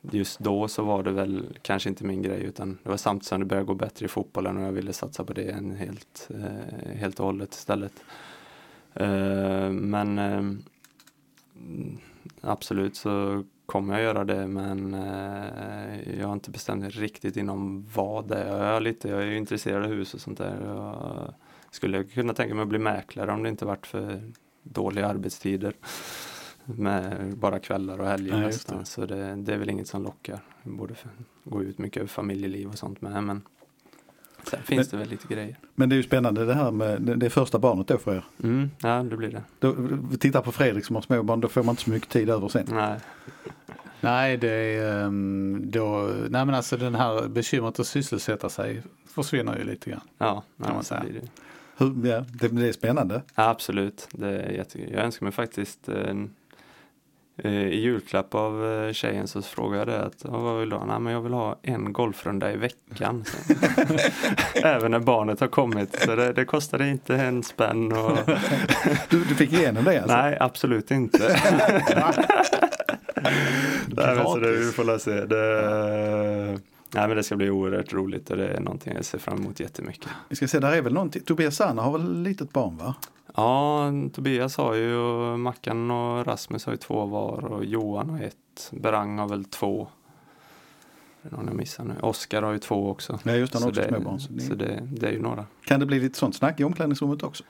just 0.00 0.38
då 0.38 0.68
så 0.68 0.84
var 0.84 1.02
det 1.02 1.10
väl 1.10 1.58
kanske 1.62 1.88
inte 1.88 2.04
min 2.04 2.22
grej 2.22 2.42
utan 2.42 2.78
det 2.82 2.88
var 2.88 2.96
samtidigt 2.96 3.28
som 3.28 3.40
det 3.40 3.46
började 3.46 3.66
gå 3.66 3.74
bättre 3.74 4.06
i 4.06 4.08
fotbollen 4.08 4.56
och 4.56 4.62
jag 4.62 4.72
ville 4.72 4.92
satsa 4.92 5.24
på 5.24 5.32
det 5.32 5.50
en 5.50 5.70
helt, 5.70 6.30
eh, 6.34 6.96
helt 6.96 7.20
och 7.20 7.26
hållet 7.26 7.54
istället. 7.54 8.04
Eh, 8.94 9.70
men 9.70 10.64
absolut 12.40 12.96
så 12.96 13.44
kommer 13.66 13.94
jag 13.94 14.02
göra 14.02 14.24
det 14.24 14.46
men 14.46 14.94
eh, 14.94 16.18
jag 16.18 16.26
har 16.26 16.34
inte 16.34 16.50
bestämt 16.50 16.80
mig 16.80 16.90
riktigt 16.90 17.36
inom 17.36 17.86
vad 17.94 18.28
det 18.28 18.36
är. 18.36 18.46
Jag 18.46 18.76
är, 18.76 18.80
lite, 18.80 19.08
jag 19.08 19.22
är 19.22 19.26
ju 19.26 19.36
intresserad 19.36 19.84
av 19.84 19.90
hus 19.90 20.14
och 20.14 20.20
sånt 20.20 20.38
där. 20.38 20.60
Jag 20.66 21.34
skulle 21.70 22.04
kunna 22.04 22.34
tänka 22.34 22.54
mig 22.54 22.62
att 22.62 22.68
bli 22.68 22.78
mäklare 22.78 23.32
om 23.32 23.42
det 23.42 23.48
inte 23.48 23.64
varit 23.64 23.86
för 23.86 24.32
dåliga 24.62 25.06
arbetstider. 25.06 25.74
Med 26.64 27.36
bara 27.36 27.58
kvällar 27.58 28.00
och 28.00 28.06
helger 28.06 28.32
Ja, 28.38 28.42
just 28.44 28.68
det. 28.68 28.76
nästan. 28.76 29.06
Så 29.06 29.14
det, 29.14 29.34
det 29.34 29.54
är 29.54 29.58
väl 29.58 29.70
inget 29.70 29.88
som 29.88 30.02
lockar. 30.02 30.38
Det 30.62 30.70
borde 30.70 30.94
gå 31.44 31.62
ut 31.62 31.78
mycket 31.78 31.96
över 31.96 32.08
familjeliv 32.08 32.68
och 32.68 32.78
sånt 32.78 33.00
med. 33.00 33.24
Men 33.24 33.42
sen 34.50 34.62
finns 34.62 34.88
det 34.88 34.96
väl 34.96 35.08
lite 35.08 35.34
grejer. 35.34 35.56
Men 35.74 35.88
det 35.88 35.94
är 35.94 35.96
ju 35.96 36.02
spännande 36.02 36.44
det 36.44 36.54
här 36.54 36.70
med 36.70 37.02
det, 37.02 37.30
första 37.30 37.58
barnet 37.58 37.88
då 37.88 37.98
för 37.98 38.14
er. 38.16 38.24
Mm, 38.42 38.70
ja, 38.82 39.02
det 39.02 39.16
blir 39.16 39.30
det. 39.30 39.42
Då, 39.58 39.74
vi 40.10 40.18
tittar 40.18 40.42
på 40.42 40.52
Fredrik 40.52 40.84
som 40.84 40.96
har 40.96 41.02
små 41.02 41.22
barn, 41.22 41.40
då 41.40 41.48
får 41.48 41.62
man 41.62 41.72
inte 41.72 41.82
så 41.82 41.90
mycket 41.90 42.08
tid 42.08 42.30
över 42.30 42.48
sen. 42.48 42.66
Nej, 42.70 43.00
Nej, 44.00 44.36
det 44.36 44.48
är 44.50 45.04
ehm, 45.04 45.62
då, 45.70 46.10
nej 46.28 46.44
men 46.44 46.54
alltså 46.54 46.76
den 46.76 46.94
här 46.94 47.28
bekymret 47.28 47.80
att 47.80 47.86
sysselsätta 47.86 48.48
sig 48.48 48.82
försvinner 49.06 49.58
ju 49.58 49.64
lite 49.64 49.90
grann. 49.90 50.00
ja, 50.18 50.42
Kan 50.56 50.66
man 50.66 50.74
nej, 50.76 50.84
säga. 50.84 51.02
det. 51.02 51.28
Hur, 51.76 52.06
ja, 52.06 52.24
det, 52.32 52.48
det 52.48 52.68
är 52.68 52.72
spännande. 52.72 53.22
Ja, 53.34 53.48
absolut, 53.50 54.08
det 54.12 54.28
är 54.42 54.50
jättekul. 54.50 54.92
Jag 54.92 55.04
önskar 55.04 55.24
mig 55.26 55.32
faktiskt 55.32 55.88
en, 55.88 56.22
eh, 56.24 56.28
i 57.42 57.80
julklapp 57.80 58.34
av 58.34 58.66
eh, 58.72 58.92
tjejen 58.92 59.28
så 59.28 59.42
frågade 59.42 59.92
jag 59.92 60.02
att 60.04 60.24
"Ja, 60.24 60.38
vad 60.38 60.60
vill 60.60 60.68
du 60.68 60.76
ha? 60.76 60.84
Nej, 60.86 61.00
men 61.00 61.12
jag 61.12 61.20
vill 61.20 61.32
ha 61.32 61.58
en 61.62 61.92
golfrunda 61.92 62.52
i 62.52 62.56
veckan. 62.56 63.24
Även 64.54 64.90
när 64.90 64.98
barnet 64.98 65.40
har 65.40 65.48
kommit. 65.48 66.00
Så 66.00 66.16
det, 66.16 66.32
det 66.32 66.44
kostade 66.44 66.88
inte 66.88 67.14
en 67.16 67.42
spänn. 67.42 67.92
Och... 67.92 68.18
Du, 69.08 69.24
du 69.24 69.34
fick 69.34 69.52
igenom 69.52 69.84
det 69.84 69.98
alltså? 70.02 70.16
Nej, 70.16 70.36
absolut 70.40 70.90
inte. 70.90 71.18
Nej, 73.86 74.16
men 74.16 74.24
så 74.24 74.38
det, 74.38 74.52
vi 74.52 74.64
får 74.72 74.98
se. 74.98 75.10
Det, 75.24 76.58
nej, 76.94 77.08
men 77.08 77.16
det 77.16 77.22
ska 77.22 77.36
bli 77.36 77.50
oerhört 77.50 77.92
roligt 77.92 78.30
och 78.30 78.36
det 78.36 78.48
är 78.48 78.60
någonting 78.60 78.92
jag 78.96 79.04
ser 79.04 79.18
fram 79.18 79.38
emot 79.38 79.60
jättemycket. 79.60 80.08
Vi 80.28 80.36
ska 80.36 80.48
se, 80.48 80.58
där 80.58 80.72
är 80.72 80.82
väl 80.82 80.92
någonting. 80.94 81.22
Tobias 81.22 81.56
Sanna 81.56 81.82
har 81.82 81.92
väl 81.98 82.22
litet 82.22 82.52
barn 82.52 82.76
va? 82.76 82.94
Ja, 83.36 83.92
Tobias 84.12 84.56
har 84.56 84.74
ju 84.74 84.96
och 84.96 85.40
Mackan 85.40 85.90
och 85.90 86.26
Rasmus 86.26 86.66
har 86.66 86.72
ju 86.72 86.76
två 86.76 87.06
var 87.06 87.44
och 87.44 87.64
Johan 87.64 88.10
har 88.10 88.20
ett. 88.20 88.70
Berang 88.70 89.18
har 89.18 89.28
väl 89.28 89.44
två. 89.44 89.88
Någon 91.22 91.46
jag 91.46 91.56
missar 91.56 91.84
nu? 91.84 91.94
Oskar 92.00 92.42
har 92.42 92.52
ju 92.52 92.58
två 92.58 92.90
också. 92.90 93.18
Ja 93.22 93.32
just 93.32 93.54
han 93.54 93.62
har 93.62 93.72
Så 93.72 93.80
också 93.80 93.90
det, 93.90 93.98
små 93.98 94.10
barn. 94.10 94.20
Så 94.20 94.32
det, 94.32 94.40
så 94.40 94.54
det, 94.54 94.88
det 94.92 95.06
är 95.06 95.12
ju 95.12 95.22
några. 95.22 95.46
Kan 95.64 95.80
det 95.80 95.86
bli 95.86 96.00
lite 96.00 96.18
sånt 96.18 96.36
snack 96.36 96.60
i 96.60 96.64
omklädningsrummet 96.64 97.22
också? 97.22 97.44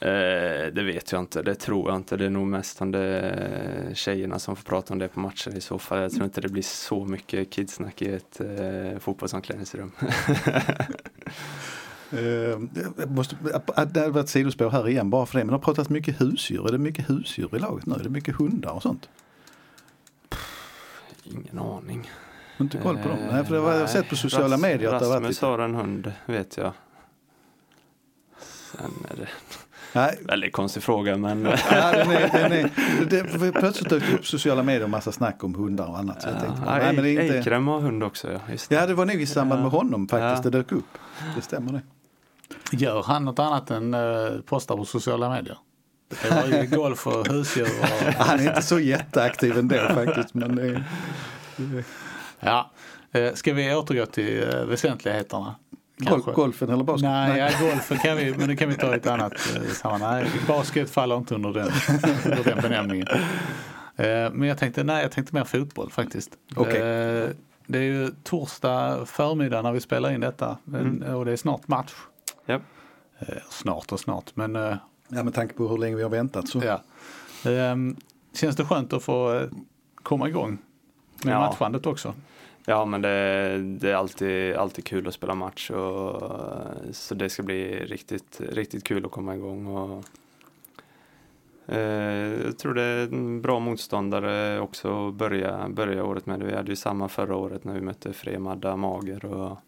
Eh, 0.00 0.72
det 0.72 0.82
vet 0.82 1.12
jag 1.12 1.20
inte, 1.20 1.42
det 1.42 1.54
tror 1.54 1.90
jag 1.90 1.96
inte. 1.96 2.16
Det 2.16 2.26
är 2.26 2.30
nog 2.30 2.46
mest 2.46 2.80
om 2.80 2.92
det 2.92 3.90
tjejerna 3.94 4.38
som 4.38 4.56
får 4.56 4.64
prata 4.64 4.92
om 4.92 4.98
det 4.98 5.08
på 5.08 5.20
matchen 5.20 5.56
i 5.56 5.60
så 5.60 5.78
fall. 5.78 6.02
Jag 6.02 6.12
tror 6.12 6.24
inte 6.24 6.40
det 6.40 6.48
blir 6.48 6.62
så 6.62 7.04
mycket 7.04 7.54
kidsnack 7.54 8.02
i 8.02 8.12
ett 8.12 8.40
eh, 8.40 8.98
fotbollsomklädningsrum. 8.98 9.92
Eh, 12.12 12.20
jag 12.98 13.10
måste, 13.10 13.36
det 13.92 14.00
har 14.00 14.08
varit 14.10 14.28
sidospår 14.28 14.70
här 14.70 14.88
igen 14.88 15.10
bara 15.10 15.26
för 15.26 15.38
det. 15.38 15.44
Men 15.44 15.48
det 15.52 15.54
har 15.54 15.62
pratats 15.64 15.88
mycket 15.90 16.20
husdjur. 16.20 16.68
Är 16.68 16.72
det 16.72 16.78
mycket 16.78 17.10
husdjur 17.10 17.56
i 17.56 17.58
laget 17.58 17.86
nu? 17.86 17.94
Är 17.94 17.98
det 18.02 18.08
mycket 18.10 18.36
hundar 18.36 18.70
och 18.70 18.82
sånt? 18.82 19.08
Ingen 21.24 21.58
aning. 21.58 22.10
Har 22.56 22.64
inte 22.64 22.78
koll 22.78 22.98
på 22.98 23.08
dem? 23.08 23.18
Eh, 23.18 23.32
Nej, 23.34 23.44
för 23.44 23.54
det 23.54 23.60
har 23.60 23.72
jag 23.72 23.90
sett 23.90 24.08
på 24.08 24.16
sociala 24.16 24.56
Ras- 24.56 24.60
medier 24.62 24.92
att 24.92 25.02
Rasmus 25.02 25.40
har 25.40 25.58
en 25.58 25.74
hund, 25.74 26.12
vet 26.26 26.56
jag. 26.56 26.72
Sen 28.40 28.90
är 29.10 29.16
det 29.16 29.28
Nej, 29.94 30.18
väldigt 30.22 30.52
konstig 30.52 30.82
fråga 30.82 31.16
men 31.16 31.44
ja, 31.44 31.92
den 31.92 32.10
är, 32.10 32.30
den 32.32 32.52
är, 32.52 32.70
det, 33.38 33.52
plötsligt 33.52 33.88
dök 33.90 34.02
det 34.10 34.14
upp 34.14 34.26
sociala 34.26 34.62
medier 34.62 34.84
och 34.84 34.90
massa 34.90 35.12
snack 35.12 35.44
om 35.44 35.54
hundar 35.54 35.86
och 35.86 35.98
annat. 35.98 36.22
Så 36.22 36.28
jag 36.28 36.40
tänkte, 36.40 36.62
ja, 36.66 36.78
nej, 36.78 36.92
men 36.94 37.04
det 37.04 37.10
är 37.10 37.22
inte... 37.22 37.36
Eikrem 37.38 37.66
har 37.66 37.80
hund 37.80 38.02
också. 38.02 38.32
Ja, 38.32 38.38
just 38.50 38.68
det. 38.68 38.74
Ja, 38.74 38.86
det 38.86 38.94
var 38.94 39.06
nog 39.06 39.16
i 39.16 39.26
samband 39.26 39.62
med 39.62 39.70
honom 39.70 40.08
faktiskt 40.08 40.44
Ja. 40.44 40.50
det 40.50 40.58
dök 40.58 40.72
upp. 40.72 40.98
Det 41.36 41.42
stämmer 41.42 41.72
det. 41.72 41.80
Gör 42.72 43.02
han 43.02 43.24
något 43.24 43.38
annat 43.38 43.70
än 43.70 43.94
uh, 43.94 44.40
postar 44.40 44.76
på 44.76 44.84
sociala 44.84 45.30
medier? 45.30 45.58
Det 46.22 46.30
var 46.30 46.46
ju 46.46 46.66
golf 46.66 47.06
och 47.06 47.28
husdjur 47.28 47.68
och 47.80 48.12
Han 48.18 48.40
är 48.40 48.48
inte 48.48 48.62
så 48.62 48.80
jätteaktiv 48.80 49.58
ändå 49.58 49.76
faktiskt. 49.76 50.34
Men 50.34 50.56
det 50.56 50.84
Ja, 52.40 52.70
eh, 53.12 53.32
ska 53.34 53.54
vi 53.54 53.74
återgå 53.74 54.06
till 54.06 54.42
eh, 54.42 54.64
väsentligheterna? 54.64 55.54
Kanske? 56.06 56.32
golfen 56.32 56.70
eller 56.70 56.84
basket? 56.84 57.10
Nej, 57.10 57.38
ja, 57.38 57.68
golfen 57.68 57.98
kan 57.98 58.16
vi, 58.16 58.34
men 58.36 58.48
det 58.48 58.56
kan 58.56 58.68
vi 58.68 58.74
ta 58.74 58.94
i 58.94 58.96
ett 58.96 59.06
annat 59.06 59.32
eh, 59.32 59.62
sammanhang. 59.62 60.22
Nej, 60.22 60.30
basket 60.48 60.90
faller 60.90 61.16
inte 61.16 61.34
under 61.34 61.52
den, 61.52 61.70
under 62.24 62.44
den 62.44 62.62
benämningen. 62.62 63.06
Eh, 63.96 64.30
men 64.32 64.42
jag 64.42 64.58
tänkte, 64.58 64.84
nej, 64.84 65.02
jag 65.02 65.12
tänkte 65.12 65.34
mer 65.34 65.44
fotboll 65.44 65.90
faktiskt. 65.90 66.30
Eh, 66.56 66.64
det 67.66 67.78
är 67.78 67.82
ju 67.82 68.10
torsdag 68.22 69.06
förmiddag 69.06 69.62
när 69.62 69.72
vi 69.72 69.80
spelar 69.80 70.10
in 70.10 70.20
detta 70.20 70.58
men, 70.64 71.02
och 71.02 71.24
det 71.24 71.32
är 71.32 71.36
snart 71.36 71.68
match. 71.68 71.92
Japp. 72.46 72.62
Eh, 73.18 73.26
snart 73.50 73.92
och 73.92 74.00
snart, 74.00 74.36
men 74.36 74.56
eh, 74.56 74.76
Ja, 75.08 75.22
med 75.22 75.34
tanke 75.34 75.54
på 75.54 75.68
hur 75.68 75.78
länge 75.78 75.96
vi 75.96 76.02
har 76.02 76.10
väntat 76.10 76.48
så. 76.48 76.62
ja. 76.64 76.82
Ehm, 77.50 77.96
känns 78.34 78.56
det 78.56 78.64
skönt 78.64 78.92
att 78.92 79.02
få 79.02 79.34
eh, 79.34 79.48
komma 79.94 80.28
igång 80.28 80.58
med 81.24 81.34
Ja. 81.34 81.40
matchandet 81.40 81.86
också? 81.86 82.14
Ja 82.64 82.84
men 82.84 83.02
det, 83.02 83.58
det 83.80 83.90
är 83.90 83.94
alltid, 83.94 84.56
alltid 84.56 84.84
kul 84.84 85.08
att 85.08 85.14
spela 85.14 85.34
match 85.34 85.70
och, 85.70 86.22
så 86.92 87.14
det 87.14 87.28
ska 87.30 87.42
bli 87.42 87.84
riktigt, 87.84 88.40
riktigt 88.48 88.84
kul 88.84 89.04
att 89.06 89.10
komma 89.10 89.34
igång. 89.34 89.66
Och, 89.66 90.04
eh, 91.74 92.42
jag 92.44 92.58
tror 92.58 92.74
det 92.74 92.82
är 92.82 93.02
en 93.06 93.42
bra 93.42 93.58
motståndare 93.60 94.60
också 94.60 95.08
att 95.08 95.14
börja, 95.14 95.68
börja 95.68 96.04
året 96.04 96.26
med. 96.26 96.42
Vi 96.42 96.54
hade 96.54 96.70
ju 96.70 96.76
samma 96.76 97.08
förra 97.08 97.36
året 97.36 97.64
när 97.64 97.74
vi 97.74 97.80
mötte 97.80 98.12
Fremadda 98.12 98.76
Mager. 98.76 99.24
Och, 99.24 99.58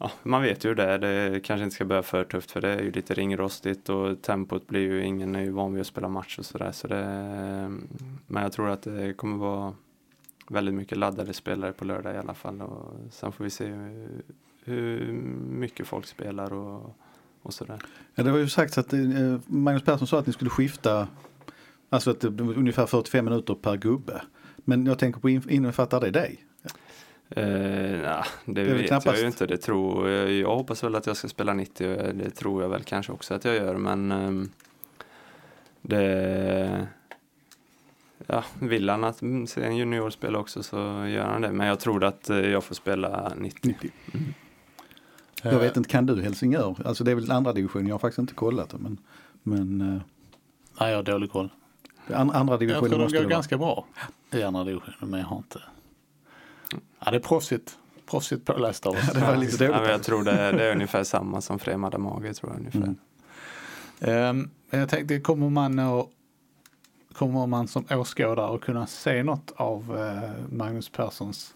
ja, 0.00 0.10
man 0.22 0.42
vet 0.42 0.64
ju 0.64 0.68
hur 0.68 0.76
det 0.76 0.84
är, 0.84 0.98
det 0.98 1.40
kanske 1.40 1.64
inte 1.64 1.74
ska 1.74 1.84
börja 1.84 2.02
för 2.02 2.24
tufft 2.24 2.50
för 2.50 2.60
det 2.60 2.68
är 2.68 2.82
ju 2.82 2.92
lite 2.92 3.14
ringrostigt 3.14 3.88
och 3.88 4.22
tempot 4.22 4.66
blir 4.66 4.80
ju, 4.80 5.04
ingen 5.04 5.34
är 5.34 5.40
ju 5.40 5.50
van 5.50 5.72
vid 5.74 5.80
att 5.80 5.86
spela 5.86 6.08
match 6.08 6.38
och 6.38 6.46
sådär. 6.46 6.72
Så 6.72 6.86
det, 6.86 7.04
men 8.26 8.42
jag 8.42 8.52
tror 8.52 8.68
att 8.68 8.82
det 8.82 9.12
kommer 9.12 9.36
vara 9.36 9.74
väldigt 10.48 10.74
mycket 10.74 10.98
laddade 10.98 11.32
spelare 11.32 11.72
på 11.72 11.84
lördag 11.84 12.14
i 12.14 12.18
alla 12.18 12.34
fall. 12.34 12.62
Och 12.62 12.94
sen 13.10 13.32
får 13.32 13.44
vi 13.44 13.50
se 13.50 13.66
hur, 13.66 14.22
hur 14.64 15.12
mycket 15.48 15.86
folk 15.86 16.06
spelar 16.06 16.52
och, 16.52 16.96
och 17.42 17.54
sådär. 17.54 17.78
Ja, 18.14 18.22
det 18.22 18.30
var 18.30 18.38
ju 18.38 18.48
sagt 18.48 18.78
att 18.78 18.92
eh, 18.92 19.00
Magnus 19.46 19.84
Persson 19.84 20.06
sa 20.06 20.18
att 20.18 20.26
ni 20.26 20.32
skulle 20.32 20.50
skifta, 20.50 21.08
alltså 21.88 22.10
att 22.10 22.20
det 22.20 22.28
ungefär 22.28 22.86
45 22.86 23.24
minuter 23.24 23.54
per 23.54 23.76
gubbe. 23.76 24.22
Men 24.56 24.86
jag 24.86 24.98
tänker 24.98 25.20
på, 25.20 25.28
innefattar 25.28 26.00
det 26.00 26.10
dig? 26.10 26.44
Eh, 27.30 27.42
nah, 28.02 28.26
det, 28.44 28.64
väl 28.64 28.76
vet 28.76 28.86
knappast- 28.90 29.06
jag 29.06 29.18
ju 29.20 29.26
inte. 29.26 29.46
Det 29.46 29.56
tror, 29.56 30.08
jag 30.08 30.30
jag 30.32 30.56
hoppas 30.56 30.84
väl 30.84 30.94
att 30.94 31.06
jag 31.06 31.16
ska 31.16 31.28
spela 31.28 31.54
90. 31.54 31.88
och 32.08 32.14
Det 32.14 32.30
tror 32.30 32.62
jag 32.62 32.68
väl 32.68 32.82
kanske 32.84 33.12
också 33.12 33.34
att 33.34 33.44
jag 33.44 33.54
gör. 33.56 33.76
Men 33.76 34.12
ehm, 34.12 34.50
det... 35.82 36.86
Ja, 38.26 38.44
vill 38.60 38.88
han 38.88 39.04
att 39.04 39.22
mm, 39.22 39.46
se 39.46 39.62
en 39.64 39.76
junior 39.76 40.10
spela 40.10 40.38
också 40.38 40.62
så 40.62 40.76
gör 41.06 41.24
han 41.24 41.42
det. 41.42 41.52
Men 41.52 41.66
jag 41.66 41.80
tror 41.80 42.04
att 42.04 42.30
eh, 42.30 42.36
jag 42.38 42.64
får 42.64 42.74
spela 42.74 43.32
90. 43.36 43.58
90. 43.68 43.90
Jag 45.42 45.58
vet 45.58 45.76
inte, 45.76 45.90
kan 45.90 46.06
du 46.06 46.22
Helsingör? 46.22 46.76
Alltså 46.84 47.04
det 47.04 47.10
är 47.10 47.14
väl 47.14 47.30
andra 47.30 47.52
division, 47.52 47.86
jag 47.86 47.94
har 47.94 47.98
faktiskt 47.98 48.18
inte 48.18 48.34
kollat 48.34 48.70
det. 48.70 48.78
Men, 48.78 48.98
men 49.42 49.80
eh, 49.80 50.02
Nej, 50.80 50.90
jag 50.90 50.96
har 50.98 51.02
dålig 51.02 51.30
koll. 51.30 51.48
an, 52.14 52.30
andra 52.30 52.52
Jag 52.52 52.60
division 52.60 52.80
tror 52.88 52.98
de 52.98 53.02
måste 53.02 53.16
går 53.18 53.22
det 53.22 53.26
vara. 53.28 53.34
ganska 53.36 53.58
bra 53.58 53.86
i 54.32 54.42
andra 54.42 54.64
divisionen, 54.64 55.10
men 55.10 55.20
jag 55.20 55.26
har 55.26 55.36
inte. 55.36 55.60
Ja, 57.04 57.10
det 57.10 57.16
är 57.16 57.20
proffsigt. 57.20 57.78
Proffsigt 58.06 58.44
påläst 58.44 58.86
av 58.86 58.92
oss. 58.92 59.04
Ja, 59.06 59.20
det 59.20 59.26
var 59.26 59.36
lite 59.36 59.64
Ja, 59.64 59.80
men 59.80 59.90
jag 59.90 60.02
tror 60.02 60.24
det, 60.24 60.52
det 60.52 60.64
är 60.64 60.72
ungefär 60.72 61.04
samma 61.04 61.40
som 61.40 61.58
Fremada 61.58 61.98
Mage 61.98 62.34
tror 62.34 62.52
jag 62.52 62.58
ungefär. 62.58 62.78
Mm. 62.80 62.96
Ehm, 64.00 64.50
jag 64.70 64.88
tänkte, 64.88 65.20
kommer 65.20 65.50
man, 65.50 65.78
att, 65.78 66.06
kommer 67.12 67.46
man 67.46 67.68
som 67.68 67.84
åskådare 67.90 68.54
att 68.54 68.60
kunna 68.60 68.86
se 68.86 69.22
något 69.22 69.52
av 69.56 69.98
eh, 69.98 70.56
Magnus 70.56 70.88
Perssons 70.88 71.54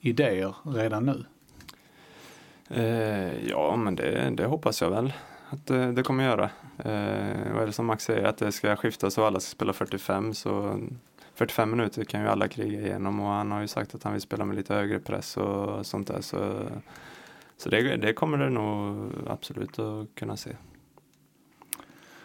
idéer 0.00 0.54
redan 0.62 1.04
nu? 1.04 1.24
Eh, 2.70 3.48
ja, 3.48 3.76
men 3.76 3.96
det, 3.96 4.30
det 4.30 4.46
hoppas 4.46 4.80
jag 4.80 4.90
väl 4.90 5.12
att 5.50 5.66
det, 5.66 5.92
det 5.92 6.02
kommer 6.02 6.24
göra. 6.24 6.50
Eh, 6.78 7.52
och 7.54 7.62
är 7.62 7.66
det 7.66 7.72
som 7.72 7.86
Max 7.86 8.04
säger 8.04 8.24
att 8.24 8.38
det 8.38 8.52
ska 8.52 8.76
skifta 8.76 9.10
så 9.10 9.24
alla 9.24 9.40
ska 9.40 9.50
spela 9.50 9.72
45 9.72 10.34
så 10.34 10.80
45 11.36 11.70
minuter 11.70 12.04
kan 12.04 12.20
ju 12.20 12.28
alla 12.28 12.48
kriga 12.48 12.80
igenom 12.80 13.20
och 13.20 13.26
han 13.26 13.50
har 13.50 13.60
ju 13.60 13.68
sagt 13.68 13.94
att 13.94 14.02
han 14.02 14.12
vill 14.12 14.22
spela 14.22 14.44
med 14.44 14.56
lite 14.56 14.74
högre 14.74 14.98
press 14.98 15.36
och 15.36 15.86
sånt 15.86 16.08
där. 16.08 16.20
Så, 16.20 16.68
så 17.56 17.68
det, 17.68 17.96
det 17.96 18.12
kommer 18.12 18.38
det 18.38 18.50
nog 18.50 19.10
absolut 19.26 19.78
att 19.78 20.14
kunna 20.14 20.36
se. 20.36 20.50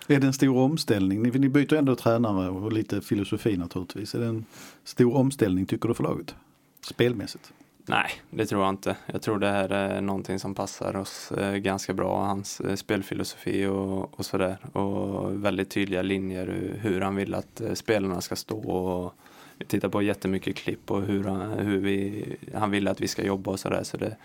Är 0.08 0.20
det 0.20 0.28
en 0.28 0.34
stor 0.34 0.58
omställning? 0.58 1.24
Ni, 1.24 1.40
ni 1.40 1.50
byter 1.50 1.74
ändå 1.74 1.96
tränare 1.96 2.50
och 2.50 2.74
lite 2.74 3.02
filosofi 3.02 3.58
naturligtvis. 3.58 4.16
Är 4.16 4.20
det 4.20 4.26
en 4.26 4.46
stor 4.84 5.16
omställning 5.16 5.66
tycker 5.66 5.88
du 5.88 5.94
för 5.94 6.04
laget? 6.04 6.36
Spelmässigt? 6.82 7.54
Nej, 7.86 8.12
det 8.30 8.46
tror 8.46 8.62
jag 8.62 8.70
inte. 8.70 8.96
Jag 9.06 9.22
tror 9.22 9.40
det 9.40 9.50
här 9.50 9.70
är 9.70 10.02
någonting 10.02 10.40
som 10.40 10.56
passar 10.56 10.96
oss 10.96 11.32
eh, 11.32 11.54
ganska 11.54 11.94
bra. 11.94 12.26
Hans 12.26 12.62
eh, 12.62 12.76
spelfilosofi 12.76 13.66
och, 13.66 14.20
och 14.20 14.26
sådär. 14.26 14.58
Och 14.74 15.46
väldigt 15.46 15.70
tydliga 15.70 16.02
linjer 16.02 16.78
hur, 16.82 17.02
han 17.02 17.16
vill 17.16 17.34
att 17.34 17.62
eh, 17.62 17.74
spelarna 17.74 18.22
ska 18.22 18.36
stå. 18.36 18.58
Och 18.58 19.14
vi 19.58 19.66
tittar 19.66 19.90
på 19.90 20.02
jättemycket 20.02 20.56
klipp 20.56 20.92
och 20.92 21.02
hur, 21.02 21.24
han, 21.24 21.52
hur 21.52 21.78
vi, 21.78 22.26
han 22.54 22.72
vill 22.72 22.88
att 22.88 23.02
vi 23.02 23.08
ska 23.08 23.24
jobba 23.26 23.52
och 23.52 23.60
sådär. 23.60 23.84
Så 23.84 23.98
det, 23.98 24.16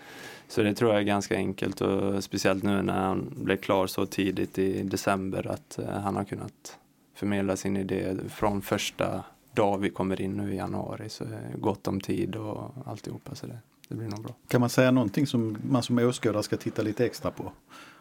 så 0.47 0.63
det 0.63 0.73
tror 0.73 0.91
jag 0.91 0.99
är 0.99 1.05
ganska 1.05 1.35
enkelt 1.35 1.81
och 1.81 2.23
speciellt 2.23 2.63
nu 2.63 2.81
när 2.81 2.99
han 2.99 3.33
blev 3.35 3.57
klar 3.57 3.87
så 3.87 4.05
tidigt 4.05 4.59
i 4.59 4.83
december 4.83 5.47
att 5.47 5.79
han 6.03 6.15
har 6.15 6.23
kunnat 6.23 6.77
förmedla 7.15 7.55
sin 7.55 7.77
idé 7.77 8.15
från 8.29 8.61
första 8.61 9.23
dag 9.57 9.77
vi 9.77 9.89
kommer 9.89 10.21
in 10.21 10.37
nu 10.37 10.53
i 10.53 10.55
januari 10.55 11.09
så 11.09 11.23
är 11.23 11.27
det 11.27 11.57
gott 11.57 11.87
om 11.87 12.01
tid 12.01 12.35
och 12.35 12.73
alltihopa 12.85 13.35
så 13.35 13.47
det, 13.47 13.59
det 13.87 13.95
blir 13.95 14.07
nog 14.07 14.23
bra. 14.23 14.35
Kan 14.47 14.61
man 14.61 14.69
säga 14.69 14.91
någonting 14.91 15.27
som 15.27 15.57
man 15.69 15.83
som 15.83 15.97
åskådare 15.97 16.43
ska 16.43 16.57
titta 16.57 16.81
lite 16.81 17.05
extra 17.05 17.31
på? 17.31 17.51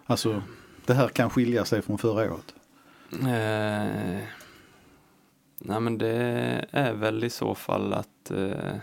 Alltså 0.07 0.43
det 0.87 0.95
här 0.95 1.09
kan 1.09 1.31
skilja 1.31 1.65
sig 1.65 1.83
från 1.83 1.99
förra 1.99 2.33
året. 2.33 2.55
Eh, 3.13 4.23
nej 5.59 5.81
men 5.81 5.99
det 5.99 6.67
är 6.71 6.93
väl 6.93 7.25
i 7.25 7.31
så 7.31 7.55
fall 7.55 7.93
att 7.93 8.31
eh, 8.31 8.77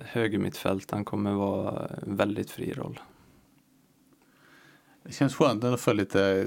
högermittfältaren 0.00 1.04
kommer 1.04 1.32
vara 1.32 1.86
en 1.86 2.16
väldigt 2.16 2.50
fri 2.50 2.72
roll. 2.72 3.00
Det 5.02 5.12
känns 5.12 5.34
skönt 5.34 5.62
det 5.62 5.78
får 5.78 5.94
lite 5.94 6.46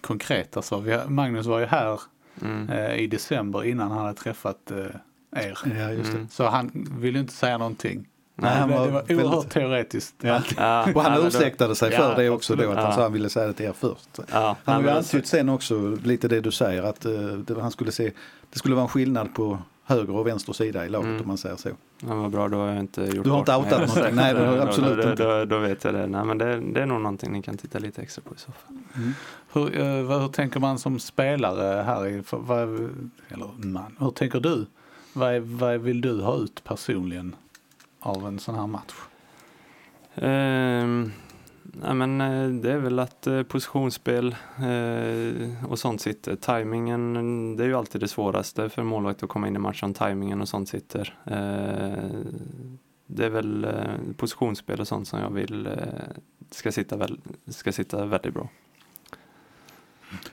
konkret. 0.00 0.56
Alltså, 0.56 0.80
vi 0.80 0.92
har, 0.92 1.08
Magnus 1.08 1.46
var 1.46 1.60
ju 1.60 1.66
här 1.66 2.00
Mm. 2.42 2.70
eh, 2.70 2.94
i 2.96 3.06
december 3.06 3.64
innan 3.64 3.90
han 3.90 3.98
hade 4.06 4.14
träffat 4.14 4.70
eh, 4.70 5.42
er. 5.44 5.58
Ja, 5.78 5.90
just 5.92 6.10
det. 6.10 6.16
Mm. 6.16 6.28
Så 6.30 6.46
han 6.48 6.70
ville 7.00 7.18
inte 7.18 7.32
säga 7.32 7.58
någonting. 7.58 8.06
Nej, 8.34 8.56
han 8.58 8.68
det, 8.68 8.74
var 8.76 8.86
det 8.86 8.92
var 8.92 9.02
väldigt- 9.02 9.26
oerhört 9.26 9.48
teoretiskt. 9.48 10.14
Ja. 10.20 10.42
Ja, 10.56 10.86
Och 10.94 11.02
han 11.02 11.20
då- 11.20 11.26
ursäktade 11.26 11.74
sig 11.74 11.92
Ja, 11.92 11.98
för 11.98 12.22
det 12.22 12.30
också 12.30 12.56
då, 12.56 12.62
absolut. 12.62 12.78
att 12.78 12.82
han 12.84 12.90
Ja. 12.92 12.96
sa 12.96 13.02
han 13.02 13.12
ville 13.12 13.28
säga 13.28 13.46
det 13.46 13.52
till 13.52 13.66
er 13.66 13.72
först. 13.72 14.08
Ja, 14.32 14.56
Han 14.64 14.74
har 14.74 14.82
ju 14.82 14.90
antytt 14.90 15.26
sen 15.26 15.48
också 15.48 15.96
lite 16.04 16.28
det 16.28 16.40
du 16.40 16.50
säger 16.52 16.82
att 16.82 17.04
eh, 17.04 17.12
det, 17.12 17.60
han 17.60 17.70
skulle 17.70 17.92
se, 17.92 18.12
det 18.52 18.58
skulle 18.58 18.74
vara 18.74 18.82
en 18.82 18.88
skillnad 18.88 19.34
på 19.34 19.58
höger 19.90 20.16
och 20.16 20.26
vänster 20.26 20.52
sida 20.52 20.86
i 20.86 20.88
laget 20.88 21.06
Mm. 21.08 21.20
om 21.20 21.26
man 21.28 21.38
säger 21.38 21.56
så. 21.56 21.68
Ja, 22.00 22.14
vad 22.14 22.30
bra, 22.30 22.48
då 22.48 22.56
har 22.58 22.66
jag 22.68 22.78
inte 22.78 23.02
gjort 23.02 23.24
Du 23.24 23.30
har 23.30 23.38
inte 23.38 23.56
outat 23.56 23.70
någonting? 23.88 24.14
Nej, 24.16 24.34
det 24.34 24.46
har 24.46 24.56
jag 24.56 24.62
absolut 24.68 24.96
då, 24.96 25.02
då, 25.02 25.10
inte. 25.10 25.24
Då, 25.24 25.44
då 25.44 25.58
vet 25.58 25.84
jag 25.84 25.94
det. 25.94 26.06
Nej, 26.06 26.24
men 26.24 26.38
det, 26.38 26.60
det 26.60 26.82
är 26.82 26.86
nog 26.86 27.00
någonting 27.00 27.32
ni 27.32 27.42
kan 27.42 27.56
titta 27.56 27.78
lite 27.78 28.02
extra 28.02 28.22
på 28.28 28.34
i 28.34 28.38
så 28.38 28.52
fall. 28.52 28.76
Hur, 29.52 29.78
eh, 29.80 30.20
hur 30.20 30.28
tänker 30.28 30.60
man 30.60 30.78
som 30.78 30.98
spelare 30.98 31.82
här? 31.82 32.06
I, 32.06 32.22
för, 32.22 32.36
vad, 32.36 32.68
eller 33.28 33.66
man, 33.66 33.96
hur 33.98 34.10
tänker 34.10 34.40
du? 34.40 34.66
Vad, 35.12 35.40
vad 35.42 35.80
vill 35.80 36.00
du 36.00 36.20
ha 36.22 36.36
ut 36.36 36.64
personligen 36.64 37.34
av 38.00 38.26
en 38.26 38.38
sån 38.38 38.54
här 38.54 38.66
match? 38.66 38.94
Ehm, 40.14 41.12
nej, 41.72 41.94
men 41.94 42.20
eh, 42.20 42.48
det 42.48 42.72
är 42.72 42.78
väl 42.78 42.98
att 42.98 43.26
eh, 43.26 43.42
positionsspel 43.42 44.36
eh, 44.56 45.64
och 45.68 45.78
sånt 45.78 46.00
sitter. 46.00 46.36
Timingen, 46.36 47.56
det 47.56 47.64
är 47.64 47.68
ju 47.68 47.74
alltid 47.74 48.00
det 48.00 48.08
svåraste 48.08 48.68
för 48.68 48.82
målvakt 48.82 49.22
att 49.22 49.28
komma 49.28 49.48
in 49.48 49.56
i 49.56 49.58
matchen. 49.58 49.94
Timingen 49.94 50.40
och 50.40 50.48
sånt 50.48 50.68
sitter. 50.68 51.18
Det 53.06 53.24
är 53.24 53.30
väl 53.30 53.66
positionsspel 54.16 54.80
och 54.80 54.88
sånt 54.88 55.08
som 55.08 55.20
jag 55.20 55.30
vill 55.30 55.68
ska, 56.50 56.72
sitta 56.72 56.96
väl, 56.96 57.20
ska 57.46 57.72
sitta 57.72 58.06
väldigt 58.06 58.34
bra. 58.34 58.48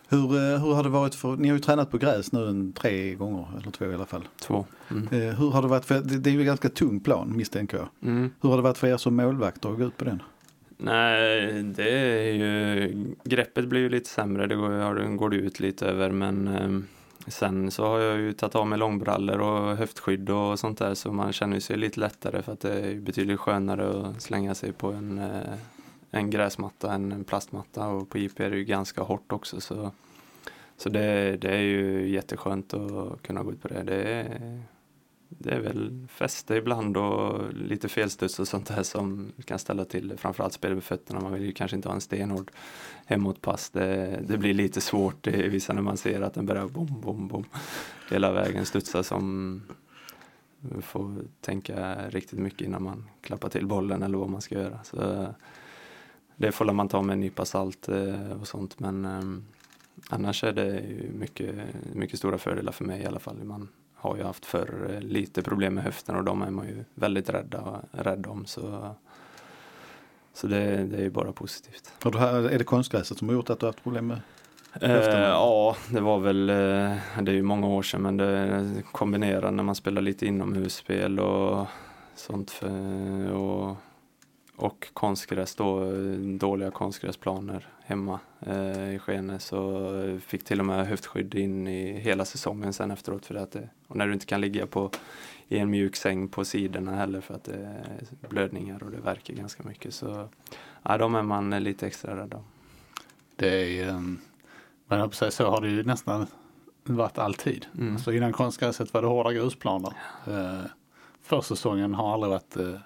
Hur, 0.07 0.57
hur 0.57 0.73
har 0.73 0.83
det 0.83 0.89
varit 0.89 1.15
för, 1.15 1.37
ni 1.37 1.47
har 1.47 1.55
ju 1.55 1.61
tränat 1.61 1.91
på 1.91 1.97
gräs 1.97 2.31
nu 2.31 2.47
en 2.47 2.73
tre 2.73 3.15
gånger, 3.15 3.47
eller 3.57 3.71
två 3.71 3.85
i 3.85 3.93
alla 3.93 4.05
fall. 4.05 4.27
Två. 4.39 4.65
Mm. 4.91 5.07
Hur 5.35 5.51
har 5.51 5.61
det 5.61 5.67
varit, 5.67 5.85
för 5.85 6.01
det, 6.01 6.17
det 6.17 6.29
är 6.29 6.31
ju 6.31 6.39
en 6.39 6.45
ganska 6.45 6.69
tung 6.69 6.99
plan 6.99 7.37
misstänker 7.37 7.77
jag. 7.77 7.87
Mm. 8.01 8.31
Hur 8.41 8.49
har 8.49 8.57
det 8.57 8.63
varit 8.63 8.77
för 8.77 8.87
er 8.87 8.97
som 8.97 9.15
målvakter 9.15 9.69
att 9.71 9.77
gå 9.77 9.83
ut 9.83 9.97
på 9.97 10.05
den? 10.05 10.21
Nej, 10.77 11.63
det 11.63 11.89
är 11.89 12.31
ju, 12.31 13.15
greppet 13.23 13.65
blir 13.65 13.81
ju 13.81 13.89
lite 13.89 14.09
sämre, 14.09 14.47
det 14.47 14.55
går, 14.55 15.15
går 15.15 15.29
det 15.29 15.35
ut 15.35 15.59
lite 15.59 15.85
över 15.85 16.11
men 16.11 16.47
eh, 16.47 16.79
sen 17.27 17.71
så 17.71 17.85
har 17.85 17.99
jag 17.99 18.19
ju 18.19 18.33
tagit 18.33 18.55
av 18.55 18.67
mig 18.67 18.79
långbrallor 18.79 19.39
och 19.39 19.77
höftskydd 19.77 20.29
och 20.29 20.59
sånt 20.59 20.77
där 20.77 20.93
så 20.93 21.11
man 21.11 21.33
känner 21.33 21.59
sig 21.59 21.77
lite 21.77 21.99
lättare 21.99 22.41
för 22.41 22.53
att 22.53 22.59
det 22.59 22.73
är 22.73 22.95
betydligt 22.95 23.39
skönare 23.39 24.09
att 24.09 24.21
slänga 24.21 24.55
sig 24.55 24.71
på 24.71 24.91
en, 24.91 25.19
eh, 25.19 25.53
en 26.11 26.29
gräsmatta 26.29 26.93
än 26.93 27.11
en 27.11 27.23
plastmatta 27.23 27.87
och 27.87 28.09
på 28.09 28.17
IP 28.17 28.39
är 28.39 28.49
det 28.49 28.57
ju 28.57 28.63
ganska 28.63 29.01
hårt 29.01 29.31
också 29.31 29.61
så, 29.61 29.91
så 30.77 30.89
det, 30.89 31.37
det 31.37 31.49
är 31.49 31.61
ju 31.61 32.09
jätteskönt 32.09 32.73
att 32.73 33.21
kunna 33.21 33.43
gå 33.43 33.51
ut 33.51 33.61
på 33.61 33.67
det. 33.67 33.83
Det 33.83 34.03
är, 34.03 34.61
det 35.29 35.51
är 35.51 35.59
väl 35.59 36.07
fäste 36.09 36.55
ibland 36.55 36.97
och 36.97 37.53
lite 37.53 37.89
felstuds 37.89 38.39
och 38.39 38.47
sånt 38.47 38.67
där 38.67 38.83
som 38.83 39.31
kan 39.45 39.59
ställa 39.59 39.85
till 39.85 40.07
det. 40.07 40.17
Framförallt 40.17 40.53
spel 40.53 40.73
med 40.73 40.83
fötterna. 40.83 41.19
Man 41.19 41.33
vill 41.33 41.43
ju 41.43 41.51
kanske 41.51 41.75
inte 41.77 41.89
ha 41.89 41.95
en 41.95 42.01
stenhård 42.01 42.51
hemåtpass. 43.05 43.69
Det, 43.69 44.19
det 44.27 44.37
blir 44.37 44.53
lite 44.53 44.81
svårt 44.81 45.27
i 45.27 45.49
vissa 45.49 45.73
när 45.73 45.81
man 45.81 45.97
ser 45.97 46.21
att 46.21 46.33
den 46.33 46.45
börjar 46.45 46.67
bom, 46.67 47.01
bom, 47.01 47.27
bom 47.27 47.45
hela 48.11 48.31
vägen 48.31 48.65
studsa 48.65 49.03
som 49.03 49.61
får 50.81 51.15
tänka 51.41 51.95
riktigt 52.09 52.39
mycket 52.39 52.61
innan 52.61 52.83
man 52.83 53.09
klappar 53.21 53.49
till 53.49 53.67
bollen 53.67 54.03
eller 54.03 54.17
vad 54.17 54.29
man 54.29 54.41
ska 54.41 54.55
göra. 54.55 54.83
Så 54.83 55.27
det 56.35 56.51
får 56.51 56.73
man 56.73 56.87
ta 56.87 57.01
med 57.01 57.13
en 57.13 57.19
nypa 57.19 57.45
salt 57.45 57.89
eh, 57.89 58.31
och 58.31 58.47
sånt 58.47 58.79
men 58.79 59.05
eh, 59.05 59.21
annars 60.09 60.43
är 60.43 60.53
det 60.53 60.79
ju 60.79 61.11
mycket, 61.13 61.55
mycket 61.93 62.19
stora 62.19 62.37
fördelar 62.37 62.71
för 62.71 62.85
mig 62.85 63.01
i 63.01 63.05
alla 63.05 63.19
fall. 63.19 63.43
Man 63.43 63.67
har 63.97 64.17
ju 64.17 64.23
haft 64.23 64.45
för 64.45 64.89
eh, 64.93 65.01
lite 65.01 65.41
problem 65.41 65.73
med 65.73 65.83
höften 65.83 66.15
och 66.15 66.23
de 66.23 66.41
är 66.41 66.51
man 66.51 66.67
ju 66.67 66.83
väldigt 66.93 67.29
rädda, 67.29 67.81
rädd 67.91 68.27
om. 68.27 68.45
Så, 68.45 68.95
så 70.33 70.47
det, 70.47 70.83
det 70.83 70.97
är 70.97 71.01
ju 71.01 71.09
bara 71.09 71.31
positivt. 71.31 71.91
Har 72.03 72.11
du, 72.11 72.49
är 72.49 72.57
det 72.57 72.63
konstgräset 72.63 73.17
som 73.17 73.27
har 73.27 73.35
gjort 73.35 73.49
att 73.49 73.59
du 73.59 73.65
har 73.65 73.73
haft 73.73 73.83
problem 73.83 74.07
med? 74.07 74.19
Eh, 74.81 74.89
Höften? 74.89 75.21
ja, 75.21 75.75
det 75.89 76.01
var 76.01 76.19
väl, 76.19 76.49
eh, 76.49 76.95
det 77.21 77.31
är 77.31 77.35
ju 77.35 77.41
många 77.41 77.67
år 77.67 77.81
sedan 77.81 78.01
men 78.01 78.17
det 78.17 78.83
kombinerar 78.91 79.51
när 79.51 79.63
man 79.63 79.75
spelar 79.75 80.01
lite 80.01 80.25
inomhusspel 80.25 81.19
och 81.19 81.67
sånt 82.15 82.51
för, 82.51 83.31
och, 83.31 83.75
och 84.55 84.87
konstgräs 84.93 85.55
då, 85.55 85.83
eh, 85.83 86.19
dåliga 86.19 86.71
konstgräsplaner 86.71 87.67
hemma 87.85 88.19
eh, 88.39 88.95
i 88.95 88.99
Skene 88.99 89.39
så 89.39 90.19
fick 90.25 90.43
till 90.43 90.59
och 90.59 90.65
med 90.65 90.87
höftskydd 90.87 91.35
in 91.35 91.67
i 91.67 91.99
hela 91.99 92.25
säsongen 92.25 92.73
sen 92.73 92.91
efteråt 92.91 93.25
för 93.25 93.35
att 93.35 93.51
det, 93.51 93.69
och 93.87 93.95
när 93.95 94.07
du 94.07 94.13
inte 94.13 94.25
kan 94.25 94.41
ligga 94.41 94.67
på 94.67 94.91
i 95.47 95.57
en 95.57 95.69
mjuk 95.69 95.95
säng 95.95 96.27
på 96.27 96.45
sidorna 96.45 96.95
heller 96.95 97.21
för 97.21 97.33
att 97.33 97.43
det 97.43 97.55
är 97.55 98.29
blödningar 98.29 98.83
och 98.83 98.91
det 98.91 98.97
verkar 98.97 99.33
ganska 99.33 99.63
mycket 99.63 99.93
så 99.93 100.29
ja, 100.83 100.97
de 100.97 101.15
är 101.15 101.23
man 101.23 101.49
lite 101.49 101.87
extra 101.87 102.23
rädd 102.23 102.33
om. 102.33 102.43
Det 103.35 103.81
är, 103.81 104.03
men 104.87 105.11
säga, 105.11 105.31
så 105.31 105.49
har 105.49 105.61
det 105.61 105.69
ju 105.69 105.83
nästan 105.83 106.27
varit 106.83 107.17
alltid. 107.17 107.65
Mm. 107.77 107.99
Så 107.99 108.11
innan 108.11 108.33
konstgräset 108.33 108.93
var 108.93 109.01
det 109.01 109.07
hårda 109.07 109.33
grusplaner. 109.33 109.93
Uh, 110.27 110.61
försäsongen 111.21 111.93
har 111.93 112.13
aldrig 112.13 112.31
varit 112.31 112.57
uh, 112.57 112.79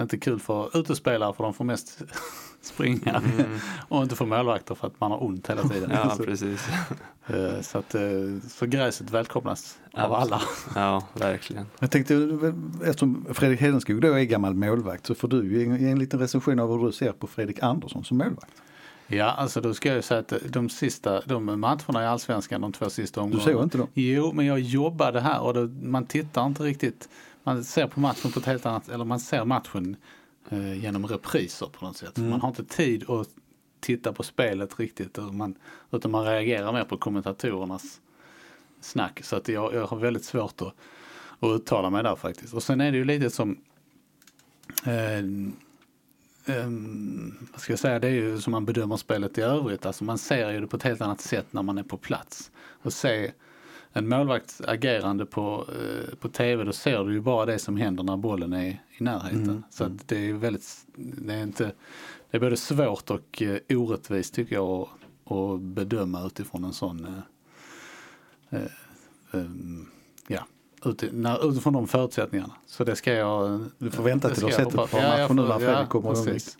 inte 0.00 0.18
kul 0.18 0.40
för 0.40 0.78
utespelare 0.78 1.34
för 1.34 1.44
de 1.44 1.54
får 1.54 1.64
mest 1.64 2.02
springa. 2.68 3.22
och 3.88 4.02
inte 4.02 4.16
för 4.16 4.26
målvakter 4.26 4.74
för 4.74 4.86
att 4.86 5.00
man 5.00 5.10
har 5.10 5.24
ont 5.24 5.50
hela 5.50 5.62
tiden. 5.68 5.90
Ja, 5.94 6.10
så, 6.16 6.22
precis. 6.22 6.68
eh, 7.26 7.60
så, 7.60 7.78
att, 7.78 7.94
eh, 7.94 8.00
så 8.48 8.66
gräset 8.66 9.10
välkomnas 9.10 9.78
av 9.92 10.10
Ja. 10.10 10.16
alla. 10.16 10.40
Ja, 10.74 11.02
verkligen. 11.14 11.66
Jag 11.80 11.90
tänkte, 11.90 12.14
eftersom 12.84 13.26
Fredrik 13.32 13.60
Hedenskog 13.60 14.00
då 14.00 14.12
är 14.12 14.22
gammal 14.24 14.54
målvakt 14.54 15.06
så 15.06 15.14
får 15.14 15.28
du 15.28 15.58
ge 15.58 15.88
en, 15.90 15.98
liten 15.98 16.20
recension 16.20 16.58
av 16.60 16.78
hur 16.78 16.86
du 16.86 16.92
ser 16.92 17.12
på 17.12 17.26
Fredrik 17.26 17.62
Andersson 17.62 18.04
som 18.04 18.18
målvakt. 18.18 18.52
Ja, 19.10 19.24
alltså 19.30 19.60
då 19.60 19.74
ska 19.74 19.88
jag 19.88 19.96
ju 19.96 20.02
säga 20.02 20.20
att 20.20 20.32
de 20.48 20.68
sista, 20.68 21.20
de 21.20 21.60
matcherna 21.60 22.02
i 22.02 22.06
Allsvenskan, 22.06 22.60
de 22.60 22.72
två 22.72 22.90
sista 22.90 23.20
Du 23.20 23.24
omgångarna. 23.24 23.52
såg 23.52 23.62
inte 23.62 23.78
dem? 23.78 23.86
Jo, 23.94 24.32
men 24.32 24.46
jag 24.46 24.60
jobbade 24.60 25.20
här 25.20 25.40
och 25.40 25.54
då, 25.54 25.66
man 25.82 26.06
tittar 26.06 26.46
inte 26.46 26.62
riktigt. 26.62 27.08
Man 27.44 27.64
ser 27.64 27.86
på 27.86 28.00
matchen 28.00 28.32
på 28.32 28.38
ett 28.40 28.46
helt 28.46 28.66
annat, 28.66 28.88
eller 28.88 29.04
man 29.04 29.20
ser 29.20 29.44
matchen 29.44 29.96
eh, 30.50 30.82
genom 30.82 31.06
repriser 31.06 31.66
på 31.66 31.84
något 31.86 31.96
sätt. 31.96 32.18
Mm. 32.18 32.30
Man 32.30 32.40
har 32.40 32.48
inte 32.48 32.64
tid 32.64 33.10
att 33.10 33.28
titta 33.80 34.12
på 34.12 34.22
spelet 34.22 34.78
riktigt. 34.80 35.18
Man, 35.32 35.54
utan 35.90 36.10
man 36.10 36.24
reagerar 36.24 36.72
mer 36.72 36.84
på 36.84 36.96
kommentatorernas 36.96 38.00
snack. 38.80 39.20
Så 39.24 39.36
att 39.36 39.48
jag, 39.48 39.74
jag 39.74 39.86
har 39.86 39.96
väldigt 39.96 40.24
svårt 40.24 40.62
att, 40.62 40.74
att 41.40 41.60
uttala 41.60 41.90
mig 41.90 42.02
där 42.02 42.16
faktiskt. 42.16 42.54
Och 42.54 42.62
sen 42.62 42.80
är 42.80 42.92
det 42.92 42.98
ju 42.98 43.04
lite 43.04 43.30
som 43.30 43.58
eh, 44.84 45.52
Ehm, 46.48 47.48
vad 47.52 47.60
ska 47.60 47.72
jag 47.72 47.80
säga, 47.80 47.98
det 47.98 48.08
är 48.08 48.12
ju 48.12 48.40
som 48.40 48.50
man 48.50 48.64
bedömer 48.64 48.96
spelet 48.96 49.38
i 49.38 49.40
övrigt. 49.40 49.86
Alltså 49.86 50.04
man 50.04 50.18
ser 50.18 50.50
ju 50.50 50.60
det 50.60 50.66
på 50.66 50.76
ett 50.76 50.82
helt 50.82 51.00
annat 51.00 51.20
sätt 51.20 51.46
när 51.50 51.62
man 51.62 51.78
är 51.78 51.82
på 51.82 51.96
plats. 51.96 52.50
Och 52.82 52.92
se 52.92 53.32
en 53.98 54.08
målvakts 54.08 54.60
agerande 54.60 55.26
på, 55.26 55.66
eh, 55.68 56.14
på 56.14 56.28
tv, 56.28 56.64
då 56.64 56.72
ser 56.72 57.04
du 57.04 57.12
ju 57.12 57.20
bara 57.20 57.46
det 57.46 57.58
som 57.58 57.76
händer 57.76 58.02
när 58.02 58.16
bollen 58.16 58.52
är 58.52 58.82
i 58.98 59.02
närheten. 59.02 59.64
Så 59.70 59.84
att 59.84 60.08
det 60.08 60.28
är 60.28 60.32
väldigt, 60.32 60.86
det 60.96 61.34
är 61.34 61.42
inte, 61.42 61.72
det 62.30 62.36
är 62.36 62.40
både 62.40 62.56
svårt 62.56 63.10
och 63.10 63.42
eh, 63.42 63.78
orättvist 63.78 64.34
tycker 64.34 64.54
jag 64.54 64.88
att, 65.24 65.32
att 65.32 65.60
bedöma 65.60 66.26
utifrån 66.26 66.64
en 66.64 66.72
sån, 66.72 67.04
eh, 68.50 68.58
eh, 68.60 69.40
ehm, 69.40 69.86
ja, 70.28 70.46
utifrån 71.42 71.72
de 71.72 71.88
förutsättningarna. 71.88 72.52
Så 72.66 72.84
det 72.84 72.96
ska 72.96 73.12
jag... 73.12 73.64
Du 73.78 73.90
får 73.90 74.02
vänta 74.02 74.30
till 74.30 74.40
du 74.40 74.46
har 74.46 74.52
sett 74.52 74.68
ett 74.68 74.74
par 74.74 74.88
Ja, 74.92 75.08
matcher 75.08 75.34
nu 75.34 75.42
när 75.42 75.58
Fredrik 75.58 75.78
ja, 75.78 75.86
kommer 75.86 76.10
precis. 76.10 76.58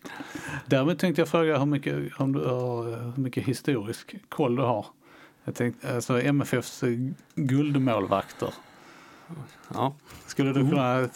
Däremot 0.66 0.98
tänkte 0.98 1.20
jag 1.20 1.28
fråga 1.28 1.58
hur 1.58 1.66
mycket, 1.66 2.20
om 2.20 2.32
du 2.32 2.44
har, 2.44 2.84
hur 3.14 3.22
mycket 3.22 3.44
historisk 3.44 4.14
koll 4.28 4.56
du 4.56 4.62
har. 4.62 4.86
Jag 5.48 5.54
tänkte, 5.54 5.94
alltså 5.94 6.20
MFFs 6.22 6.82
eh, 6.82 6.90
guldmålvakter. 7.34 8.54
Ja, 9.74 9.94
Skulle 10.26 10.52
du 10.52 10.70
kunna, 10.70 11.08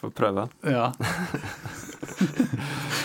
får 0.00 0.10
pröva. 0.10 0.48
ja. 0.60 0.92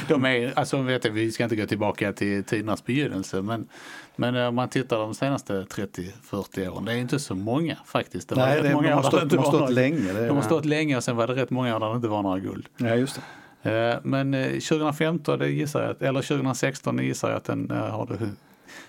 De 0.07 0.25
är, 0.25 0.59
alltså 0.59 0.81
vet 0.81 1.05
jag, 1.05 1.11
vi 1.11 1.31
ska 1.31 1.43
inte 1.43 1.55
gå 1.55 1.65
tillbaka 1.65 2.13
till 2.13 2.43
tidernas 2.43 2.85
begynnelse 2.85 3.41
men, 3.41 3.67
men 4.15 4.35
eh, 4.35 4.47
om 4.47 4.55
man 4.55 4.69
tittar 4.69 4.97
de 4.97 5.13
senaste 5.13 5.53
30-40 5.63 6.67
åren, 6.69 6.85
det 6.85 6.91
är 6.93 6.97
inte 6.97 7.19
så 7.19 7.35
många 7.35 7.77
faktiskt. 7.85 8.29
Det 8.29 8.35
Nej, 8.35 8.61
det, 8.61 8.67
de 8.67 8.73
många 8.73 8.95
har 8.95 8.99
år 8.99 9.03
där 9.03 9.09
stått, 9.17 9.29
de 9.29 9.37
har 9.37 9.43
stått 9.45 9.53
några- 9.59 9.67
länge. 9.73 10.13
Det, 10.13 10.27
De 10.27 10.35
har 10.37 10.43
stått 10.43 10.65
länge 10.65 10.97
och 10.97 11.03
sen 11.03 11.15
var 11.15 11.27
det 11.27 11.35
rätt 11.35 11.49
många 11.49 11.75
år 11.75 11.79
där 11.79 11.89
det 11.89 11.95
inte 11.95 12.07
var 12.07 12.21
några 12.23 12.39
guld. 12.39 12.65
Ja, 12.77 12.95
just 12.95 13.19
det. 13.61 13.71
Eh, 13.93 13.99
Men 14.03 14.33
eh, 14.33 14.47
2015, 14.47 15.39
det 15.39 15.49
gissar 15.49 15.83
jag, 15.83 16.07
eller 16.07 16.21
2016 16.21 16.97
gissar 16.99 17.29
jag 17.29 17.37
att 17.37 17.43
den 17.45 17.71
eh, 17.71 17.77
har 17.77 18.05
du. 18.05 18.29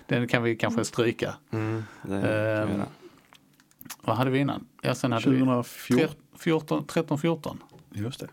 Den 0.05 0.27
kan 0.27 0.43
vi 0.43 0.55
kanske 0.55 0.85
stryka. 0.85 1.35
Mm, 1.51 1.83
det 2.01 2.15
vi 2.15 2.27
göra. 2.27 2.85
Vad 4.01 4.15
hade 4.15 4.31
vi 4.31 4.39
innan? 4.39 4.67
Ja, 4.81 4.95
sen 4.95 5.11
hade 5.11 5.29
vi 5.29 5.39
2014. 5.39 6.15
14, 6.37 6.85
13, 6.87 7.17
14. 7.19 7.63
Just 7.91 8.19
det. 8.19 8.27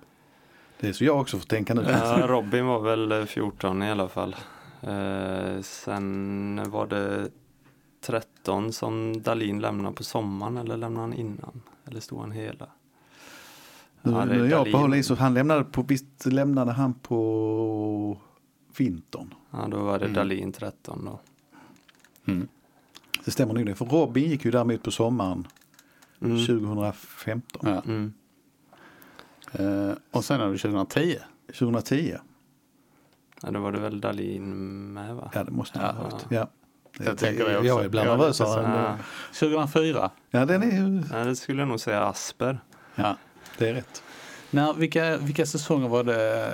Det 0.81 0.89
är 0.89 0.93
så 0.93 1.05
jag 1.05 1.21
också 1.21 1.39
får 1.39 1.47
tänka 1.47 1.75
nu. 1.75 1.87
Ja, 1.89 2.23
Robin 2.27 2.67
var 2.67 2.81
väl 2.81 3.13
eh, 3.13 3.25
14 3.25 3.83
i 3.83 3.91
alla 3.91 4.09
fall. 4.09 4.37
Eh, 4.83 5.61
sen 5.63 6.63
var 6.71 6.87
det 6.87 7.29
13 8.01 8.73
som 8.73 9.23
Dalin 9.23 9.59
lämnade 9.59 9.95
på 9.97 10.05
sommaren 10.05 10.57
eller 10.57 10.77
lämnade 10.77 11.03
han 11.07 11.13
innan? 11.15 11.63
Eller 11.87 12.01
stod 12.01 12.21
han 12.21 12.31
hela? 12.33 12.67
Nu, 14.03 14.13
Ja, 14.13 14.23
är 14.23 14.27
nu 14.27 14.45
är 14.45 14.49
jag 14.51 14.51
på 14.51 14.57
Dahlin. 14.65 14.75
håll 14.75 14.95
i, 14.95 15.03
så 15.03 15.15
han 15.15 15.35
lämnade 15.35 15.65
på, 15.65 15.83
visst 15.83 16.27
lämnade 16.27 16.73
han 16.73 16.95
på 16.95 18.19
vintern. 18.77 19.35
Ja, 19.51 19.69
då 19.71 19.77
var 19.79 19.99
det 19.99 20.05
Mm. 20.05 20.15
Dalin 20.15 20.53
13 20.53 21.05
då. 21.05 21.21
Det 23.25 23.31
stämmer 23.31 23.55
nog 23.55 23.67
det. 23.67 23.75
För 23.75 23.85
Robin 23.85 24.31
gick 24.31 24.45
ju 24.45 24.51
däremot 24.51 24.83
på 24.83 24.91
sommaren 24.91 25.47
Mm. 26.23 26.47
2015. 26.47 27.71
Ja. 27.71 27.83
Mm. 27.87 28.13
Eh, 29.53 29.95
och 30.11 30.25
sen 30.25 30.41
hade 30.41 30.53
vi 30.53 30.59
2010. 30.59 31.19
2010. 31.47 32.17
Ja, 33.43 33.51
då 33.51 33.61
var 33.61 33.73
det 33.73 33.81
väl 33.81 34.01
Dalin 34.01 34.93
med 34.93 35.15
va? 35.17 35.31
Ja 35.35 35.45
det 35.45 35.51
måste 35.51 35.79
det 35.79 35.85
ha 35.87 35.93
varit. 36.03 36.27
Ja. 36.29 36.51
Jag 36.99 37.19
tänker 37.19 37.45
det 37.45 37.57
också. 37.57 37.67
Jag 37.69 37.81
är 37.81 37.85
ibland 37.87 38.09
Ja, 38.09 38.17
nervös. 38.17 38.39
det 38.39 38.45
är 38.45 38.73
Ja, 38.87 38.99
2004. 39.33 40.11
Ja 40.31 40.47
den 40.47 40.63
är 40.63 40.67
ju, 40.77 41.03
ja, 41.13 41.25
det 41.25 41.37
skulle 41.37 41.61
jag 41.63 41.69
nog 41.69 41.81
säga 41.81 42.01
Asper. 42.05 42.61
Ja. 42.95 43.17
det 43.59 43.69
är 43.69 43.75
rätt. 43.75 44.03
När, 44.51 44.75
vilka, 44.75 45.17
vilka 45.17 45.47
säsonger 45.47 45.89
var 45.89 46.05
det 46.05 46.53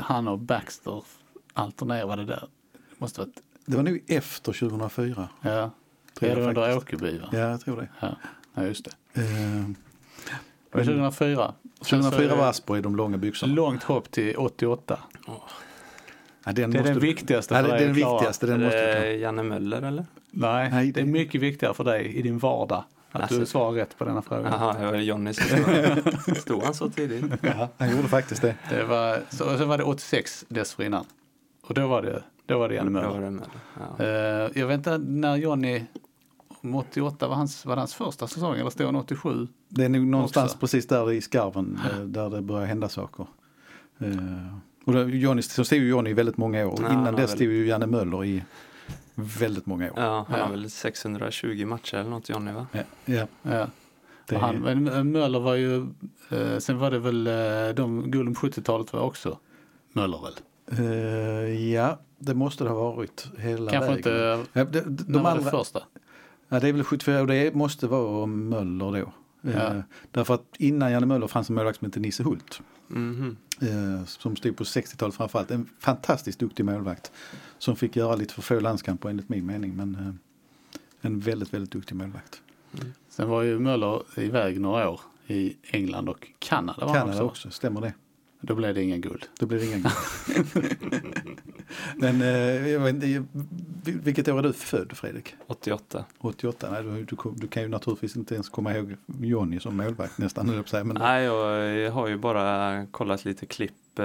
han 0.00 0.28
och 0.28 0.38
Baxter 0.38 1.02
alternerade 1.54 2.24
där? 2.24 2.48
Det 2.72 3.00
måste 3.00 3.20
varit, 3.20 3.42
Det 3.70 3.76
var 3.76 3.82
nog 3.84 4.00
efter 4.08 4.52
2004. 4.52 5.28
ja. 5.42 5.70
Tror 6.14 6.28
Det 6.28 6.32
är 6.32 6.36
det 6.36 6.42
under. 6.48 6.76
Åkerby 6.76 7.18
va? 7.18 7.28
Ja 7.32 7.38
jag 7.38 7.60
tror 7.60 7.76
det. 7.80 7.88
Ja, 8.00 8.16
ja 8.54 8.62
just 8.64 8.84
det. 8.84 8.90
Det 10.72 10.78
var 10.78 10.84
2004. 10.84 11.54
Sen 11.80 11.84
så 11.84 11.96
är 11.96 12.00
2004 12.02 12.28
det 12.28 12.40
var 12.40 12.48
Asper 12.50 12.76
i 12.76 12.80
de 12.80 12.96
långa 12.96 13.16
byxorna. 13.18 13.54
Långt 13.54 13.82
hopp 13.82 14.10
till 14.10 14.36
88. 14.36 14.98
Ja, 15.26 15.32
den 16.44 16.54
Det 16.54 16.62
är 16.62 16.66
måste 16.68 16.82
den 16.82 16.94
du- 16.94 17.00
viktigaste 17.00 17.54
Ja, 17.54 17.60
för 17.60 17.68
det 17.68 17.74
är 17.74 17.78
dig 17.78 17.86
den 17.86 17.94
viktigaste. 17.94 18.46
Den 18.46 18.60
är 18.60 18.64
måste 18.64 18.94
du 19.00 19.00
det. 19.00 19.16
Janne 19.16 19.42
Möller 19.42 19.82
eller? 19.82 20.06
Nej, 20.30 20.70
Nej, 20.70 20.92
det 20.92 21.00
är 21.00 21.04
det- 21.04 21.10
mycket 21.10 21.40
viktigare 21.40 21.74
för 21.74 21.84
dig 21.84 22.06
i 22.16 22.22
din 22.22 22.38
vardag 22.38 22.84
att 23.12 23.20
Alltså- 23.22 23.38
du 23.38 23.46
svarar 23.46 23.72
rätt 23.72 23.98
på 23.98 24.04
denna 24.04 24.22
fråga. 24.22 24.48
Jaha, 24.50 24.78
det 24.78 24.86
var 24.86 24.94
Johnny 24.96 25.32
som 25.34 25.44
stod. 25.46 26.36
Stod 26.36 26.62
han 26.62 26.74
så 26.74 26.90
tidigt? 26.90 27.24
Ja, 27.40 27.68
han 27.78 27.90
gjorde 27.96 28.08
faktiskt 28.08 28.42
det. 28.42 28.54
Det 28.70 28.84
var, 28.84 29.20
så, 29.30 29.52
och 29.52 29.58
sen 29.58 29.68
var 29.68 29.78
det 29.78 29.84
86 29.84 30.44
dessförinnan. 30.48 31.04
Och 31.68 31.74
då 31.74 31.86
var 31.86 32.02
det, 32.02 32.22
då 32.46 32.58
var 32.58 32.68
det 32.68 32.74
Janne 32.74 33.00
Då 33.02 33.08
var 33.08 33.20
Möller. 33.20 33.24
det 33.24 33.30
Möller. 33.30 33.48
Ja. 33.98 34.04
Eh, 34.04 34.60
jag 34.60 34.66
vet 34.66 34.74
inte 34.76 34.98
när 34.98 35.36
Johnny, 35.36 35.84
om 36.62 36.74
88 36.74 37.28
var 37.28 37.34
hans, 37.36 37.66
var 37.66 37.76
hans 37.76 37.94
första 37.94 38.26
säsong 38.26 38.54
eller 38.58 38.70
stod 38.70 38.86
han 38.86 38.96
87? 38.96 39.48
Det 39.68 39.84
är 39.84 39.88
nog 39.88 40.06
någonstans 40.06 40.50
Också. 40.50 40.58
precis 40.58 40.86
där 40.86 41.12
i 41.12 41.20
skarven 41.20 41.78
eh, 41.92 41.98
där 42.00 42.30
det 42.30 42.42
börjar 42.42 42.66
hända 42.66 42.88
saker. 42.88 43.26
Eh, 43.98 44.08
Och 44.84 44.92
då, 44.92 45.08
Johnny, 45.08 45.42
så 45.42 45.64
stod 45.64 45.78
ju 45.78 45.88
Johnny 45.88 46.10
i 46.10 46.14
väldigt 46.14 46.36
många 46.36 46.66
år. 46.66 46.78
Ja, 46.82 46.92
Innan 46.92 47.14
dess 47.14 47.30
stod 47.30 47.42
ju 47.46 47.66
Janne 47.66 47.86
Möller 47.86 48.24
i 48.24 48.44
väldigt 49.14 49.66
många 49.66 49.84
år. 49.92 49.98
Ja, 49.98 50.26
han 50.28 50.38
Ja. 50.38 50.44
har 50.44 50.50
väl 50.50 50.70
620 50.70 51.66
matcher 51.66 51.94
eller 51.96 52.10
något 52.10 52.28
Johnny 52.28 52.52
va? 52.52 52.66
Ja, 52.72 52.80
ja, 53.04 53.26
Ja. 53.42 53.66
det, 54.26 54.36
han, 54.36 54.56
men 54.56 55.12
Möller 55.12 55.40
var 55.40 55.54
ju, 55.54 55.86
eh, 56.30 56.58
sen 56.58 56.78
var 56.78 56.90
det 56.90 56.98
väl 56.98 57.26
eh, 57.26 57.74
de 57.74 58.34
på 58.34 58.46
70-talet 58.46 58.92
var 58.92 59.00
också 59.00 59.38
Möller 59.92 60.22
väl? 60.22 60.34
Eh, 60.78 61.72
ja, 61.72 61.98
det 62.18 62.34
måste 62.34 62.64
det 62.64 62.70
ha 62.70 62.92
varit 62.92 63.26
hela 63.38 63.70
Kanske 63.70 63.88
vägen. 63.88 63.96
inte, 63.96 64.44
Ja, 64.52 64.64
de, 64.64 64.80
de, 64.80 64.90
de 64.90 65.12
var 65.12 65.22
det 65.22 65.28
andra, 65.38 65.50
första? 65.50 65.82
ja, 66.48 66.60
det 66.60 66.68
är 66.68 66.72
väl 66.72 66.84
74 66.84 67.20
och 67.20 67.26
det 67.26 67.54
måste 67.54 67.86
vara 67.86 68.26
Möller 68.26 68.92
då. 69.00 69.12
Ja. 69.52 69.82
Därför 70.10 70.34
att 70.34 70.44
innan 70.58 70.92
Janne 70.92 71.06
Möller 71.06 71.26
fanns 71.26 71.48
en 71.48 71.54
målvakt 71.54 71.78
som 71.78 71.86
hette 71.86 72.00
Nisse 72.00 72.22
Hult. 72.22 72.60
Mhm. 72.88 73.36
eh, 73.60 74.04
som 74.06 74.36
stod 74.36 74.56
på 74.56 74.64
60-talet 74.64 75.14
framförallt. 75.14 75.50
En 75.50 75.68
fantastiskt 75.78 76.38
duktig 76.38 76.64
målvakt 76.64 77.12
som 77.58 77.76
fick 77.76 77.96
göra 77.96 78.16
lite 78.16 78.34
för 78.34 78.42
få 78.42 78.60
landskamper 78.60 79.08
enligt 79.08 79.28
min 79.28 79.46
mening. 79.46 79.76
Men 79.76 80.18
en 81.00 81.20
väldigt, 81.20 81.54
väldigt 81.54 81.70
duktig 81.70 81.94
målvakt. 81.96 82.42
Sen 83.08 83.28
var 83.28 83.42
ju 83.42 83.58
Möller 83.58 84.02
iväg 84.16 84.60
några 84.60 84.90
år 84.90 85.00
i 85.26 85.56
England 85.70 86.08
och 86.08 86.28
Kanada 86.38 86.86
var 86.86 86.94
Kanada 86.94 87.12
också. 87.12 87.24
också, 87.24 87.50
stämmer 87.50 87.80
det. 87.80 87.92
Då 88.40 88.54
blev 88.54 88.74
det 88.74 88.82
ingen 88.82 89.00
guld. 89.00 89.24
Då 89.38 89.46
blir 89.46 89.58
det 89.58 89.66
inga 89.66 89.76
guld. 89.76 89.94
Men 91.96 92.22
eh, 92.22 92.68
jag 92.68 92.80
vet, 92.80 92.94
inte, 92.94 93.06
vil- 93.84 94.00
vilket 94.02 94.28
år 94.28 94.38
är 94.38 94.42
du 94.42 94.52
född 94.52 94.92
Fredrik? 94.96 95.34
88. 95.46 96.04
88? 96.18 96.68
Nej, 96.70 96.82
du, 96.82 97.04
du, 97.04 97.16
du 97.36 97.48
kan 97.48 97.62
ju 97.62 97.68
naturligtvis 97.68 98.16
inte 98.16 98.34
ens 98.34 98.48
komma 98.48 98.76
ihåg 98.76 98.96
Johnny 99.20 99.60
som 99.60 99.76
målvakt 99.76 100.18
nästan. 100.18 100.64
Men, 100.72 100.96
Nej, 100.98 101.24
jag, 101.24 101.68
jag 101.78 101.92
har 101.92 102.08
ju 102.08 102.16
bara 102.16 102.86
kollat 102.90 103.24
lite 103.24 103.46
klipp. 103.46 103.98
eh, 103.98 104.04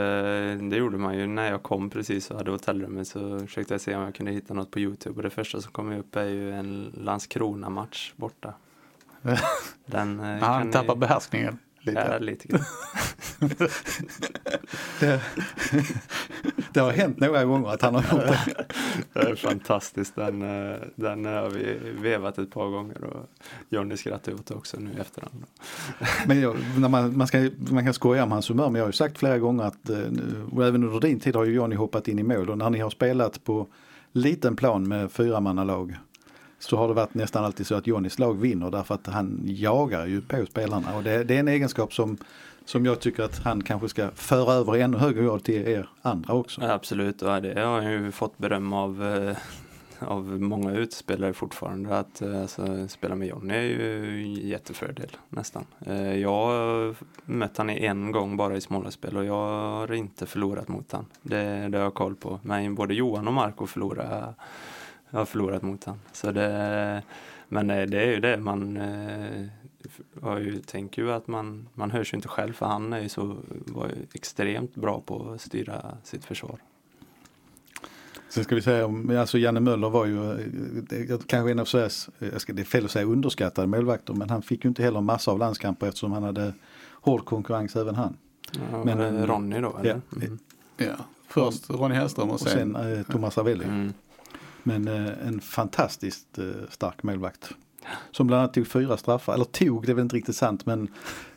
Det 0.70 0.76
gjorde 0.76 0.98
man 0.98 1.18
ju 1.18 1.28
när 1.28 1.52
jag 1.52 1.64
kom 1.64 1.90
precis 1.90 2.32
och 2.32 2.38
hade 2.38 2.52
hotellrummet 2.52 3.08
så 3.08 3.40
försökte 3.40 3.74
jag 3.74 3.82
se 3.82 3.96
om 3.96 4.02
jag 4.02 4.16
kunde 4.16 4.32
hitta 4.32 4.54
något 4.54 4.72
på 4.72 4.80
Youtube 4.80 5.16
och 5.16 5.24
det 5.24 5.30
första 5.30 5.62
som 5.62 5.72
kom 5.72 5.92
upp 5.94 6.16
är 6.16 6.26
ju 6.26 6.52
en 6.52 6.92
Landskrona-match 6.98 8.14
borta. 8.16 8.54
Den 9.86 10.20
eh, 10.20 10.26
Han 10.26 10.40
kan 10.62 10.72
tappar 10.72 10.96
ni... 10.96 11.00
behärskningen 11.00 11.58
lite. 11.86 12.08
Ja, 12.12 12.18
lite 12.20 12.48
grann. 12.48 12.62
det, 15.00 15.22
det 16.74 16.80
har 16.80 16.92
hänt 16.92 17.20
några 17.20 17.46
gånger 17.46 17.70
att 17.70 17.82
han 17.82 17.96
har 17.96 18.02
gjort 18.02 18.28
det. 18.28 18.66
Det 19.14 19.20
är 19.20 19.36
fantastiskt. 19.36 20.16
Den, 20.16 20.42
eh, 20.42 20.78
den 20.96 21.26
har 21.26 21.50
vi 21.50 21.78
vevat 22.02 22.38
ett 22.38 22.52
par 22.52 22.70
gånger 22.70 23.04
och 23.04 23.30
Johnny 23.70 23.98
skrattar 23.98 24.34
åt 24.34 24.46
det 24.46 24.54
också 24.54 24.80
nu 24.80 24.90
i 24.98 25.00
efterhand. 25.00 25.44
Men 26.28 26.42
jag, 26.42 26.56
när 26.78 26.90
man, 26.90 27.18
man, 27.18 27.28
ska, 27.28 27.50
man 27.72 27.86
kan 27.86 27.94
skoja 27.94 28.24
om 28.24 28.32
hans 28.32 28.50
humör 28.50 28.70
men 28.70 28.76
jag 28.76 28.84
har 28.84 28.90
ju 28.90 28.94
sagt 28.94 29.18
flera 29.18 29.40
gånger 29.40 29.64
att 29.64 29.90
eh, 29.90 29.98
och 30.52 30.66
även 30.66 30.84
under 30.84 31.00
din 31.00 31.20
tid 31.20 31.36
har 31.36 31.44
ju 31.44 31.54
Johnny 31.54 31.76
hoppat 31.76 32.08
in 32.08 32.20
i 32.20 32.24
mål 32.24 32.50
och 32.50 32.58
när 32.58 32.70
ni 32.70 32.80
har 32.80 32.90
spelat 32.90 33.44
på 33.44 33.68
liten 34.12 34.56
plan 34.56 34.88
med 34.88 35.12
fyramannalag 35.12 35.98
så 36.64 36.78
har 36.78 36.88
det 36.88 36.94
varit 36.94 37.14
nästan 37.14 37.46
alltid 37.46 37.68
så 37.68 37.76
att 37.76 37.88
Johnnys 37.88 38.20
lag 38.20 38.34
vinner 38.34 38.72
därför 38.72 38.96
att 38.96 39.08
han 39.08 39.42
jagar 39.46 40.06
ju 40.06 40.22
på 40.22 40.46
spelarna 40.46 40.96
och 40.96 41.04
det, 41.04 41.24
det 41.24 41.36
är 41.36 41.40
en 41.40 41.48
egenskap 41.48 41.94
som 41.94 42.18
som 42.66 42.86
jag 42.86 43.00
tycker 43.00 43.24
att 43.24 43.40
han 43.40 43.64
kanske 43.64 43.90
ska 43.90 44.10
föra 44.16 44.54
över 44.54 44.78
i 44.78 44.82
ännu 44.82 44.98
högre 44.98 45.24
grad 45.24 45.44
till 45.44 45.68
er 45.68 45.90
andra 46.02 46.34
också. 46.34 46.62
Ja, 46.62 46.72
absolut, 46.72 47.22
och 47.22 47.42
det 47.42 47.62
har 47.62 47.82
han 47.82 47.92
ju 47.92 48.12
fått 48.12 48.38
beröm 48.38 48.74
av, 48.74 49.04
eh, 49.04 49.38
av 50.00 50.42
många 50.42 50.72
utspelare 50.72 51.34
fortfarande. 51.34 51.98
Att 51.98 52.22
eh, 52.22 52.42
alltså, 52.42 52.88
spela 52.88 53.16
med 53.16 53.28
Johnny 53.28 53.54
är 53.54 53.62
ju 53.62 54.24
en 54.24 54.34
jättefördel 54.34 55.18
nästan. 55.30 55.66
Eh, 55.86 56.18
jag 56.18 56.30
har 56.30 56.96
mött 57.26 57.58
han 57.58 57.70
en 57.70 58.12
gång 58.12 58.38
bara 58.38 58.58
i 58.58 58.62
smålagsspel 58.62 59.18
och 59.18 59.26
jag 59.26 59.60
har 59.60 59.94
inte 59.94 60.26
förlorat 60.26 60.68
mot 60.68 60.92
han. 60.92 61.06
Det, 61.22 61.68
det 61.70 61.78
har 61.78 61.84
jag 61.84 61.94
koll 61.94 62.16
på. 62.16 62.40
Men 62.44 62.76
både 62.76 62.94
Johan 62.94 63.28
och 63.28 63.34
Marco 63.34 63.68
förlorade 63.68 64.34
jag 65.14 65.20
har 65.20 65.26
förlorat 65.26 65.62
mot 65.62 65.84
han. 65.84 66.00
Så 66.12 66.32
det, 66.32 67.04
men 67.48 67.68
det 67.68 68.02
är 68.02 68.12
ju 68.12 68.20
det 68.20 68.38
man 68.38 68.80
jag 70.22 70.42
ju, 70.42 70.60
tänker 70.60 71.02
ju 71.02 71.12
att 71.12 71.28
man, 71.28 71.68
man 71.74 71.92
hörs 71.92 72.14
ju 72.14 72.16
inte 72.16 72.28
själv 72.28 72.54
för 72.54 72.66
han 72.66 72.94
är 72.94 73.00
ju 73.00 73.10
så, 73.10 73.38
var 73.66 73.88
ju 73.88 73.96
extremt 74.14 74.76
bra 74.76 75.02
på 75.06 75.32
att 75.32 75.42
styra 75.42 75.98
sitt 76.04 76.26
försvar. 76.26 76.58
Sen 78.30 78.44
ska 78.44 78.56
vi 78.56 78.62
säga 78.62 78.86
om, 78.86 79.18
alltså 79.18 79.38
Janne 79.38 79.60
Möller 79.60 79.90
var 79.90 80.06
ju 80.06 80.38
kanske 81.28 81.52
en 81.52 81.60
av 81.60 81.66
Sveriges, 81.66 82.10
det 82.20 82.60
är 82.60 82.64
fel 82.64 82.86
att 82.86 82.92
säga 82.92 83.06
underskattade 83.06 83.68
målvakter, 83.68 84.14
men 84.14 84.30
han 84.30 84.42
fick 84.42 84.64
ju 84.64 84.68
inte 84.68 84.84
heller 84.84 85.02
massa 85.02 85.32
av 85.32 85.40
landskamper 85.40 85.88
eftersom 85.88 86.12
han 86.12 86.24
hade 86.24 86.54
hård 86.92 87.26
konkurrens 87.26 87.76
även 87.76 87.96
han. 87.96 88.18
Ja, 88.72 88.84
men 88.84 89.00
eh, 89.00 89.26
Ronny 89.26 89.60
då? 89.60 89.78
Eller? 89.78 90.02
Ja, 90.18 90.86
ja. 90.86 90.96
först 91.28 91.70
Ronny 91.70 91.96
Hellström 91.96 92.30
och 92.30 92.40
sen, 92.40 92.76
och 92.76 92.82
sen 92.82 92.98
eh, 92.98 93.04
Thomas 93.04 93.38
Ravelli. 93.38 93.66
Mm. 93.66 93.94
Men 94.64 94.88
eh, 94.88 95.28
en 95.28 95.40
fantastiskt 95.40 96.38
eh, 96.38 96.46
stark 96.70 97.04
målvakt. 97.04 97.54
Som 98.12 98.28
bland 98.28 98.40
annat 98.40 98.54
tog 98.54 98.68
fyra 98.68 98.98
straffar, 98.98 99.34
eller 99.34 99.46
tog, 99.46 99.86
det 99.86 99.92
är 99.92 99.94
väl 99.94 100.04
inte 100.04 100.16
riktigt 100.16 100.36
sant 100.36 100.66
men 100.66 100.82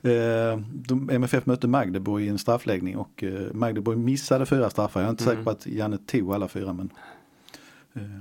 eh, 0.02 0.60
de, 0.72 1.10
MFF 1.10 1.46
mötte 1.46 1.68
Magdeburg 1.68 2.24
i 2.24 2.28
en 2.28 2.38
straffläggning 2.38 2.96
och 2.96 3.24
eh, 3.24 3.52
Magdeburg 3.52 3.98
missade 3.98 4.46
fyra 4.46 4.70
straffar. 4.70 5.00
Jag 5.00 5.06
är 5.06 5.10
inte 5.10 5.24
mm. 5.24 5.34
säker 5.34 5.44
på 5.44 5.50
att 5.50 5.66
Janne 5.66 5.98
tog 5.98 6.34
alla 6.34 6.48
fyra 6.48 6.72
men 6.72 6.90
eh, 7.94 8.20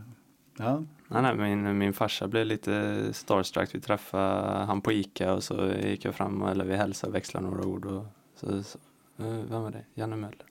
ja. 0.58 0.84
Nej, 1.08 1.22
nej, 1.22 1.36
min, 1.36 1.78
min 1.78 1.93
farsa 1.93 2.28
blev 2.28 2.45
lite 2.45 3.03
starstruck. 3.14 3.76
Vi 3.76 3.82
träffade 3.82 4.66
han 4.66 4.82
på 4.82 4.91
Ica 4.91 5.34
och 5.34 5.43
så 5.43 5.72
gick 5.84 6.06
jag 6.06 6.16
fram 6.16 6.41
eller 6.41 6.66
vi 6.66 6.76
hälsade 6.76 7.10
och 7.10 7.16
växlade 7.16 7.47
några 7.47 7.66
ord. 7.66 7.86
Och 7.86 8.06
så, 8.36 8.64
så, 8.64 8.78
eh, 9.18 9.26
vem 9.49 9.62
var 9.62 9.72
det? 9.72 9.84
Janne 9.93 10.16
Möller. 10.16 10.45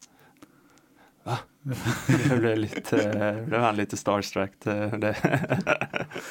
Va? 1.24 1.38
det 2.28 2.38
blev, 2.38 2.58
lite, 2.58 3.44
blev 3.46 3.60
han 3.60 3.76
lite 3.76 3.96
starstruck. 3.96 4.52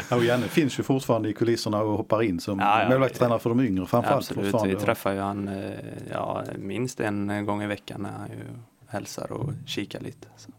ja, 0.09 0.15
och 0.15 0.23
Janne 0.23 0.47
finns 0.47 0.79
ju 0.79 0.83
fortfarande 0.83 1.29
i 1.29 1.33
kulisserna 1.33 1.81
och 1.81 1.97
hoppar 1.97 2.23
in 2.23 2.39
som 2.39 2.59
ja, 2.59 2.83
ja, 2.83 2.89
målvaktstränare 2.89 3.39
för 3.39 3.49
de 3.49 3.59
yngre 3.59 3.85
framförallt. 3.85 4.31
Absolut, 4.31 4.55
vi 4.65 4.75
träffar 4.75 5.13
ju 5.13 5.19
han 5.19 5.47
eh, 5.47 5.71
ja, 6.11 6.43
minst 6.57 6.99
en 6.99 7.45
gång 7.45 7.63
i 7.63 7.67
veckan 7.67 8.01
när 8.01 8.11
han 8.11 8.29
ju 8.29 8.45
hälsar 8.87 9.31
och 9.31 9.53
kikar 9.65 9.99
lite. 9.99 10.27
Så. 10.35 10.51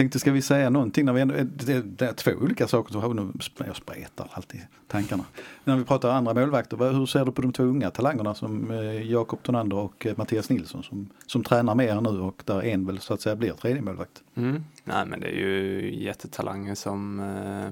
Tänkte 0.00 0.18
ska 0.18 0.32
vi 0.32 0.42
säga 0.42 0.70
någonting 0.70 1.04
när 1.04 1.12
vi 1.12 1.20
ändå, 1.20 1.34
det, 1.34 1.82
det 1.82 2.06
är 2.06 2.12
två 2.12 2.30
olika 2.30 2.68
saker, 2.68 2.92
som 2.92 3.16
nu, 3.16 3.32
jag 3.66 3.76
spretar 3.76 4.30
alltid 4.32 4.60
tankarna. 4.88 5.24
När 5.64 5.76
vi 5.76 5.84
pratar 5.84 6.10
andra 6.10 6.34
målvakter, 6.34 6.92
hur 6.92 7.06
ser 7.06 7.24
du 7.24 7.32
på 7.32 7.42
de 7.42 7.52
två 7.52 7.62
unga 7.62 7.90
talangerna 7.90 8.34
som 8.34 8.70
eh, 8.70 9.10
Jakob 9.10 9.42
Tonander 9.42 9.76
och 9.76 10.06
eh, 10.06 10.14
Mattias 10.16 10.50
Nilsson 10.50 10.82
som, 10.82 11.10
som 11.26 11.44
tränar 11.44 11.74
med 11.74 11.86
er 11.86 12.00
nu 12.00 12.20
och 12.20 12.42
där 12.44 12.62
en 12.62 12.86
väl 12.86 12.98
så 12.98 13.14
att 13.14 13.20
säga 13.20 13.36
blir 13.36 13.52
tredje 13.52 13.82
målvakt? 13.82 14.22
Mm. 14.34 14.64
Nej 14.84 15.06
men 15.06 15.20
det 15.20 15.26
är 15.26 15.36
ju 15.36 15.94
jättetalanger 16.04 16.74
som, 16.74 17.20
eh, 17.20 17.70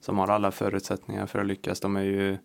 som 0.00 0.18
har 0.18 0.28
alla 0.28 0.50
förutsättningar 0.50 1.26
för 1.26 1.38
att 1.38 1.46
lyckas. 1.46 1.80
De 1.80 1.96
är 1.96 2.02
ju 2.02 2.36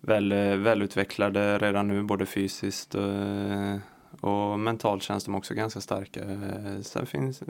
väl, 0.00 0.32
välutvecklade 0.56 1.58
redan 1.58 1.88
nu 1.88 2.02
både 2.02 2.26
fysiskt 2.26 2.94
och, 2.94 4.30
och 4.30 4.60
mentalt 4.60 5.02
känns 5.02 5.24
de 5.24 5.34
också 5.34 5.54
ganska 5.54 5.80
starka. 5.80 6.20
Sen 6.82 7.06
finns 7.06 7.42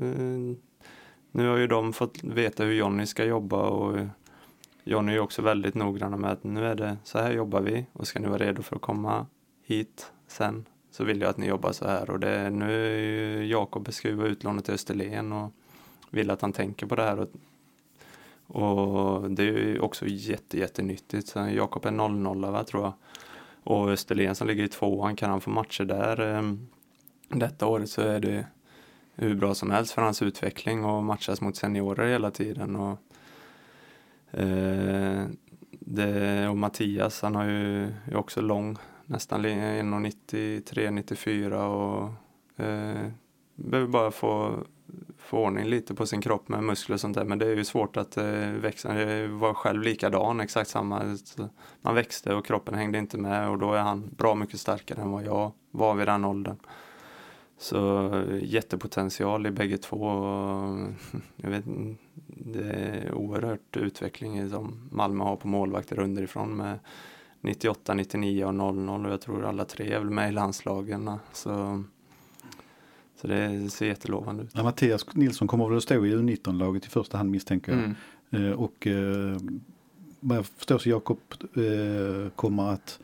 nu 1.32 1.48
har 1.48 1.56
ju 1.56 1.66
de 1.66 1.92
fått 1.92 2.24
veta 2.24 2.64
hur 2.64 2.72
Jonny 2.72 3.06
ska 3.06 3.24
jobba 3.24 3.62
och 3.62 4.06
Jonny 4.84 5.14
är 5.14 5.20
också 5.20 5.42
väldigt 5.42 5.74
noggranna 5.74 6.16
med 6.16 6.30
att 6.30 6.44
nu 6.44 6.66
är 6.66 6.74
det 6.74 6.96
så 7.04 7.18
här 7.18 7.32
jobbar 7.32 7.60
vi 7.60 7.86
och 7.92 8.06
ska 8.06 8.20
ni 8.20 8.28
vara 8.28 8.38
redo 8.38 8.62
för 8.62 8.76
att 8.76 8.82
komma 8.82 9.26
hit 9.66 10.12
sen 10.26 10.64
så 10.90 11.04
vill 11.04 11.20
jag 11.20 11.30
att 11.30 11.36
ni 11.36 11.46
jobbar 11.46 11.72
så 11.72 11.88
här 11.88 12.10
och 12.10 12.20
det, 12.20 12.50
nu 12.50 12.86
är 12.86 12.98
ju 12.98 13.46
Jakob 13.46 13.84
beskriva 13.84 14.26
utlånet 14.26 14.64
till 14.64 14.74
Österlen 14.74 15.32
och 15.32 15.52
vill 16.10 16.30
att 16.30 16.42
han 16.42 16.52
tänker 16.52 16.86
på 16.86 16.96
det 16.96 17.02
här 17.02 17.18
och, 17.20 17.30
och 18.46 19.30
det 19.30 19.42
är 19.42 19.46
ju 19.46 19.80
också 19.80 20.06
jätte, 20.06 20.58
jättenyttigt. 20.58 21.34
Jakob 21.54 21.86
är 21.86 21.90
00 21.90 22.40
va, 22.40 22.64
tror 22.64 22.82
jag. 22.82 22.92
Och 23.64 23.90
Österlen 23.90 24.34
som 24.34 24.46
ligger 24.46 24.64
i 24.64 24.68
tvåan, 24.68 25.16
kan 25.16 25.30
han 25.30 25.40
få 25.40 25.50
matcher 25.50 25.84
där 25.84 26.20
ehm, 26.20 26.68
detta 27.28 27.66
året 27.66 27.90
så 27.90 28.02
är 28.02 28.20
det 28.20 28.46
hur 29.20 29.34
bra 29.34 29.54
som 29.54 29.70
helst 29.70 29.92
för 29.92 30.02
hans 30.02 30.22
utveckling 30.22 30.84
och 30.84 31.04
matchas 31.04 31.40
mot 31.40 31.56
seniorer 31.56 32.06
hela 32.06 32.30
tiden. 32.30 32.76
Och, 32.76 32.98
eh, 34.40 35.24
det, 35.70 36.48
och 36.48 36.56
Mattias, 36.56 37.22
han 37.22 37.34
har 37.34 37.44
ju, 37.44 37.84
är 37.84 38.16
också 38.16 38.40
lång, 38.40 38.76
nästan 39.06 39.46
1,93-94 39.46 41.52
och 41.52 42.12
eh, 42.64 43.06
behöver 43.54 43.88
bara 43.88 44.10
få, 44.10 44.64
få 45.18 45.38
ordning 45.38 45.64
lite 45.64 45.94
på 45.94 46.06
sin 46.06 46.20
kropp 46.20 46.48
med 46.48 46.64
muskler 46.64 46.94
och 46.94 47.00
sånt 47.00 47.16
där. 47.16 47.24
Men 47.24 47.38
det 47.38 47.46
är 47.46 47.56
ju 47.56 47.64
svårt 47.64 47.96
att 47.96 48.16
eh, 48.16 48.50
växa. 48.50 49.00
Eh, 49.00 49.10
jag 49.10 49.28
var 49.28 49.54
själv 49.54 49.82
likadan, 49.82 50.40
exakt 50.40 50.70
samma. 50.70 51.18
Man 51.82 51.94
växte 51.94 52.34
och 52.34 52.46
kroppen 52.46 52.74
hängde 52.74 52.98
inte 52.98 53.18
med 53.18 53.48
och 53.48 53.58
då 53.58 53.72
är 53.72 53.80
han 53.80 54.10
bra 54.16 54.34
mycket 54.34 54.60
starkare 54.60 55.02
än 55.02 55.10
vad 55.10 55.24
jag 55.24 55.52
var 55.70 55.94
vid 55.94 56.08
den 56.08 56.24
åldern. 56.24 56.56
Så 57.60 58.10
jättepotential 58.42 59.46
i 59.46 59.50
bägge 59.50 59.78
två. 59.78 60.06
Jag 61.36 61.50
vet, 61.50 61.64
det 62.26 62.70
är 62.70 63.14
oerhört 63.14 63.76
utveckling 63.76 64.50
som 64.50 64.88
Malmö 64.90 65.24
har 65.24 65.36
på 65.36 65.48
målvakter 65.48 65.98
underifrån 65.98 66.56
med 66.56 66.78
98, 67.40 67.94
99 67.94 68.44
och 68.44 68.54
00 68.54 69.06
och 69.06 69.12
jag 69.12 69.20
tror 69.20 69.44
alla 69.44 69.64
tre 69.64 69.92
är 69.92 69.98
väl 69.98 70.10
med 70.10 70.28
i 70.28 70.32
landslagen. 70.32 71.10
Så, 71.32 71.84
så 73.20 73.26
det 73.26 73.70
ser 73.70 73.86
jättelovande 73.86 74.42
ut. 74.42 74.50
Ja, 74.54 74.62
Mattias 74.62 75.06
Nilsson 75.14 75.48
kommer 75.48 75.68
väl 75.68 75.76
att 75.76 75.82
stå 75.82 76.06
i 76.06 76.14
U19-laget 76.14 76.86
i 76.86 76.88
första 76.88 77.16
hand 77.16 77.30
misstänker 77.30 77.72
jag. 77.72 77.80
Mm. 77.80 78.50
Eh, 78.50 78.58
och 78.58 78.86
eh, 78.86 79.36
vad 80.20 80.38
jag 80.38 80.46
förstår 80.46 80.78
så 80.78 80.88
Jakob 80.88 81.20
eh, 81.40 82.30
kommer 82.36 82.70
att, 82.72 83.00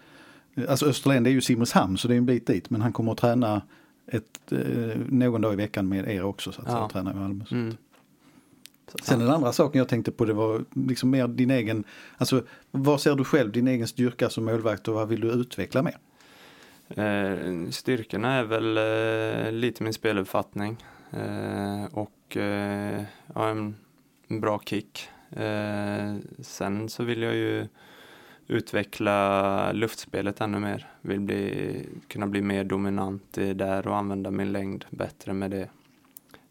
alltså 0.68 0.86
Österlen 0.86 1.22
det 1.22 1.30
är 1.30 1.32
ju 1.32 1.40
Simrishamn 1.40 1.98
så 1.98 2.08
det 2.08 2.14
är 2.14 2.18
en 2.18 2.26
bit 2.26 2.46
dit 2.46 2.70
men 2.70 2.80
han 2.80 2.92
kommer 2.92 3.12
att 3.12 3.18
träna 3.18 3.62
ett, 4.06 4.52
eh, 4.52 4.98
någon 5.08 5.40
dag 5.40 5.52
i 5.52 5.56
veckan 5.56 5.88
med 5.88 6.08
er 6.08 6.22
också 6.22 6.52
så 6.52 6.62
att 6.62 6.68
ja. 6.68 6.88
träna 6.92 7.10
i 7.10 7.14
Malmö. 7.14 7.44
Mm. 7.50 7.76
Sen 9.02 9.18
den 9.18 9.30
andra 9.30 9.52
saken 9.52 9.78
jag 9.78 9.88
tänkte 9.88 10.12
på 10.12 10.24
det 10.24 10.32
var 10.32 10.64
liksom 10.74 11.10
mer 11.10 11.28
din 11.28 11.50
egen, 11.50 11.84
alltså 12.16 12.42
vad 12.70 13.00
ser 13.00 13.14
du 13.14 13.24
själv 13.24 13.52
din 13.52 13.68
egen 13.68 13.88
styrka 13.88 14.30
som 14.30 14.44
målvakt 14.44 14.88
och 14.88 14.94
vad 14.94 15.08
vill 15.08 15.20
du 15.20 15.28
utveckla 15.28 15.82
mer? 15.82 15.98
Eh, 16.88 17.70
styrkorna 17.70 18.32
är 18.32 18.44
väl 18.44 18.76
eh, 18.76 19.52
lite 19.52 19.82
min 19.82 19.92
speluppfattning 19.92 20.84
eh, 21.10 21.84
och 21.92 22.36
eh, 22.36 23.02
ja, 23.34 23.48
en, 23.48 23.76
en, 24.28 24.40
bra 24.40 24.60
kick. 24.64 25.08
Eh, 25.30 26.16
sen 26.40 26.88
så 26.88 27.04
vill 27.04 27.22
jag 27.22 27.34
ju 27.34 27.66
utveckla 28.46 29.72
luftspelet 29.72 30.40
ännu 30.40 30.58
mer. 30.58 30.88
Vill 31.00 31.20
bli, 31.20 31.88
kunna 32.08 32.26
bli 32.26 32.42
mer 32.42 32.64
dominant 32.64 33.32
där 33.32 33.86
och 33.86 33.96
använda 33.96 34.30
min 34.30 34.52
längd 34.52 34.84
bättre 34.90 35.32
med 35.32 35.50
det. 35.50 35.68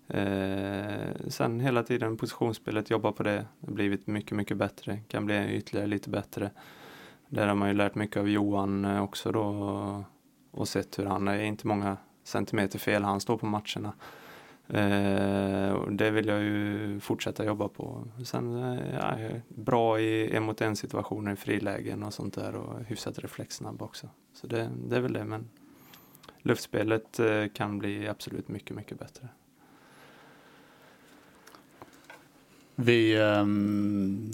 Eh, 0.07 1.27
sen 1.27 1.59
hela 1.59 1.83
tiden 1.83 2.17
positionsspelet, 2.17 2.89
jobba 2.89 3.11
på 3.11 3.23
det. 3.23 3.45
Det 3.59 3.67
har 3.67 3.73
blivit 3.73 4.07
mycket, 4.07 4.31
mycket 4.31 4.57
bättre. 4.57 4.99
Kan 5.07 5.25
bli 5.25 5.55
ytterligare 5.55 5.87
lite 5.87 6.09
bättre. 6.09 6.51
Där 7.29 7.47
har 7.47 7.55
man 7.55 7.67
ju 7.67 7.73
lärt 7.73 7.95
mycket 7.95 8.17
av 8.17 8.29
Johan 8.29 8.85
eh, 8.85 9.03
också 9.03 9.31
då 9.31 10.05
och 10.51 10.67
sett 10.67 10.99
hur 10.99 11.05
han 11.05 11.27
är 11.27 11.43
inte 11.43 11.67
många 11.67 11.97
centimeter 12.23 12.79
fel 12.79 13.03
han 13.03 13.21
står 13.21 13.37
på 13.37 13.45
matcherna. 13.45 13.93
Eh, 14.67 15.69
och 15.69 15.91
det 15.93 16.11
vill 16.11 16.27
jag 16.27 16.41
ju 16.41 16.99
fortsätta 16.99 17.45
jobba 17.45 17.67
på. 17.67 18.03
Sen 18.25 18.63
eh, 18.63 18.93
ja, 18.93 19.17
bra 19.47 19.99
i 19.99 20.35
en 20.35 20.43
mot 20.43 20.61
en 20.61 20.75
situationer 20.75 21.33
i 21.33 21.35
frilägen 21.35 22.03
och 22.03 22.13
sånt 22.13 22.33
där 22.33 22.55
och 22.55 22.85
hyfsat 22.85 23.19
reflexsnabb 23.19 23.81
också. 23.81 24.09
Så 24.33 24.47
det, 24.47 24.69
det 24.89 24.95
är 24.95 25.01
väl 25.01 25.13
det 25.13 25.25
men 25.25 25.49
luftspelet 26.41 27.19
eh, 27.19 27.45
kan 27.53 27.79
bli 27.79 28.07
absolut 28.07 28.47
mycket, 28.47 28.75
mycket 28.75 28.99
bättre. 28.99 29.27
vi 32.75 33.21
ehm, 33.21 34.31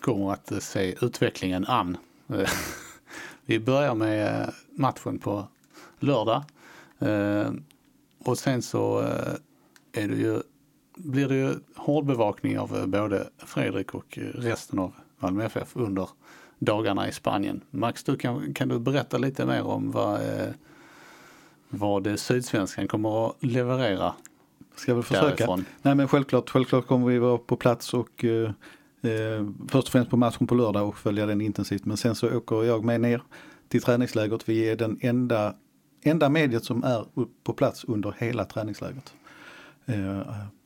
kommer 0.00 0.32
att 0.32 0.62
se 0.62 0.94
utvecklingen 1.00 1.66
an. 1.66 1.96
vi 3.44 3.60
börjar 3.60 3.94
med 3.94 4.42
eh, 4.42 4.48
matchen 4.70 5.18
på 5.18 5.48
lördag. 5.98 6.44
Eh, 6.98 7.52
och 8.24 8.38
sen 8.38 8.62
så 8.62 9.00
eh, 9.00 10.02
är 10.02 10.08
det 10.08 10.16
ju, 10.16 10.40
blir 10.96 11.28
det 11.28 11.34
ju 11.34 11.54
hårdbevakning 11.76 12.58
av 12.58 12.76
eh, 12.76 12.86
både 12.86 13.28
Fredrik 13.38 13.94
och 13.94 14.18
eh, 14.18 14.22
resten 14.22 14.78
av 14.78 14.92
Malmö 15.18 15.44
FF 15.44 15.76
under 15.76 16.08
dagarna 16.58 17.08
i 17.08 17.12
Spanien. 17.12 17.60
Max, 17.70 18.04
du 18.04 18.16
kan, 18.16 18.54
kan 18.54 18.68
du 18.68 18.78
berätta 18.78 19.18
lite 19.18 19.46
mer 19.46 19.62
om 19.62 19.90
vad, 19.90 20.20
vad 21.68 22.18
Sydsvenskan 22.20 22.88
kommer 22.88 23.26
att 23.26 23.36
leverera 23.40 24.14
Ska 24.76 24.94
väl 24.94 25.02
försöka. 25.02 25.26
därifrån? 25.26 25.64
Nej 25.82 25.94
men 25.94 26.08
självklart, 26.08 26.50
självklart 26.50 26.86
kommer 26.86 27.06
vi 27.06 27.18
vara 27.18 27.38
på 27.38 27.56
plats 27.56 27.94
och 27.94 28.24
eh, 28.24 28.50
först 29.68 29.88
och 29.88 29.92
främst 29.92 30.10
på 30.10 30.16
matchen 30.16 30.46
på 30.46 30.54
lördag 30.54 30.88
och 30.88 30.98
följa 30.98 31.26
den 31.26 31.40
intensivt. 31.40 31.84
Men 31.84 31.96
sen 31.96 32.14
så 32.14 32.36
åker 32.36 32.64
jag 32.64 32.84
med 32.84 33.00
ner 33.00 33.22
till 33.68 33.82
träningslägret. 33.82 34.48
Vi 34.48 34.70
är 34.70 34.76
den 34.76 34.98
enda, 35.00 35.54
enda 36.02 36.28
mediet 36.28 36.64
som 36.64 36.84
är 36.84 37.06
på 37.44 37.52
plats 37.52 37.84
under 37.84 38.14
hela 38.18 38.44
träningslägret. 38.44 39.14
Eh, 39.86 40.20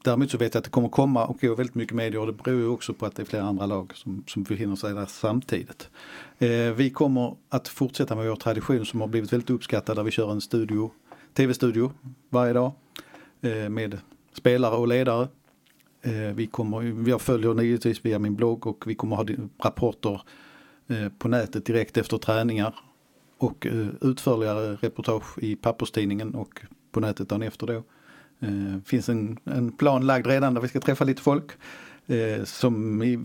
däremot 0.04 0.30
så 0.30 0.38
vet 0.38 0.54
jag 0.54 0.58
att 0.60 0.64
det 0.64 0.70
kommer 0.70 0.88
komma 0.88 1.26
och 1.26 1.40
gå 1.40 1.54
väldigt 1.54 1.74
mycket 1.74 1.94
medier 1.96 2.20
och 2.20 2.26
det 2.26 2.32
beror 2.32 2.60
ju 2.60 2.68
också 2.68 2.94
på 2.94 3.06
att 3.06 3.16
det 3.16 3.22
är 3.22 3.24
flera 3.24 3.42
andra 3.42 3.66
lag 3.66 3.92
som, 3.94 4.24
som 4.26 4.42
befinner 4.42 4.76
sig 4.76 4.94
där 4.94 5.06
samtidigt. 5.06 5.88
Eh, 6.38 6.48
vi 6.50 6.90
kommer 6.90 7.36
att 7.48 7.68
fortsätta 7.68 8.14
med 8.14 8.28
vår 8.28 8.36
tradition 8.36 8.86
som 8.86 9.00
har 9.00 9.08
blivit 9.08 9.32
väldigt 9.32 9.50
uppskattad 9.50 9.96
där 9.96 10.02
vi 10.02 10.10
kör 10.10 10.32
en 10.32 10.40
studio, 10.40 10.90
tv-studio 11.34 11.92
varje 12.28 12.52
dag 12.52 12.72
eh, 13.40 13.68
med 13.68 13.98
spelare 14.32 14.76
och 14.76 14.88
ledare. 14.88 15.28
Vi 16.34 16.46
kommer, 16.46 17.08
jag 17.08 17.20
följer 17.20 17.62
givetvis 17.62 18.04
via 18.04 18.18
min 18.18 18.34
blogg 18.34 18.66
och 18.66 18.84
vi 18.86 18.94
kommer 18.94 19.16
ha 19.16 19.26
rapporter 19.64 20.20
på 21.18 21.28
nätet 21.28 21.66
direkt 21.66 21.96
efter 21.96 22.18
träningar 22.18 22.74
och 23.38 23.66
eh, 23.66 23.88
utförligare 24.00 24.74
reportage 24.74 25.38
i 25.38 25.56
papperstidningen 25.56 26.34
och 26.34 26.60
på 26.92 27.00
nätet 27.00 27.28
dagen 27.28 27.42
efter 27.42 27.66
då. 27.66 27.82
Eh, 28.40 28.80
finns 28.84 29.08
en, 29.08 29.38
en 29.44 29.72
plan 29.72 30.06
lagd 30.06 30.26
redan 30.26 30.54
där 30.54 30.60
vi 30.60 30.68
ska 30.68 30.80
träffa 30.80 31.04
lite 31.04 31.22
folk. 31.22 31.52
Eh, 32.06 32.44
som 32.44 33.02
i, 33.02 33.18